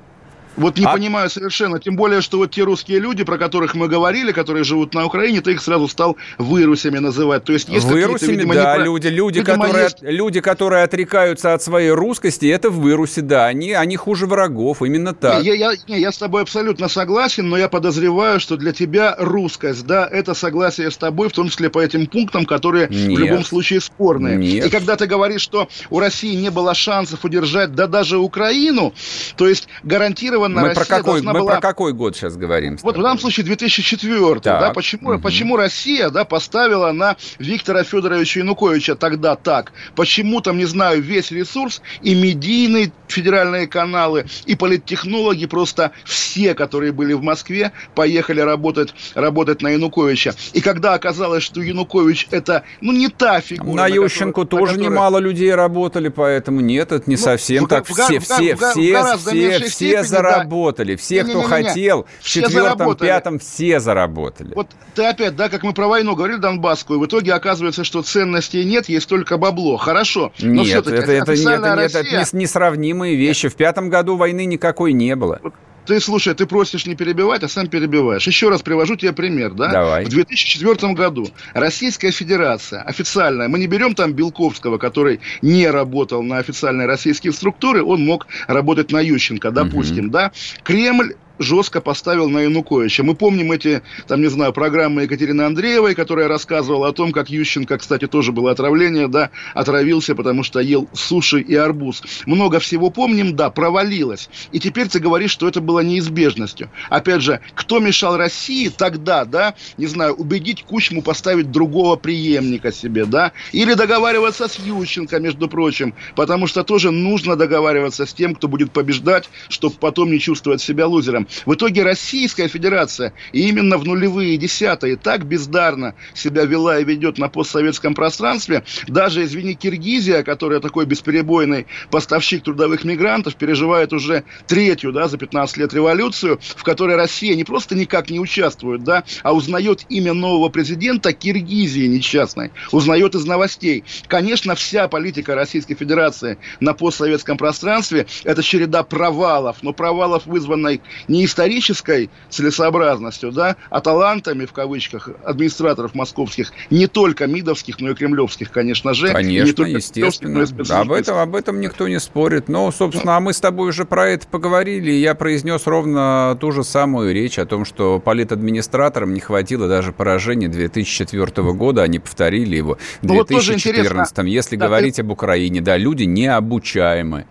Вот 0.56 0.78
не 0.78 0.86
а... 0.86 0.92
понимаю 0.92 1.30
совершенно. 1.30 1.78
Тем 1.78 1.96
более, 1.96 2.20
что 2.20 2.38
вот 2.38 2.50
те 2.50 2.62
русские 2.62 2.98
люди, 2.98 3.24
про 3.24 3.38
которых 3.38 3.74
мы 3.74 3.88
говорили, 3.88 4.32
которые 4.32 4.64
живут 4.64 4.94
на 4.94 5.04
Украине, 5.04 5.40
ты 5.40 5.52
их 5.52 5.62
сразу 5.62 5.88
стал 5.88 6.16
вырусями 6.38 6.98
называть. 6.98 7.44
То 7.44 7.52
есть 7.52 7.68
есть 7.68 7.86
Вырусями, 7.86 8.32
видимо, 8.32 8.54
да, 8.54 8.74
непро... 8.74 8.84
люди, 8.84 9.08
люди, 9.08 9.38
видимо, 9.38 9.64
которые, 9.64 9.84
есть... 9.84 10.02
люди, 10.02 10.40
которые 10.40 10.82
отрекаются 10.82 11.54
от 11.54 11.62
своей 11.62 11.90
русскости, 11.90 12.46
это 12.46 12.70
выруси, 12.70 13.20
да, 13.20 13.46
они, 13.46 13.72
они 13.72 13.96
хуже 13.96 14.26
врагов, 14.26 14.82
именно 14.82 15.14
так. 15.14 15.42
Я, 15.42 15.54
я, 15.54 15.72
не, 15.88 16.00
я 16.00 16.12
с 16.12 16.18
тобой 16.18 16.42
абсолютно 16.42 16.88
согласен, 16.88 17.48
но 17.48 17.56
я 17.56 17.68
подозреваю, 17.68 18.40
что 18.40 18.56
для 18.56 18.72
тебя 18.72 19.14
русскость, 19.18 19.86
да, 19.86 20.08
это 20.10 20.34
согласие 20.34 20.90
с 20.90 20.96
тобой, 20.96 21.28
в 21.28 21.32
том 21.32 21.48
числе 21.48 21.70
по 21.70 21.80
этим 21.80 22.06
пунктам, 22.06 22.46
которые 22.46 22.88
Нет. 22.88 23.16
в 23.16 23.18
любом 23.18 23.44
случае 23.44 23.80
спорные. 23.80 24.36
Нет. 24.36 24.66
И 24.66 24.70
когда 24.70 24.96
ты 24.96 25.06
говоришь, 25.06 25.42
что 25.42 25.68
у 25.90 26.00
России 26.00 26.34
не 26.34 26.50
было 26.50 26.74
шансов 26.74 27.24
удержать, 27.24 27.74
да 27.74 27.86
даже 27.86 28.18
Украину, 28.18 28.94
то 29.36 29.48
есть 29.48 29.68
гарантированно 29.82 30.45
мы 30.54 30.68
Россия 30.68 30.84
про 30.84 30.96
какой, 30.96 31.22
Мы 31.22 31.32
была... 31.32 31.52
про 31.52 31.60
какой 31.60 31.92
год 31.92 32.16
сейчас 32.16 32.36
говорим? 32.36 32.78
Вот 32.82 32.96
в 32.96 33.02
данном 33.02 33.18
случае 33.18 33.44
2004. 33.46 34.40
Так. 34.40 34.60
Да, 34.60 34.70
почему, 34.72 35.10
угу. 35.10 35.20
почему 35.20 35.56
Россия 35.56 36.10
да, 36.10 36.24
поставила 36.24 36.92
на 36.92 37.16
Виктора 37.38 37.84
Федоровича 37.84 38.40
Януковича 38.40 38.94
тогда 38.94 39.36
так? 39.36 39.72
Почему 39.94 40.40
там, 40.40 40.58
не 40.58 40.64
знаю, 40.64 41.02
весь 41.02 41.30
ресурс 41.30 41.82
и 42.02 42.14
медийные 42.14 42.92
федеральные 43.08 43.66
каналы, 43.66 44.26
и 44.46 44.54
политтехнологи, 44.56 45.46
просто 45.46 45.92
все, 46.04 46.54
которые 46.54 46.92
были 46.92 47.12
в 47.12 47.22
Москве, 47.22 47.72
поехали 47.94 48.40
работать, 48.40 48.94
работать 49.14 49.62
на 49.62 49.68
Януковича. 49.68 50.34
И 50.52 50.60
когда 50.60 50.94
оказалось, 50.94 51.42
что 51.42 51.60
Янукович 51.60 52.28
это, 52.30 52.64
ну, 52.80 52.92
не 52.92 53.08
та 53.08 53.40
фигура. 53.40 53.76
На, 53.76 53.82
на 53.82 53.86
Ющенко 53.88 54.44
тоже 54.44 54.72
на 54.72 54.78
которой... 54.78 54.90
немало 54.90 55.18
людей 55.18 55.54
работали, 55.54 56.08
поэтому 56.08 56.60
нет, 56.60 56.92
это 56.92 57.08
не 57.08 57.16
ну, 57.16 57.22
совсем 57.22 57.64
в, 57.64 57.68
так. 57.68 57.88
В, 57.88 57.92
все, 57.92 58.18
в, 58.18 58.24
все, 58.24 58.56
в, 58.56 58.60
все, 58.70 59.18
все, 59.18 59.68
все 59.68 60.04
заработали 60.04 60.35
заработали. 60.38 60.96
Все, 60.96 61.24
кто 61.24 61.42
хотел, 61.42 62.06
в 62.20 62.28
четвертом, 62.28 62.96
пятом 62.96 63.38
все 63.38 63.80
заработали. 63.80 64.54
Вот 64.54 64.68
ты 64.94 65.04
опять, 65.04 65.36
да, 65.36 65.48
как 65.48 65.62
мы 65.62 65.72
про 65.72 65.88
войну 65.88 66.14
говорили 66.14 66.38
Донбасскую, 66.38 66.98
в 66.98 67.06
итоге 67.06 67.34
оказывается, 67.34 67.84
что 67.84 68.02
ценностей 68.02 68.64
нет, 68.64 68.88
есть 68.88 69.08
только 69.08 69.36
бабло. 69.36 69.76
Хорошо. 69.76 70.32
Но 70.40 70.62
нет, 70.62 70.86
это, 70.86 70.94
это, 71.12 71.36
нет, 71.36 71.60
Россия... 71.60 72.20
это 72.20 72.36
несравнимые 72.36 73.16
вещи. 73.16 73.48
В 73.48 73.54
пятом 73.54 73.90
году 73.90 74.16
войны 74.16 74.44
никакой 74.46 74.92
не 74.92 75.14
было. 75.16 75.40
Ты, 75.86 76.00
слушай, 76.00 76.34
ты 76.34 76.46
просишь 76.46 76.86
не 76.86 76.94
перебивать, 76.94 77.42
а 77.42 77.48
сам 77.48 77.68
перебиваешь. 77.68 78.26
Еще 78.26 78.48
раз 78.48 78.62
привожу 78.62 78.96
тебе 78.96 79.12
пример, 79.12 79.52
да? 79.52 79.70
Давай. 79.70 80.04
В 80.04 80.08
2004 80.08 80.92
году 80.94 81.28
Российская 81.54 82.10
Федерация 82.10 82.82
официальная, 82.82 83.48
мы 83.48 83.58
не 83.58 83.66
берем 83.66 83.94
там 83.94 84.12
Белковского, 84.12 84.78
который 84.78 85.20
не 85.42 85.68
работал 85.68 86.22
на 86.22 86.38
официальные 86.38 86.86
российские 86.86 87.32
структуры, 87.32 87.84
он 87.84 88.04
мог 88.04 88.26
работать 88.48 88.90
на 88.90 89.00
Ющенко, 89.00 89.50
допустим, 89.50 90.06
угу. 90.06 90.12
да? 90.12 90.32
Кремль 90.64 91.14
жестко 91.38 91.80
поставил 91.80 92.28
на 92.28 92.40
Януковича. 92.40 93.02
Мы 93.02 93.14
помним 93.14 93.52
эти, 93.52 93.82
там, 94.06 94.20
не 94.20 94.28
знаю, 94.28 94.52
программы 94.52 95.02
Екатерины 95.02 95.42
Андреевой, 95.42 95.94
которая 95.94 96.28
рассказывала 96.28 96.88
о 96.88 96.92
том, 96.92 97.12
как 97.12 97.30
Ющенко, 97.30 97.78
кстати, 97.78 98.06
тоже 98.06 98.32
было 98.32 98.50
отравление, 98.50 99.08
да, 99.08 99.30
отравился, 99.54 100.14
потому 100.14 100.42
что 100.42 100.60
ел 100.60 100.88
суши 100.92 101.40
и 101.40 101.54
арбуз. 101.54 102.02
Много 102.26 102.58
всего 102.58 102.90
помним, 102.90 103.36
да, 103.36 103.50
провалилось. 103.50 104.28
И 104.52 104.60
теперь 104.60 104.88
ты 104.88 104.98
говоришь, 104.98 105.30
что 105.30 105.48
это 105.48 105.60
было 105.60 105.80
неизбежностью. 105.80 106.70
Опять 106.88 107.22
же, 107.22 107.40
кто 107.54 107.78
мешал 107.78 108.16
России 108.16 108.68
тогда, 108.68 109.24
да, 109.24 109.54
не 109.76 109.86
знаю, 109.86 110.14
убедить 110.14 110.62
Кучму 110.62 111.02
поставить 111.02 111.50
другого 111.50 111.96
преемника 111.96 112.72
себе, 112.72 113.04
да, 113.04 113.32
или 113.52 113.74
договариваться 113.74 114.48
с 114.48 114.58
Ющенко, 114.58 115.20
между 115.20 115.48
прочим, 115.48 115.94
потому 116.14 116.46
что 116.46 116.64
тоже 116.64 116.90
нужно 116.90 117.36
договариваться 117.36 118.06
с 118.06 118.14
тем, 118.14 118.34
кто 118.34 118.48
будет 118.48 118.72
побеждать, 118.72 119.28
чтобы 119.48 119.76
потом 119.78 120.10
не 120.10 120.18
чувствовать 120.18 120.60
себя 120.60 120.86
лузером. 120.86 121.25
В 121.44 121.54
итоге 121.54 121.82
Российская 121.82 122.48
Федерация 122.48 123.12
именно 123.32 123.78
в 123.78 123.84
нулевые 123.84 124.36
десятые 124.36 124.96
так 124.96 125.26
бездарно 125.26 125.94
себя 126.14 126.44
вела 126.44 126.78
и 126.78 126.84
ведет 126.84 127.18
на 127.18 127.28
постсоветском 127.28 127.94
пространстве. 127.94 128.64
Даже, 128.86 129.24
извини, 129.24 129.54
Киргизия, 129.54 130.22
которая 130.22 130.60
такой 130.60 130.86
бесперебойный 130.86 131.66
поставщик 131.90 132.42
трудовых 132.42 132.84
мигрантов, 132.84 133.36
переживает 133.36 133.92
уже 133.92 134.24
третью, 134.46 134.92
да, 134.92 135.08
за 135.08 135.18
15 135.18 135.56
лет 135.58 135.74
революцию, 135.74 136.38
в 136.40 136.62
которой 136.62 136.96
Россия 136.96 137.34
не 137.34 137.44
просто 137.44 137.74
никак 137.74 138.10
не 138.10 138.20
участвует, 138.20 138.84
да, 138.84 139.04
а 139.22 139.32
узнает 139.32 139.84
имя 139.88 140.12
нового 140.12 140.48
президента 140.48 141.12
Киргизии 141.12 141.86
несчастной, 141.86 142.52
узнает 142.72 143.14
из 143.14 143.24
новостей. 143.24 143.84
Конечно, 144.06 144.54
вся 144.54 144.88
политика 144.88 145.34
Российской 145.34 145.74
Федерации 145.74 146.38
на 146.60 146.74
постсоветском 146.74 147.36
пространстве– 147.36 148.06
это 148.24 148.42
череда 148.42 148.82
провалов, 148.82 149.62
но 149.62 149.72
провалов, 149.72 150.26
вызванной 150.26 150.80
не 151.08 151.15
исторической 151.24 152.10
целесообразностью, 152.30 153.32
да, 153.32 153.56
а 153.70 153.80
талантами, 153.80 154.46
в 154.46 154.52
кавычках, 154.52 155.08
администраторов 155.24 155.94
московских, 155.94 156.52
не 156.70 156.86
только 156.86 157.26
МИДовских, 157.26 157.80
но 157.80 157.90
и 157.90 157.94
кремлевских, 157.94 158.50
конечно 158.50 158.94
же. 158.94 159.12
Конечно, 159.12 159.64
естественно. 159.64 160.46
Об 160.70 160.92
этом, 160.92 161.18
об 161.18 161.34
этом 161.34 161.60
никто 161.60 161.88
не 161.88 162.00
спорит. 162.00 162.48
Но, 162.48 162.70
собственно, 162.70 163.16
а 163.16 163.20
мы 163.20 163.32
с 163.32 163.40
тобой 163.40 163.70
уже 163.70 163.84
про 163.84 164.08
это 164.08 164.26
поговорили, 164.26 164.90
и 164.90 165.00
я 165.00 165.14
произнес 165.14 165.66
ровно 165.66 166.36
ту 166.40 166.52
же 166.52 166.64
самую 166.64 167.14
речь 167.14 167.38
о 167.38 167.46
том, 167.46 167.64
что 167.64 168.00
политадминистраторам 168.00 169.14
не 169.14 169.20
хватило 169.20 169.68
даже 169.68 169.92
поражения 169.92 170.48
2004 170.48 171.52
года, 171.52 171.82
они 171.82 171.98
повторили 171.98 172.56
его 172.56 172.78
в 173.02 173.06
2014. 173.06 174.16
Ну, 174.16 174.22
вот 174.22 174.28
Если 174.28 174.56
да, 174.56 174.66
говорить 174.66 174.96
ты... 174.96 175.02
об 175.02 175.10
Украине, 175.10 175.60
да, 175.60 175.76
люди 175.76 176.04
необучаемы 176.04 177.26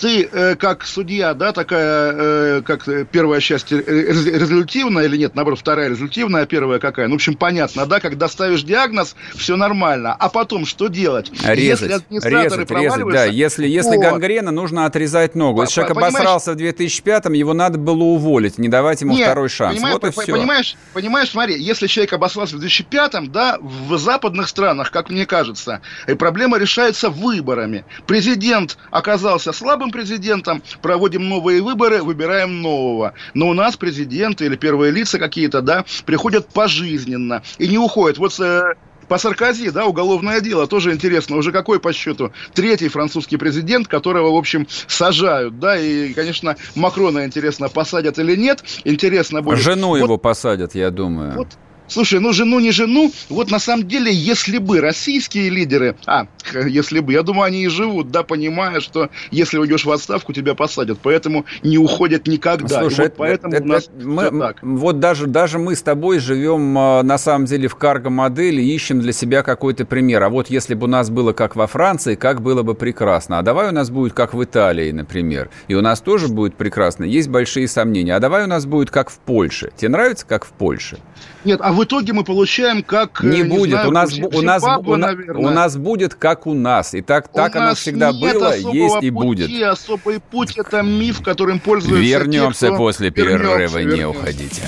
ты 0.00 0.28
э, 0.32 0.56
как 0.56 0.84
судья, 0.86 1.34
да, 1.34 1.52
такая, 1.52 2.12
э, 2.16 2.62
как 2.62 2.88
первая 3.10 3.40
часть 3.40 3.70
резолютивная 3.70 5.04
или 5.04 5.18
нет, 5.18 5.34
наоборот, 5.34 5.60
вторая 5.60 5.90
резолютивная, 5.90 6.42
а 6.42 6.46
первая 6.46 6.78
какая? 6.78 7.06
Ну, 7.06 7.12
в 7.12 7.16
общем, 7.16 7.34
понятно, 7.34 7.84
да, 7.86 8.00
когда 8.00 8.28
ставишь 8.28 8.62
диагноз, 8.62 9.14
все 9.36 9.56
нормально. 9.56 10.16
А 10.18 10.28
потом 10.30 10.64
что 10.64 10.88
делать? 10.88 11.30
Резать, 11.44 12.02
если 12.08 12.28
резать, 12.28 12.70
резать, 12.70 13.08
да. 13.12 13.24
Если, 13.26 13.68
если 13.68 13.96
вот. 13.96 14.02
гангрена, 14.02 14.50
нужно 14.50 14.86
отрезать 14.86 15.34
ногу. 15.34 15.60
Если 15.60 15.74
человек 15.74 15.96
обосрался 15.96 16.54
в 16.54 16.56
2005-м, 16.56 17.34
его 17.34 17.52
надо 17.52 17.78
было 17.78 18.02
уволить, 18.02 18.56
не 18.58 18.68
давать 18.68 19.02
ему 19.02 19.12
нет, 19.12 19.26
второй 19.26 19.50
шанс. 19.50 19.80
Вот 19.80 20.04
и 20.04 20.10
все. 20.10 20.32
Понимаешь, 20.32 20.76
понимаешь, 20.94 21.30
смотри, 21.30 21.60
если 21.60 21.86
человек 21.86 22.14
обосрался 22.14 22.56
в 22.56 22.64
2005-м, 22.64 23.30
да, 23.30 23.58
в 23.60 23.98
западных 23.98 24.48
странах, 24.48 24.90
как 24.90 25.10
мне 25.10 25.26
кажется, 25.26 25.82
и 26.06 26.14
проблема 26.14 26.58
решается 26.58 27.10
выборами. 27.10 27.84
Президент 28.06 28.78
оказался 28.90 29.52
слабым 29.52 29.89
новым 29.90 29.92
президентом, 29.92 30.62
проводим 30.82 31.28
новые 31.28 31.62
выборы, 31.62 32.02
выбираем 32.02 32.62
нового. 32.62 33.12
Но 33.34 33.48
у 33.48 33.54
нас 33.54 33.76
президенты 33.76 34.46
или 34.46 34.56
первые 34.56 34.92
лица 34.92 35.18
какие-то, 35.18 35.60
да, 35.62 35.84
приходят 36.06 36.48
пожизненно 36.48 37.42
и 37.58 37.68
не 37.68 37.78
уходят. 37.78 38.18
Вот 38.18 38.38
э, 38.40 38.74
по 39.08 39.18
Саркози, 39.18 39.70
да, 39.70 39.86
уголовное 39.86 40.40
дело, 40.40 40.66
тоже 40.66 40.92
интересно, 40.92 41.36
уже 41.36 41.52
какой 41.52 41.80
по 41.80 41.92
счету? 41.92 42.32
Третий 42.54 42.88
французский 42.88 43.36
президент, 43.36 43.88
которого, 43.88 44.32
в 44.32 44.36
общем, 44.36 44.66
сажают, 44.86 45.58
да, 45.58 45.78
и, 45.78 46.12
конечно, 46.14 46.56
Макрона 46.74 47.24
интересно, 47.24 47.68
посадят 47.68 48.18
или 48.18 48.36
нет, 48.36 48.62
интересно 48.84 49.42
будет. 49.42 49.58
Жену 49.58 49.88
вот, 49.88 49.98
его 49.98 50.18
посадят, 50.18 50.74
я 50.74 50.90
думаю. 50.90 51.32
Вот, 51.36 51.48
Слушай, 51.90 52.20
ну 52.20 52.32
жену 52.32 52.60
не 52.60 52.70
жену, 52.70 53.12
вот 53.28 53.50
на 53.50 53.58
самом 53.58 53.86
деле, 53.88 54.12
если 54.12 54.58
бы 54.58 54.80
российские 54.80 55.50
лидеры, 55.50 55.96
а, 56.06 56.26
если 56.66 57.00
бы, 57.00 57.12
я 57.12 57.22
думаю, 57.22 57.44
они 57.44 57.64
и 57.64 57.68
живут, 57.68 58.10
да, 58.10 58.22
понимая, 58.22 58.80
что 58.80 59.10
если 59.32 59.58
уйдешь 59.58 59.84
в 59.84 59.90
отставку, 59.90 60.32
тебя 60.32 60.54
посадят, 60.54 60.98
поэтому 61.02 61.44
не 61.62 61.78
уходят 61.78 62.28
никогда. 62.28 62.80
Слушай, 62.80 62.96
вот 62.96 63.06
это, 63.06 63.14
поэтому 63.16 63.54
это, 63.54 63.64
у 63.64 63.66
нас 63.66 63.84
это, 63.84 64.06
мы, 64.06 64.40
так. 64.40 64.58
Вот 64.62 65.00
даже, 65.00 65.26
даже 65.26 65.58
мы 65.58 65.74
с 65.74 65.82
тобой 65.82 66.20
живем, 66.20 66.78
а, 66.78 67.02
на 67.02 67.18
самом 67.18 67.46
деле, 67.46 67.66
в 67.66 67.74
карго-модели, 67.74 68.62
ищем 68.62 69.00
для 69.00 69.12
себя 69.12 69.42
какой-то 69.42 69.84
пример. 69.84 70.22
А 70.22 70.28
вот 70.28 70.48
если 70.48 70.74
бы 70.74 70.84
у 70.84 70.88
нас 70.88 71.10
было 71.10 71.32
как 71.32 71.56
во 71.56 71.66
Франции, 71.66 72.14
как 72.14 72.40
было 72.40 72.62
бы 72.62 72.74
прекрасно. 72.74 73.40
А 73.40 73.42
давай 73.42 73.68
у 73.68 73.72
нас 73.72 73.90
будет 73.90 74.12
как 74.12 74.32
в 74.32 74.44
Италии, 74.44 74.92
например. 74.92 75.50
И 75.66 75.74
у 75.74 75.80
нас 75.80 76.00
тоже 76.00 76.28
будет 76.28 76.54
прекрасно. 76.54 77.04
Есть 77.04 77.28
большие 77.28 77.66
сомнения. 77.66 78.14
А 78.14 78.20
давай 78.20 78.44
у 78.44 78.46
нас 78.46 78.64
будет 78.64 78.90
как 78.90 79.10
в 79.10 79.18
Польше. 79.18 79.72
Тебе 79.76 79.88
нравится, 79.88 80.24
как 80.26 80.44
в 80.44 80.50
Польше? 80.50 80.98
Нет, 81.44 81.60
а 81.62 81.72
в 81.80 81.84
итоге 81.84 82.12
мы 82.12 82.24
получаем 82.24 82.82
как... 82.82 83.24
Э, 83.24 83.26
не, 83.26 83.38
не 83.38 83.44
будет. 83.44 83.70
Знаю, 83.70 83.88
у, 83.88 83.92
нас, 83.92 84.12
у, 84.12 84.42
нас, 84.42 84.62
у, 84.62 84.90
у 84.90 85.50
нас 85.50 85.76
будет 85.78 86.14
как 86.14 86.46
у 86.46 86.52
нас. 86.52 86.92
И 86.92 87.00
так, 87.00 87.28
так 87.32 87.56
оно 87.56 87.74
всегда 87.74 88.12
было, 88.12 88.54
есть 88.54 89.02
и 89.02 89.08
будет. 89.08 89.50
Особый 89.62 90.20
путь– 90.20 90.52
это 90.58 90.82
миф, 90.82 91.22
которым 91.22 91.58
пользуются 91.58 92.02
Вернемся 92.02 92.68
те, 92.68 92.76
после 92.76 93.10
перерыва, 93.10 93.56
вернемся, 93.56 93.78
не 93.78 93.84
вернемся. 93.84 94.08
уходите. 94.20 94.62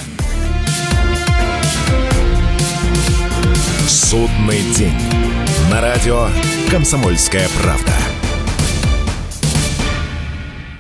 Судный 3.87 4.63
день. 4.75 4.97
На 5.71 5.83
радио 5.83 6.29
«Комсомольская 6.71 7.47
правда». 7.63 8.02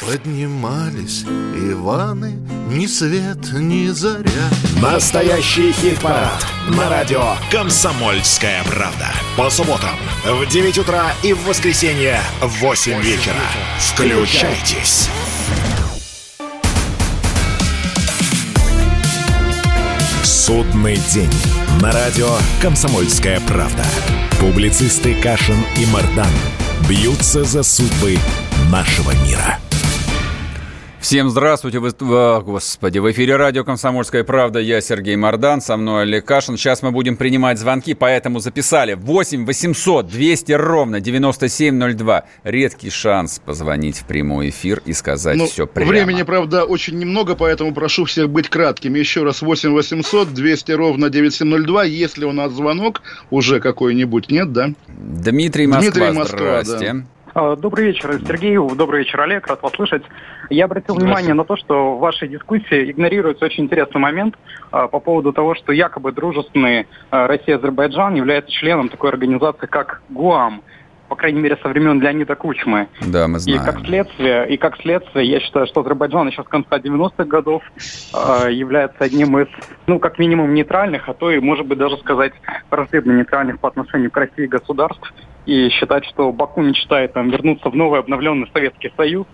Поднимались 0.00 1.22
Иваны, 1.22 2.32
ни 2.68 2.86
свет, 2.86 3.38
ни 3.52 3.88
заря. 3.88 4.50
Настоящий 4.82 5.72
хит-парад 5.72 6.46
на 6.68 6.90
радио 6.90 7.34
«Комсомольская 7.50 8.62
правда». 8.64 9.08
По 9.38 9.48
субботам 9.48 9.96
в 10.24 10.46
9 10.46 10.78
утра 10.78 11.12
и 11.22 11.32
в 11.32 11.42
воскресенье 11.46 12.20
в 12.42 12.60
8 12.60 13.00
вечера. 13.00 13.40
Включайтесь. 13.78 15.08
Судный 20.22 20.96
день. 21.12 21.32
На 21.80 21.90
радио 21.90 22.28
«Комсомольская 22.60 23.40
правда». 23.40 23.84
Публицисты 24.40 25.14
Кашин 25.14 25.56
и 25.78 25.86
Мардан 25.86 26.30
бьются 26.86 27.44
за 27.44 27.62
судьбы 27.62 28.18
нашего 28.70 29.12
мира. 29.26 29.58
Всем 31.06 31.30
здравствуйте, 31.30 31.78
вы, 31.78 31.92
о, 32.00 32.40
господи, 32.40 32.98
в 32.98 33.08
эфире 33.12 33.36
радио 33.36 33.62
«Комсомольская 33.62 34.24
правда», 34.24 34.58
я 34.58 34.80
Сергей 34.80 35.14
Мордан, 35.14 35.60
со 35.60 35.76
мной 35.76 36.02
Олег 36.02 36.24
Кашин. 36.24 36.56
Сейчас 36.56 36.82
мы 36.82 36.90
будем 36.90 37.16
принимать 37.16 37.60
звонки, 37.60 37.94
поэтому 37.94 38.40
записали 38.40 38.94
8 38.94 39.46
800 39.46 40.08
200 40.08 40.52
ровно 40.54 41.00
9702. 41.00 42.24
Редкий 42.42 42.90
шанс 42.90 43.38
позвонить 43.38 43.98
в 43.98 44.04
прямой 44.06 44.48
эфир 44.48 44.82
и 44.84 44.92
сказать 44.94 45.36
ну, 45.36 45.46
все 45.46 45.68
прямо. 45.68 45.90
Времени, 45.90 46.24
правда, 46.24 46.64
очень 46.64 46.98
немного, 46.98 47.36
поэтому 47.36 47.72
прошу 47.72 48.04
всех 48.06 48.28
быть 48.28 48.48
краткими. 48.48 48.98
Еще 48.98 49.22
раз 49.22 49.42
8 49.42 49.70
800 49.74 50.34
200 50.34 50.72
ровно 50.72 51.08
9702. 51.08 51.84
Если 51.84 52.24
у 52.24 52.32
нас 52.32 52.50
звонок 52.50 53.02
уже 53.30 53.60
какой-нибудь, 53.60 54.28
нет, 54.32 54.52
да? 54.52 54.70
Дмитрий 54.88 55.68
Москва, 55.68 55.82
Дмитрий 55.82 56.18
Москва 56.18 56.64
здрасте. 56.64 56.92
Да. 56.94 57.15
А, 57.38 57.54
добрый 57.54 57.88
вечер, 57.88 58.18
Сергей. 58.26 58.56
Добрый 58.56 59.00
вечер, 59.00 59.20
Олег. 59.20 59.46
Рад 59.46 59.62
вас 59.62 59.70
слышать. 59.74 60.02
Я 60.48 60.64
обратил 60.64 60.94
внимание 60.94 61.34
на 61.34 61.44
то, 61.44 61.58
что 61.58 61.94
в 61.94 62.00
вашей 62.00 62.28
дискуссии 62.28 62.90
игнорируется 62.90 63.44
очень 63.44 63.64
интересный 63.64 64.00
момент 64.00 64.36
а, 64.70 64.88
по 64.88 65.00
поводу 65.00 65.34
того, 65.34 65.54
что 65.54 65.70
якобы 65.72 66.12
дружественный 66.12 66.86
а, 67.10 67.26
Россия 67.26 67.58
Азербайджан 67.58 68.14
является 68.14 68.50
членом 68.50 68.88
такой 68.88 69.10
организации, 69.10 69.66
как 69.66 70.00
ГУАМ 70.08 70.62
по 71.08 71.14
крайней 71.14 71.40
мере, 71.40 71.56
со 71.62 71.68
времен 71.68 72.00
Леонида 72.00 72.34
Кучмы. 72.34 72.88
Да, 73.06 73.28
мы 73.28 73.38
знаем. 73.38 73.62
И 73.62 73.64
как 73.64 73.86
следствие, 73.86 74.48
и 74.48 74.56
как 74.56 74.76
следствие 74.78 75.30
я 75.30 75.38
считаю, 75.38 75.68
что 75.68 75.82
Азербайджан 75.82 76.26
еще 76.26 76.42
с 76.42 76.48
конца 76.48 76.78
90-х 76.78 77.24
годов 77.26 77.62
э, 78.12 78.50
является 78.50 79.04
одним 79.04 79.38
из, 79.38 79.46
ну, 79.86 80.00
как 80.00 80.18
минимум, 80.18 80.52
нейтральных, 80.52 81.08
а 81.08 81.14
то 81.14 81.30
и, 81.30 81.38
может 81.38 81.64
быть, 81.66 81.78
даже 81.78 81.96
сказать, 81.98 82.32
враждебно 82.72 83.12
нейтральных 83.12 83.60
по 83.60 83.68
отношению 83.68 84.10
к 84.10 84.16
России 84.16 84.46
государств. 84.46 85.12
И 85.46 85.68
считать, 85.70 86.04
что 86.06 86.32
Баку 86.32 86.60
мечтает 86.60 87.12
там, 87.12 87.30
вернуться 87.30 87.70
в 87.70 87.76
новый 87.76 88.00
обновленный 88.00 88.48
Советский 88.52 88.92
Союз, 88.96 89.26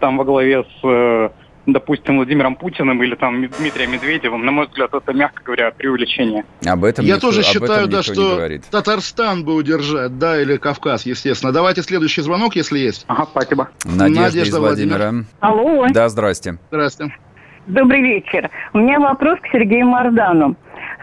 там 0.00 0.16
во 0.16 0.24
главе 0.24 0.62
с 0.62 0.84
э, 0.84 1.28
допустим, 1.66 2.16
Владимиром 2.16 2.54
Путиным 2.56 3.02
или 3.02 3.14
там 3.14 3.46
Дмитрием 3.46 3.92
Медведевым, 3.92 4.44
на 4.44 4.52
мой 4.52 4.66
взгляд, 4.66 4.94
это, 4.94 5.12
мягко 5.12 5.42
говоря, 5.44 5.70
преувеличение. 5.72 6.44
Об 6.64 6.84
этом 6.84 7.04
Я 7.04 7.14
никто, 7.14 7.28
тоже 7.28 7.42
считаю, 7.42 7.88
да, 7.88 8.02
что 8.02 8.48
Татарстан 8.70 9.44
бы 9.44 9.54
удержать, 9.54 10.18
да, 10.18 10.40
или 10.40 10.56
Кавказ, 10.56 11.06
естественно. 11.06 11.52
Давайте 11.52 11.82
следующий 11.82 12.22
звонок, 12.22 12.56
если 12.56 12.78
есть. 12.78 13.04
Ага, 13.08 13.26
спасибо. 13.30 13.68
Надежда, 13.84 14.22
Надежда 14.22 14.56
из 14.56 14.58
Владимира. 14.58 14.98
Владимир. 14.98 15.24
Алло. 15.40 15.86
Да, 15.90 16.08
здрасте. 16.08 16.58
Здрасте. 16.70 17.12
Добрый 17.66 18.00
вечер. 18.00 18.48
У 18.72 18.78
меня 18.78 19.00
вопрос 19.00 19.40
к 19.40 19.46
Сергею 19.50 19.86
Мардану. 19.86 20.56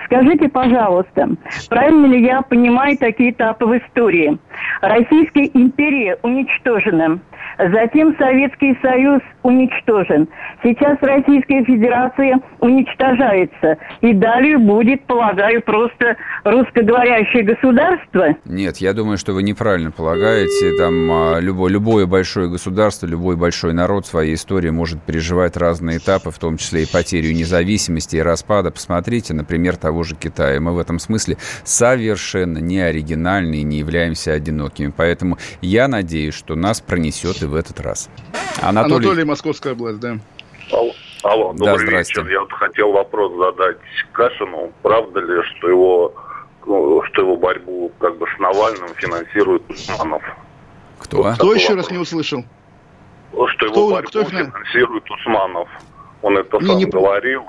Скажите, 0.05 0.49
пожалуйста, 0.49 1.29
правильно 1.69 2.05
ли 2.07 2.23
я 2.25 2.41
понимаю 2.41 2.97
такие 2.97 3.31
этапы 3.31 3.65
в 3.65 3.77
истории? 3.77 4.37
Российская 4.81 5.49
империя 5.53 6.17
уничтожена. 6.21 7.19
Затем 7.57 8.15
Советский 8.17 8.77
Союз 8.81 9.21
уничтожен. 9.43 10.27
Сейчас 10.63 10.97
Российская 11.01 11.63
Федерация 11.63 12.39
уничтожается. 12.59 13.77
И 14.01 14.13
далее 14.13 14.57
будет, 14.57 15.03
полагаю, 15.05 15.61
просто 15.61 16.15
русскоговорящее 16.43 17.43
государство. 17.43 18.35
Нет, 18.45 18.77
я 18.77 18.93
думаю, 18.93 19.17
что 19.17 19.33
вы 19.33 19.43
неправильно 19.43 19.91
полагаете. 19.91 20.77
Там 20.77 21.11
а, 21.11 21.39
любое, 21.39 21.71
любое 21.71 22.05
большое 22.05 22.49
государство, 22.49 23.05
любой 23.05 23.35
большой 23.35 23.73
народ 23.73 24.05
в 24.05 24.09
своей 24.09 24.35
истории 24.35 24.69
может 24.69 25.01
переживать 25.03 25.57
разные 25.57 25.97
этапы, 25.97 26.31
в 26.31 26.39
том 26.39 26.57
числе 26.57 26.83
и 26.83 26.91
потерю 26.91 27.33
независимости 27.33 28.15
и 28.15 28.21
распада. 28.21 28.71
Посмотрите, 28.71 29.33
например, 29.33 29.75
того 29.75 30.03
же 30.03 30.15
Китая. 30.15 30.59
Мы 30.59 30.73
в 30.73 30.79
этом 30.79 30.99
смысле 30.99 31.37
совершенно 31.63 32.57
не 32.57 32.79
оригинальны 32.79 33.55
и 33.55 33.63
не 33.63 33.79
являемся 33.79 34.33
одинокими. 34.33 34.91
Поэтому 34.95 35.37
я 35.61 35.87
надеюсь, 35.87 36.33
что 36.33 36.55
нас 36.55 36.81
пронесет 36.81 37.42
и 37.43 37.45
в 37.45 37.55
этот 37.55 37.79
раз. 37.79 38.09
Анатолий, 38.61 38.95
Анатолий 38.95 39.23
Московская 39.23 39.73
область, 39.73 39.99
да. 39.99 40.17
Алло, 40.71 40.91
алло 41.23 41.53
добрый 41.53 41.91
да, 41.91 41.99
вечер. 41.99 42.27
Я 42.27 42.39
вот 42.41 42.51
хотел 42.53 42.91
вопрос 42.91 43.33
задать 43.37 43.77
Кашину. 44.13 44.71
Правда 44.81 45.19
ли, 45.19 45.43
что 45.43 45.69
его, 45.69 46.13
ну, 46.65 47.03
что 47.03 47.21
его 47.21 47.37
борьбу 47.37 47.91
как 47.99 48.17
бы 48.17 48.25
с 48.35 48.39
Навальным 48.39 48.89
финансирует 48.95 49.69
Усманов? 49.69 50.23
Кто? 50.99 51.23
Вот 51.23 51.35
Кто 51.35 51.53
еще 51.53 51.69
вопрос. 51.69 51.85
раз 51.85 51.91
не 51.91 51.97
услышал? 51.97 52.43
Что 53.31 53.65
его 53.65 53.91
борьбу 53.91 54.09
кто 54.09 54.23
финансирует 54.23 55.09
Усманов. 55.11 55.69
Он 56.21 56.37
это 56.37 56.57
не, 56.59 56.67
сам 56.67 56.77
не... 56.77 56.85
говорил. 56.85 57.43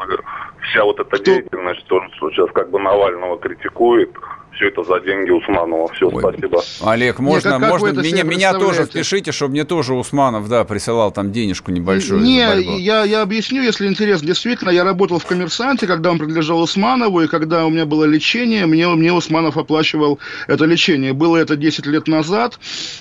Вся 0.63 0.85
вот 0.85 0.99
эта 0.99 1.17
Кто? 1.17 1.25
деятельность, 1.25 1.87
то, 1.87 2.03
что 2.15 2.31
сейчас 2.31 2.51
как 2.53 2.71
бы 2.71 2.81
Навального 2.81 3.39
критикует, 3.39 4.11
все 4.57 4.69
это 4.69 4.85
за 4.85 5.01
деньги 5.01 5.31
Усманова. 5.31 5.93
Все, 5.95 6.09
Ой. 6.09 6.21
спасибо. 6.21 6.63
Олег, 6.83 7.19
можно, 7.19 7.59
Нет, 7.59 7.61
можно 7.61 8.01
меня, 8.01 8.23
меня 8.23 8.53
тоже 8.55 8.85
впишите, 8.85 9.33
чтобы 9.33 9.53
мне 9.53 9.65
тоже 9.65 9.95
Усманов, 9.95 10.49
да, 10.49 10.65
присылал 10.65 11.13
там 11.13 11.33
денежку 11.33 11.71
небольшую. 11.71 12.21
Не, 12.21 12.81
я, 12.81 13.05
я 13.05 13.23
объясню, 13.23 13.63
если 13.63 13.87
интересно. 13.87 14.29
Действительно, 14.29 14.71
я 14.71 14.85
работал 14.85 15.19
в 15.19 15.27
коммерсанте, 15.27 15.87
когда 15.87 16.11
он 16.11 16.19
принадлежал 16.19 16.61
Усманову, 16.61 17.23
и 17.23 17.27
когда 17.27 17.67
у 17.67 17.71
меня 17.71 17.87
было 17.87 18.05
лечение, 18.05 18.67
мне, 18.67 18.87
мне 18.89 19.13
Усманов 19.13 19.57
оплачивал 19.57 20.19
это 20.47 20.65
лечение. 20.65 21.13
Было 21.13 21.37
это 21.37 21.57
10 21.57 21.87
лет 21.87 22.09
назад. 22.09 22.59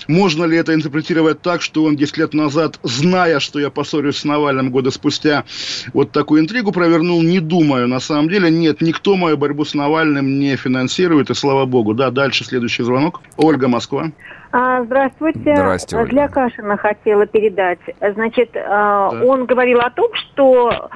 Можно 0.08 0.44
ли 0.44 0.56
это 0.56 0.74
интерпретировать 0.74 1.42
так, 1.42 1.62
что 1.62 1.84
он 1.84 1.96
10 1.96 2.16
лет 2.18 2.34
назад, 2.34 2.78
зная, 2.82 3.38
что 3.40 3.58
я 3.58 3.70
поссорюсь 3.70 4.18
с 4.18 4.24
Навальным 4.24 4.70
года 4.70 4.90
спустя, 4.90 5.44
вот 5.92 6.12
такую 6.12 6.42
интригу 6.42 6.72
провернул? 6.72 7.22
Не 7.22 7.40
думаю. 7.40 7.88
На 7.88 8.00
самом 8.00 8.28
деле, 8.28 8.50
нет, 8.50 8.80
никто 8.80 9.16
мою 9.16 9.36
борьбу 9.36 9.64
с 9.64 9.74
Навальным 9.74 10.38
не 10.38 10.56
финансирует, 10.56 11.30
и 11.30 11.34
слава 11.44 11.66
богу. 11.66 11.92
Да, 11.94 12.10
дальше 12.10 12.44
следующий 12.44 12.84
звонок. 12.84 13.20
Ольга, 13.36 13.68
Москва. 13.68 14.04
А, 14.50 14.82
здравствуйте. 14.84 15.54
Здравствуйте, 15.54 15.96
Ольга. 15.96 16.10
Для 16.10 16.28
Кашина 16.28 16.76
хотела 16.78 17.26
передать. 17.26 17.80
Значит, 18.14 18.56
а, 18.56 19.10
да. 19.10 19.24
он 19.26 19.44
говорил 19.44 19.80
о 19.80 19.90
том, 19.90 20.08
что 20.14 20.88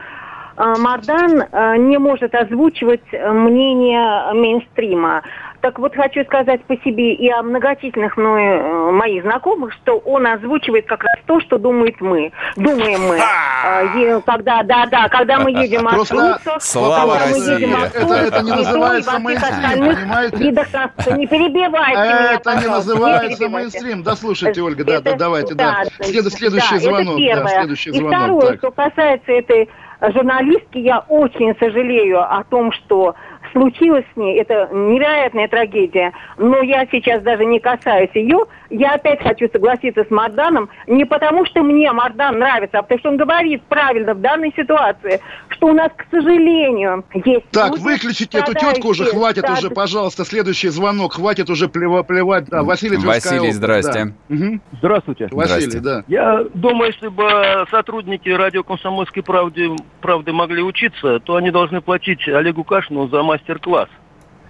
Мардан 0.59 1.45
не 1.89 1.99
может 1.99 2.35
озвучивать 2.35 3.05
мнение 3.13 4.33
мейнстрима. 4.35 5.23
Так 5.61 5.79
вот, 5.81 5.95
хочу 5.95 6.25
сказать 6.25 6.63
по 6.65 6.77
себе 6.77 7.15
и 7.15 7.29
о 7.31 7.43
многочисленных 7.43 8.17
мною 8.17 8.61
э, 8.61 8.91
моих 8.93 9.25
знакомых, 9.25 9.73
что 9.73 9.99
он 9.99 10.25
озвучивает 10.27 10.87
как 10.87 11.03
раз 11.03 11.17
то, 11.27 11.41
что 11.41 11.59
думает 11.59 12.01
мы. 12.01 12.31
Думаем 12.55 13.09
мы. 13.09 13.19
Э, 13.19 14.21
когда, 14.25 14.63
да, 14.63 14.87
да, 14.87 15.09
когда 15.09 15.41
мы 15.41 15.51
едем 15.63 15.89
Слава 16.61 17.19
когда 17.19 17.27
мы 17.27 17.55
едем 17.55 17.75
это, 17.75 18.15
это 18.15 18.43
не 18.43 18.53
называется 18.53 19.19
мейнстрим, 19.19 19.97
понимаете? 19.97 20.37
Не 21.17 21.27
перебивайте 21.27 22.01
меня, 22.01 22.33
Это 22.35 22.55
не 22.61 22.67
называется 22.69 23.49
мейнстрим. 23.49 24.03
Да, 24.05 24.15
слушайте, 24.15 24.63
Ольга, 24.63 24.85
да, 24.85 25.01
да, 25.01 25.15
давайте, 25.17 25.55
да. 25.55 25.85
Следующий 26.01 26.79
звонок. 26.79 27.19
Да, 27.19 27.49
следующий 27.49 27.91
звонок. 27.91 28.13
И 28.13 28.17
второе, 28.17 28.57
что 28.59 28.71
касается 28.71 29.33
этой 29.33 29.69
журналистки, 30.01 30.79
я 30.79 31.05
очень 31.09 31.55
сожалею 31.59 32.21
о 32.21 32.45
том, 32.45 32.73
что 32.73 33.15
случилось 33.53 34.05
с 34.15 34.17
ней, 34.17 34.39
это 34.41 34.69
невероятная 34.73 35.49
трагедия. 35.49 36.13
Но 36.37 36.61
я 36.63 36.87
сейчас 36.91 37.23
даже 37.23 37.45
не 37.45 37.61
касаюсь 37.61 38.11
ее. 38.15 38.47
Я 38.71 38.95
опять 38.95 39.23
хочу 39.23 39.49
согласиться 39.51 40.05
с 40.05 40.11
Марданом, 40.11 40.69
не 40.87 41.05
потому 41.05 41.47
что 41.47 41.63
мне 41.63 41.91
Мардан 41.93 42.39
нравится, 42.39 42.79
а 42.79 42.83
потому 42.83 42.99
что 42.99 43.09
он 43.11 43.17
говорит 43.17 43.63
правильно 43.65 44.15
в 44.15 44.21
данной 44.21 44.53
ситуации, 44.55 45.21
что 45.49 45.69
у 45.69 45.73
нас, 45.73 45.91
к 45.97 46.05
сожалению, 46.11 47.05
есть... 47.15 47.49
Так, 47.51 47.73
люди, 47.73 47.83
выключите 47.83 48.39
эту 48.39 48.55
тетку 48.55 48.89
уже, 48.89 49.07
хватит 49.07 49.43
так. 49.43 49.59
уже, 49.59 49.71
пожалуйста, 49.71 50.25
следующий 50.25 50.69
звонок, 50.69 51.15
хватит 51.15 51.49
уже 51.51 51.69
плева 51.69 52.03
плевать. 52.03 52.47
Да, 52.47 52.63
Василий 52.63 52.99
Василий, 52.99 53.53
здрасте. 53.53 54.15
Да. 54.29 54.35
Угу. 54.35 54.61
Здравствуйте. 54.73 55.29
Василий, 55.31 55.71
здрасте. 55.71 55.81
да. 55.81 56.05
Я 56.09 56.45
думаю, 56.55 56.93
если 56.93 57.09
бы 57.09 57.67
сотрудники 57.71 58.29
радио 58.29 58.63
«Комсомольской 58.63 59.23
правды», 59.23 59.71
правды 60.01 60.33
могли 60.33 60.63
учиться, 60.63 61.21
то 61.21 61.37
они 61.37 61.51
должны 61.51 61.81
платить 61.81 62.27
Олегу 62.29 62.65
Кашину 62.65 63.09
за 63.09 63.23
мастер-класс. 63.39 63.89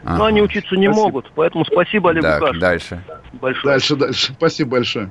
Ага. 0.04 0.18
Но 0.18 0.24
они 0.26 0.42
учиться 0.42 0.76
не 0.76 0.86
спасибо. 0.86 1.04
могут, 1.04 1.32
поэтому 1.34 1.64
спасибо 1.64 2.10
Олегу 2.10 2.26
так, 2.26 2.40
Кашину. 2.40 2.60
дальше. 2.60 3.04
Большое. 3.34 3.74
Дальше, 3.74 3.96
дальше. 3.96 4.32
Спасибо 4.32 4.70
большое. 4.70 5.10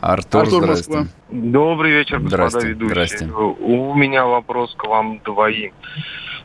Артур, 0.00 0.42
Артур 0.42 0.66
Москва. 0.66 1.06
Добрый 1.30 1.92
вечер, 1.92 2.18
господа 2.18 2.48
здрасте, 2.50 2.68
ведущие. 2.68 3.06
Здрасте. 3.06 3.26
У 3.26 3.94
меня 3.94 4.26
вопрос 4.26 4.74
к 4.76 4.84
вам 4.84 5.20
двоим. 5.24 5.72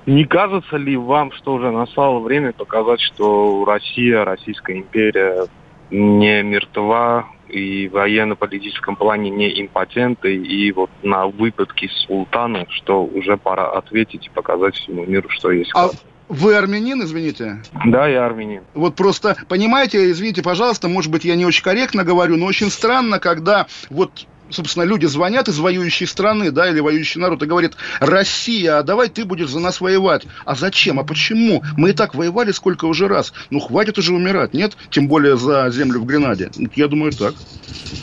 Не 0.06 0.26
кажется 0.26 0.78
ли 0.78 0.96
вам, 0.96 1.32
что 1.34 1.54
уже 1.54 1.72
настало 1.72 2.20
время 2.20 2.54
показать, 2.54 3.02
что 3.02 3.66
Россия, 3.66 4.24
Российская 4.24 4.78
империя 4.78 5.46
не 5.92 6.42
мертва 6.42 7.28
и 7.50 7.88
в 7.88 7.94
военно-политическом 7.94 8.96
плане 8.96 9.30
не 9.30 9.62
импотенты, 9.62 10.36
и 10.36 10.72
вот 10.72 10.90
на 11.04 11.28
выпадки 11.28 11.90
султана, 12.08 12.66
что 12.70 13.04
уже 13.04 13.38
пора 13.38 13.72
ответить 13.72 14.28
и 14.28 14.30
показать 14.30 14.76
всему 14.76 15.06
миру, 15.06 15.30
что 15.30 15.52
есть. 15.52 15.72
А, 15.76 15.90
вы 16.30 16.56
армянин, 16.56 17.04
извините? 17.04 17.62
Да, 17.86 18.08
я 18.08 18.26
армянин. 18.26 18.62
Вот 18.76 18.96
просто, 18.96 19.36
понимаете, 19.48 20.12
извините, 20.12 20.42
пожалуйста, 20.42 20.88
может 20.88 21.12
быть, 21.12 21.26
я 21.26 21.36
не 21.36 21.46
очень 21.46 21.64
корректно 21.64 22.04
говорю, 22.04 22.38
но 22.38 22.46
очень 22.46 22.70
странно, 22.70 23.20
когда 23.20 23.68
вот 23.90 24.12
собственно, 24.50 24.84
люди 24.84 25.06
звонят 25.06 25.48
из 25.48 25.60
воюющей 25.60 26.08
страны, 26.08 26.52
да, 26.52 26.70
или 26.70 26.80
воюющий 26.80 27.22
народ, 27.22 27.44
и 27.44 27.46
говорит, 27.46 27.74
Россия, 28.00 28.80
а 28.80 28.84
давай 28.84 29.10
ты 29.10 29.26
будешь 29.26 29.50
за 29.50 29.60
нас 29.60 29.82
воевать. 29.82 30.24
А 30.46 30.56
зачем? 30.56 31.00
А 31.00 31.04
почему? 31.04 31.64
Мы 31.78 31.92
и 31.92 31.94
так 31.94 32.16
воевали 32.16 32.52
сколько 32.52 32.86
уже 32.86 33.08
раз. 33.08 33.34
Ну, 33.50 33.60
хватит 33.60 33.98
уже 33.98 34.14
умирать, 34.14 34.54
нет? 34.54 34.78
Тем 34.90 35.08
более 35.08 35.38
за 35.38 35.70
землю 35.72 36.02
в 36.02 36.06
Гренаде. 36.06 36.52
Я 36.76 36.88
думаю, 36.88 37.12
так. 37.12 37.36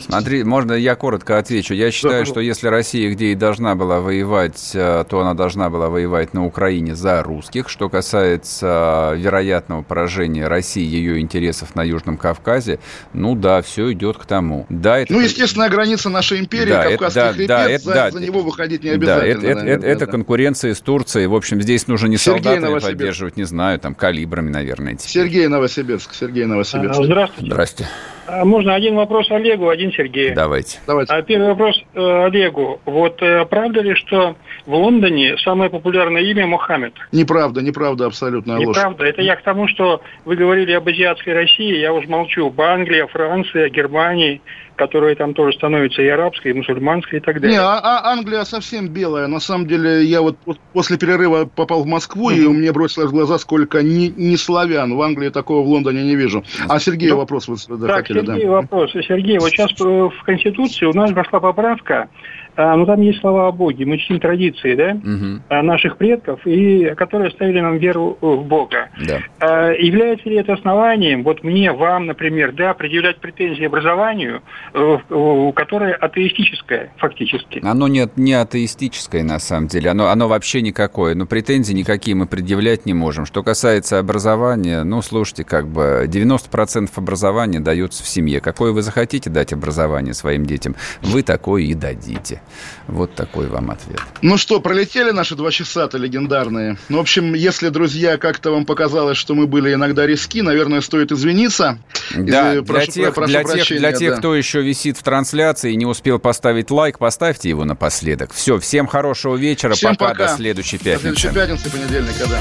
Смотри, 0.05 0.43
можно 0.43 0.73
я 0.73 0.95
коротко 0.95 1.37
отвечу. 1.37 1.73
Я 1.73 1.91
считаю, 1.91 2.25
да, 2.25 2.31
что 2.31 2.39
если 2.39 2.67
Россия 2.67 3.11
где 3.11 3.27
и 3.31 3.35
должна 3.35 3.75
была 3.75 3.99
воевать, 3.99 4.71
э, 4.73 5.05
то 5.09 5.19
она 5.19 5.33
должна 5.33 5.69
была 5.69 5.89
воевать 5.89 6.33
на 6.33 6.45
Украине 6.45 6.95
за 6.95 7.23
русских. 7.23 7.69
Что 7.69 7.89
касается 7.89 9.13
э, 9.13 9.17
вероятного 9.17 9.81
поражения 9.81 10.47
России, 10.47 10.85
ее 10.85 11.19
интересов 11.19 11.75
на 11.75 11.83
Южном 11.83 12.17
Кавказе, 12.17 12.79
ну 13.13 13.35
да, 13.35 13.61
все 13.61 13.91
идет 13.91 14.17
к 14.17 14.25
тому. 14.25 14.65
Да, 14.69 14.99
это... 14.99 15.13
Ну, 15.13 15.19
естественная 15.19 15.69
граница 15.69 16.09
нашей 16.09 16.36
империи, 16.39 16.69
да, 16.69 16.83
Кавказский 16.83 17.21
это, 17.21 17.33
хребет, 17.33 17.47
да, 17.47 17.69
это, 17.69 17.83
за, 17.83 17.93
да, 17.93 18.11
за 18.11 18.19
него 18.19 18.41
выходить 18.41 18.83
не 18.83 18.89
обязательно. 18.91 19.21
Да, 19.21 19.27
это, 19.27 19.41
наверное, 19.41 19.73
это, 19.73 19.81
да, 19.81 19.87
это 19.87 20.05
да. 20.05 20.11
конкуренция 20.11 20.73
с 20.73 20.79
Турцией. 20.79 21.27
В 21.27 21.35
общем, 21.35 21.61
здесь 21.61 21.87
нужно 21.87 22.07
не 22.07 22.17
Сергей 22.17 22.43
солдатами 22.43 22.65
Новосибирск. 22.65 22.97
поддерживать, 22.97 23.37
не 23.37 23.43
знаю, 23.43 23.79
там, 23.79 23.95
калибрами, 23.95 24.49
наверное. 24.49 24.95
Теперь. 24.95 25.11
Сергей 25.11 25.47
Новосибирск. 25.47 26.13
Сергей 26.13 26.45
Новосибирск. 26.45 26.99
А, 26.99 27.03
здравствуйте. 27.03 27.51
Здравствуйте. 27.51 27.91
А 28.27 28.43
можно 28.43 28.75
один 28.75 28.95
вопрос 28.95 29.31
Олегу, 29.31 29.69
один 29.69 29.91
Сергею? 29.93 30.35
Давайте. 30.35 30.79
Давайте. 30.85 31.13
А 31.13 31.21
первый 31.21 31.49
вопрос 31.49 31.81
э, 31.93 32.25
Олегу. 32.25 32.81
Вот 32.85 33.21
э, 33.21 33.45
правда 33.45 33.81
ли, 33.81 33.95
что 33.95 34.35
в 34.65 34.73
Лондоне 34.73 35.37
самое 35.37 35.69
популярное 35.69 36.21
имя 36.23 36.45
Мохаммед? 36.45 36.93
Неправда, 37.13 37.61
неправда, 37.61 38.05
абсолютно 38.05 38.57
ложь. 38.57 38.75
Неправда. 38.75 39.05
Это 39.05 39.21
я 39.21 39.35
к 39.37 39.43
тому, 39.43 39.67
что 39.69 40.01
вы 40.25 40.35
говорили 40.35 40.73
об 40.73 40.87
азиатской 40.87 41.33
России, 41.33 41.77
я 41.77 41.93
уже 41.93 42.07
молчу. 42.07 42.51
По 42.51 42.73
Англии, 42.73 43.07
Франции, 43.09 43.69
Германии, 43.69 44.41
которая 44.77 45.15
там 45.15 45.33
тоже 45.33 45.57
становится 45.57 46.01
и 46.01 46.07
арабской, 46.07 46.51
и 46.51 46.53
мусульманской, 46.53 47.19
и 47.19 47.21
так 47.21 47.41
далее. 47.41 47.57
Не, 47.57 47.61
а, 47.61 47.79
а 47.79 48.11
Англия 48.11 48.43
совсем 48.43 48.87
белая. 48.87 49.27
На 49.27 49.39
самом 49.39 49.67
деле, 49.67 50.03
я 50.03 50.21
вот 50.21 50.37
после 50.73 50.97
перерыва 50.97 51.45
попал 51.45 51.83
в 51.83 51.87
Москву, 51.87 52.31
mm-hmm. 52.31 52.37
и 52.37 52.47
мне 52.47 52.71
бросилось 52.71 53.09
в 53.09 53.11
глаза, 53.11 53.37
сколько 53.39 53.81
не, 53.81 54.09
не 54.09 54.37
славян. 54.37 54.95
В 54.95 55.01
Англии 55.01 55.29
такого 55.29 55.65
в 55.65 55.67
Лондоне 55.67 56.03
не 56.03 56.15
вижу. 56.15 56.43
А 56.69 56.79
Сергей 56.79 57.09
ну, 57.09 57.17
вопрос 57.17 57.47
вы 57.47 57.57
да, 57.77 57.87
так, 57.87 57.97
хотели, 57.97 58.16
Сергей 58.25 58.45
да? 58.45 58.51
вопрос. 58.51 58.91
Сергей, 58.91 59.37
вот 59.39 59.49
сейчас 59.49 59.71
в 59.79 60.23
Конституции 60.23 60.85
у 60.85 60.93
нас 60.93 61.11
пошла 61.11 61.39
поправка, 61.39 62.09
а, 62.57 62.75
ну 62.75 62.87
там 62.87 63.01
есть 63.01 63.19
слова 63.19 63.47
о 63.47 63.51
Боге, 63.51 63.85
мы 63.85 63.99
чтим 63.99 64.19
традиции, 64.19 64.73
да, 64.73 64.97
угу. 64.97 65.63
наших 65.63 65.97
предков, 65.97 66.45
и 66.45 66.93
которые 66.95 67.29
оставили 67.29 67.59
нам 67.59 67.77
веру 67.77 68.17
в 68.19 68.43
Бога. 68.43 68.89
Да. 69.07 69.19
А, 69.39 69.71
является 69.73 70.27
ли 70.27 70.37
это 70.37 70.53
основанием, 70.53 71.23
вот 71.23 71.43
мне, 71.43 71.71
вам, 71.71 72.07
например, 72.07 72.53
да, 72.53 72.73
предъявлять 72.73 73.17
претензии 73.19 73.63
образованию, 73.63 74.41
э, 74.73 75.51
которое 75.55 75.93
атеистическое 75.93 76.91
фактически? 76.97 77.61
Оно 77.63 77.87
не, 77.87 78.09
не 78.15 78.33
атеистическое 78.33 79.23
на 79.23 79.37
самом 79.37 79.67
деле, 79.67 79.91
оно, 79.91 80.07
оно 80.07 80.27
вообще 80.27 80.63
никакое, 80.63 81.13
но 81.13 81.27
претензий 81.27 81.75
никакие 81.75 82.15
мы 82.15 82.25
предъявлять 82.25 82.87
не 82.87 82.95
можем. 82.95 83.27
Что 83.27 83.43
касается 83.43 83.99
образования, 83.99 84.83
ну, 84.83 85.03
слушайте, 85.03 85.43
как 85.43 85.67
бы 85.67 86.05
90% 86.07 86.89
образования 86.95 87.59
дается 87.59 88.03
в 88.03 88.07
семье. 88.07 88.41
Какое 88.41 88.71
вы 88.71 88.81
захотите 88.81 89.29
дать 89.29 89.53
образование 89.53 90.15
своим 90.15 90.45
детям, 90.45 90.75
вы 91.03 91.21
такое 91.21 91.61
и 91.61 91.75
дадите. 91.75 92.41
Вот 92.87 93.15
такой 93.15 93.47
вам 93.47 93.71
ответ. 93.71 93.99
Ну 94.21 94.37
что, 94.37 94.59
пролетели 94.59 95.11
наши 95.11 95.35
два 95.35 95.51
часа-то 95.51 95.97
легендарные. 95.97 96.77
Ну, 96.89 96.97
в 96.97 97.01
общем, 97.01 97.33
если, 97.33 97.69
друзья, 97.69 98.17
как-то 98.17 98.51
вам 98.51 98.65
показалось, 98.65 99.17
что 99.17 99.35
мы 99.35 99.47
были 99.47 99.73
иногда 99.73 100.05
риски, 100.05 100.41
наверное, 100.41 100.81
стоит 100.81 101.11
извиниться. 101.11 101.79
Да, 102.15 102.55
Из... 102.55 102.63
для, 102.63 102.85
тех, 102.85 103.13
прошу 103.13 103.31
для, 103.31 103.43
тех, 103.43 103.67
для 103.67 103.91
тех, 103.91 104.11
да. 104.11 104.17
кто 104.17 104.35
еще 104.35 104.61
висит 104.61 104.97
в 104.97 105.03
трансляции 105.03 105.73
и 105.73 105.75
не 105.75 105.85
успел 105.85 106.19
поставить 106.19 106.71
лайк, 106.71 106.97
поставьте 106.99 107.49
его 107.49 107.65
напоследок. 107.65 108.33
Все, 108.33 108.59
всем 108.59 108.87
хорошего 108.87 109.35
вечера, 109.35 109.73
всем 109.73 109.95
пока, 109.95 110.11
пока. 110.11 110.27
до 110.27 110.35
следующей 110.35 110.77
пятницы. 110.77 111.09
До 111.09 111.19
следующей 111.19 111.35
пятницы, 111.35 111.69
понедельника, 111.69 112.25
да. 112.29 112.39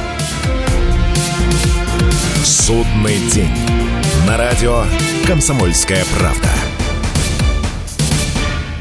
Судный 2.44 3.18
день. 3.32 3.50
На 4.26 4.36
радио 4.36 4.84
«Комсомольская 5.26 6.04
правда». 6.18 6.75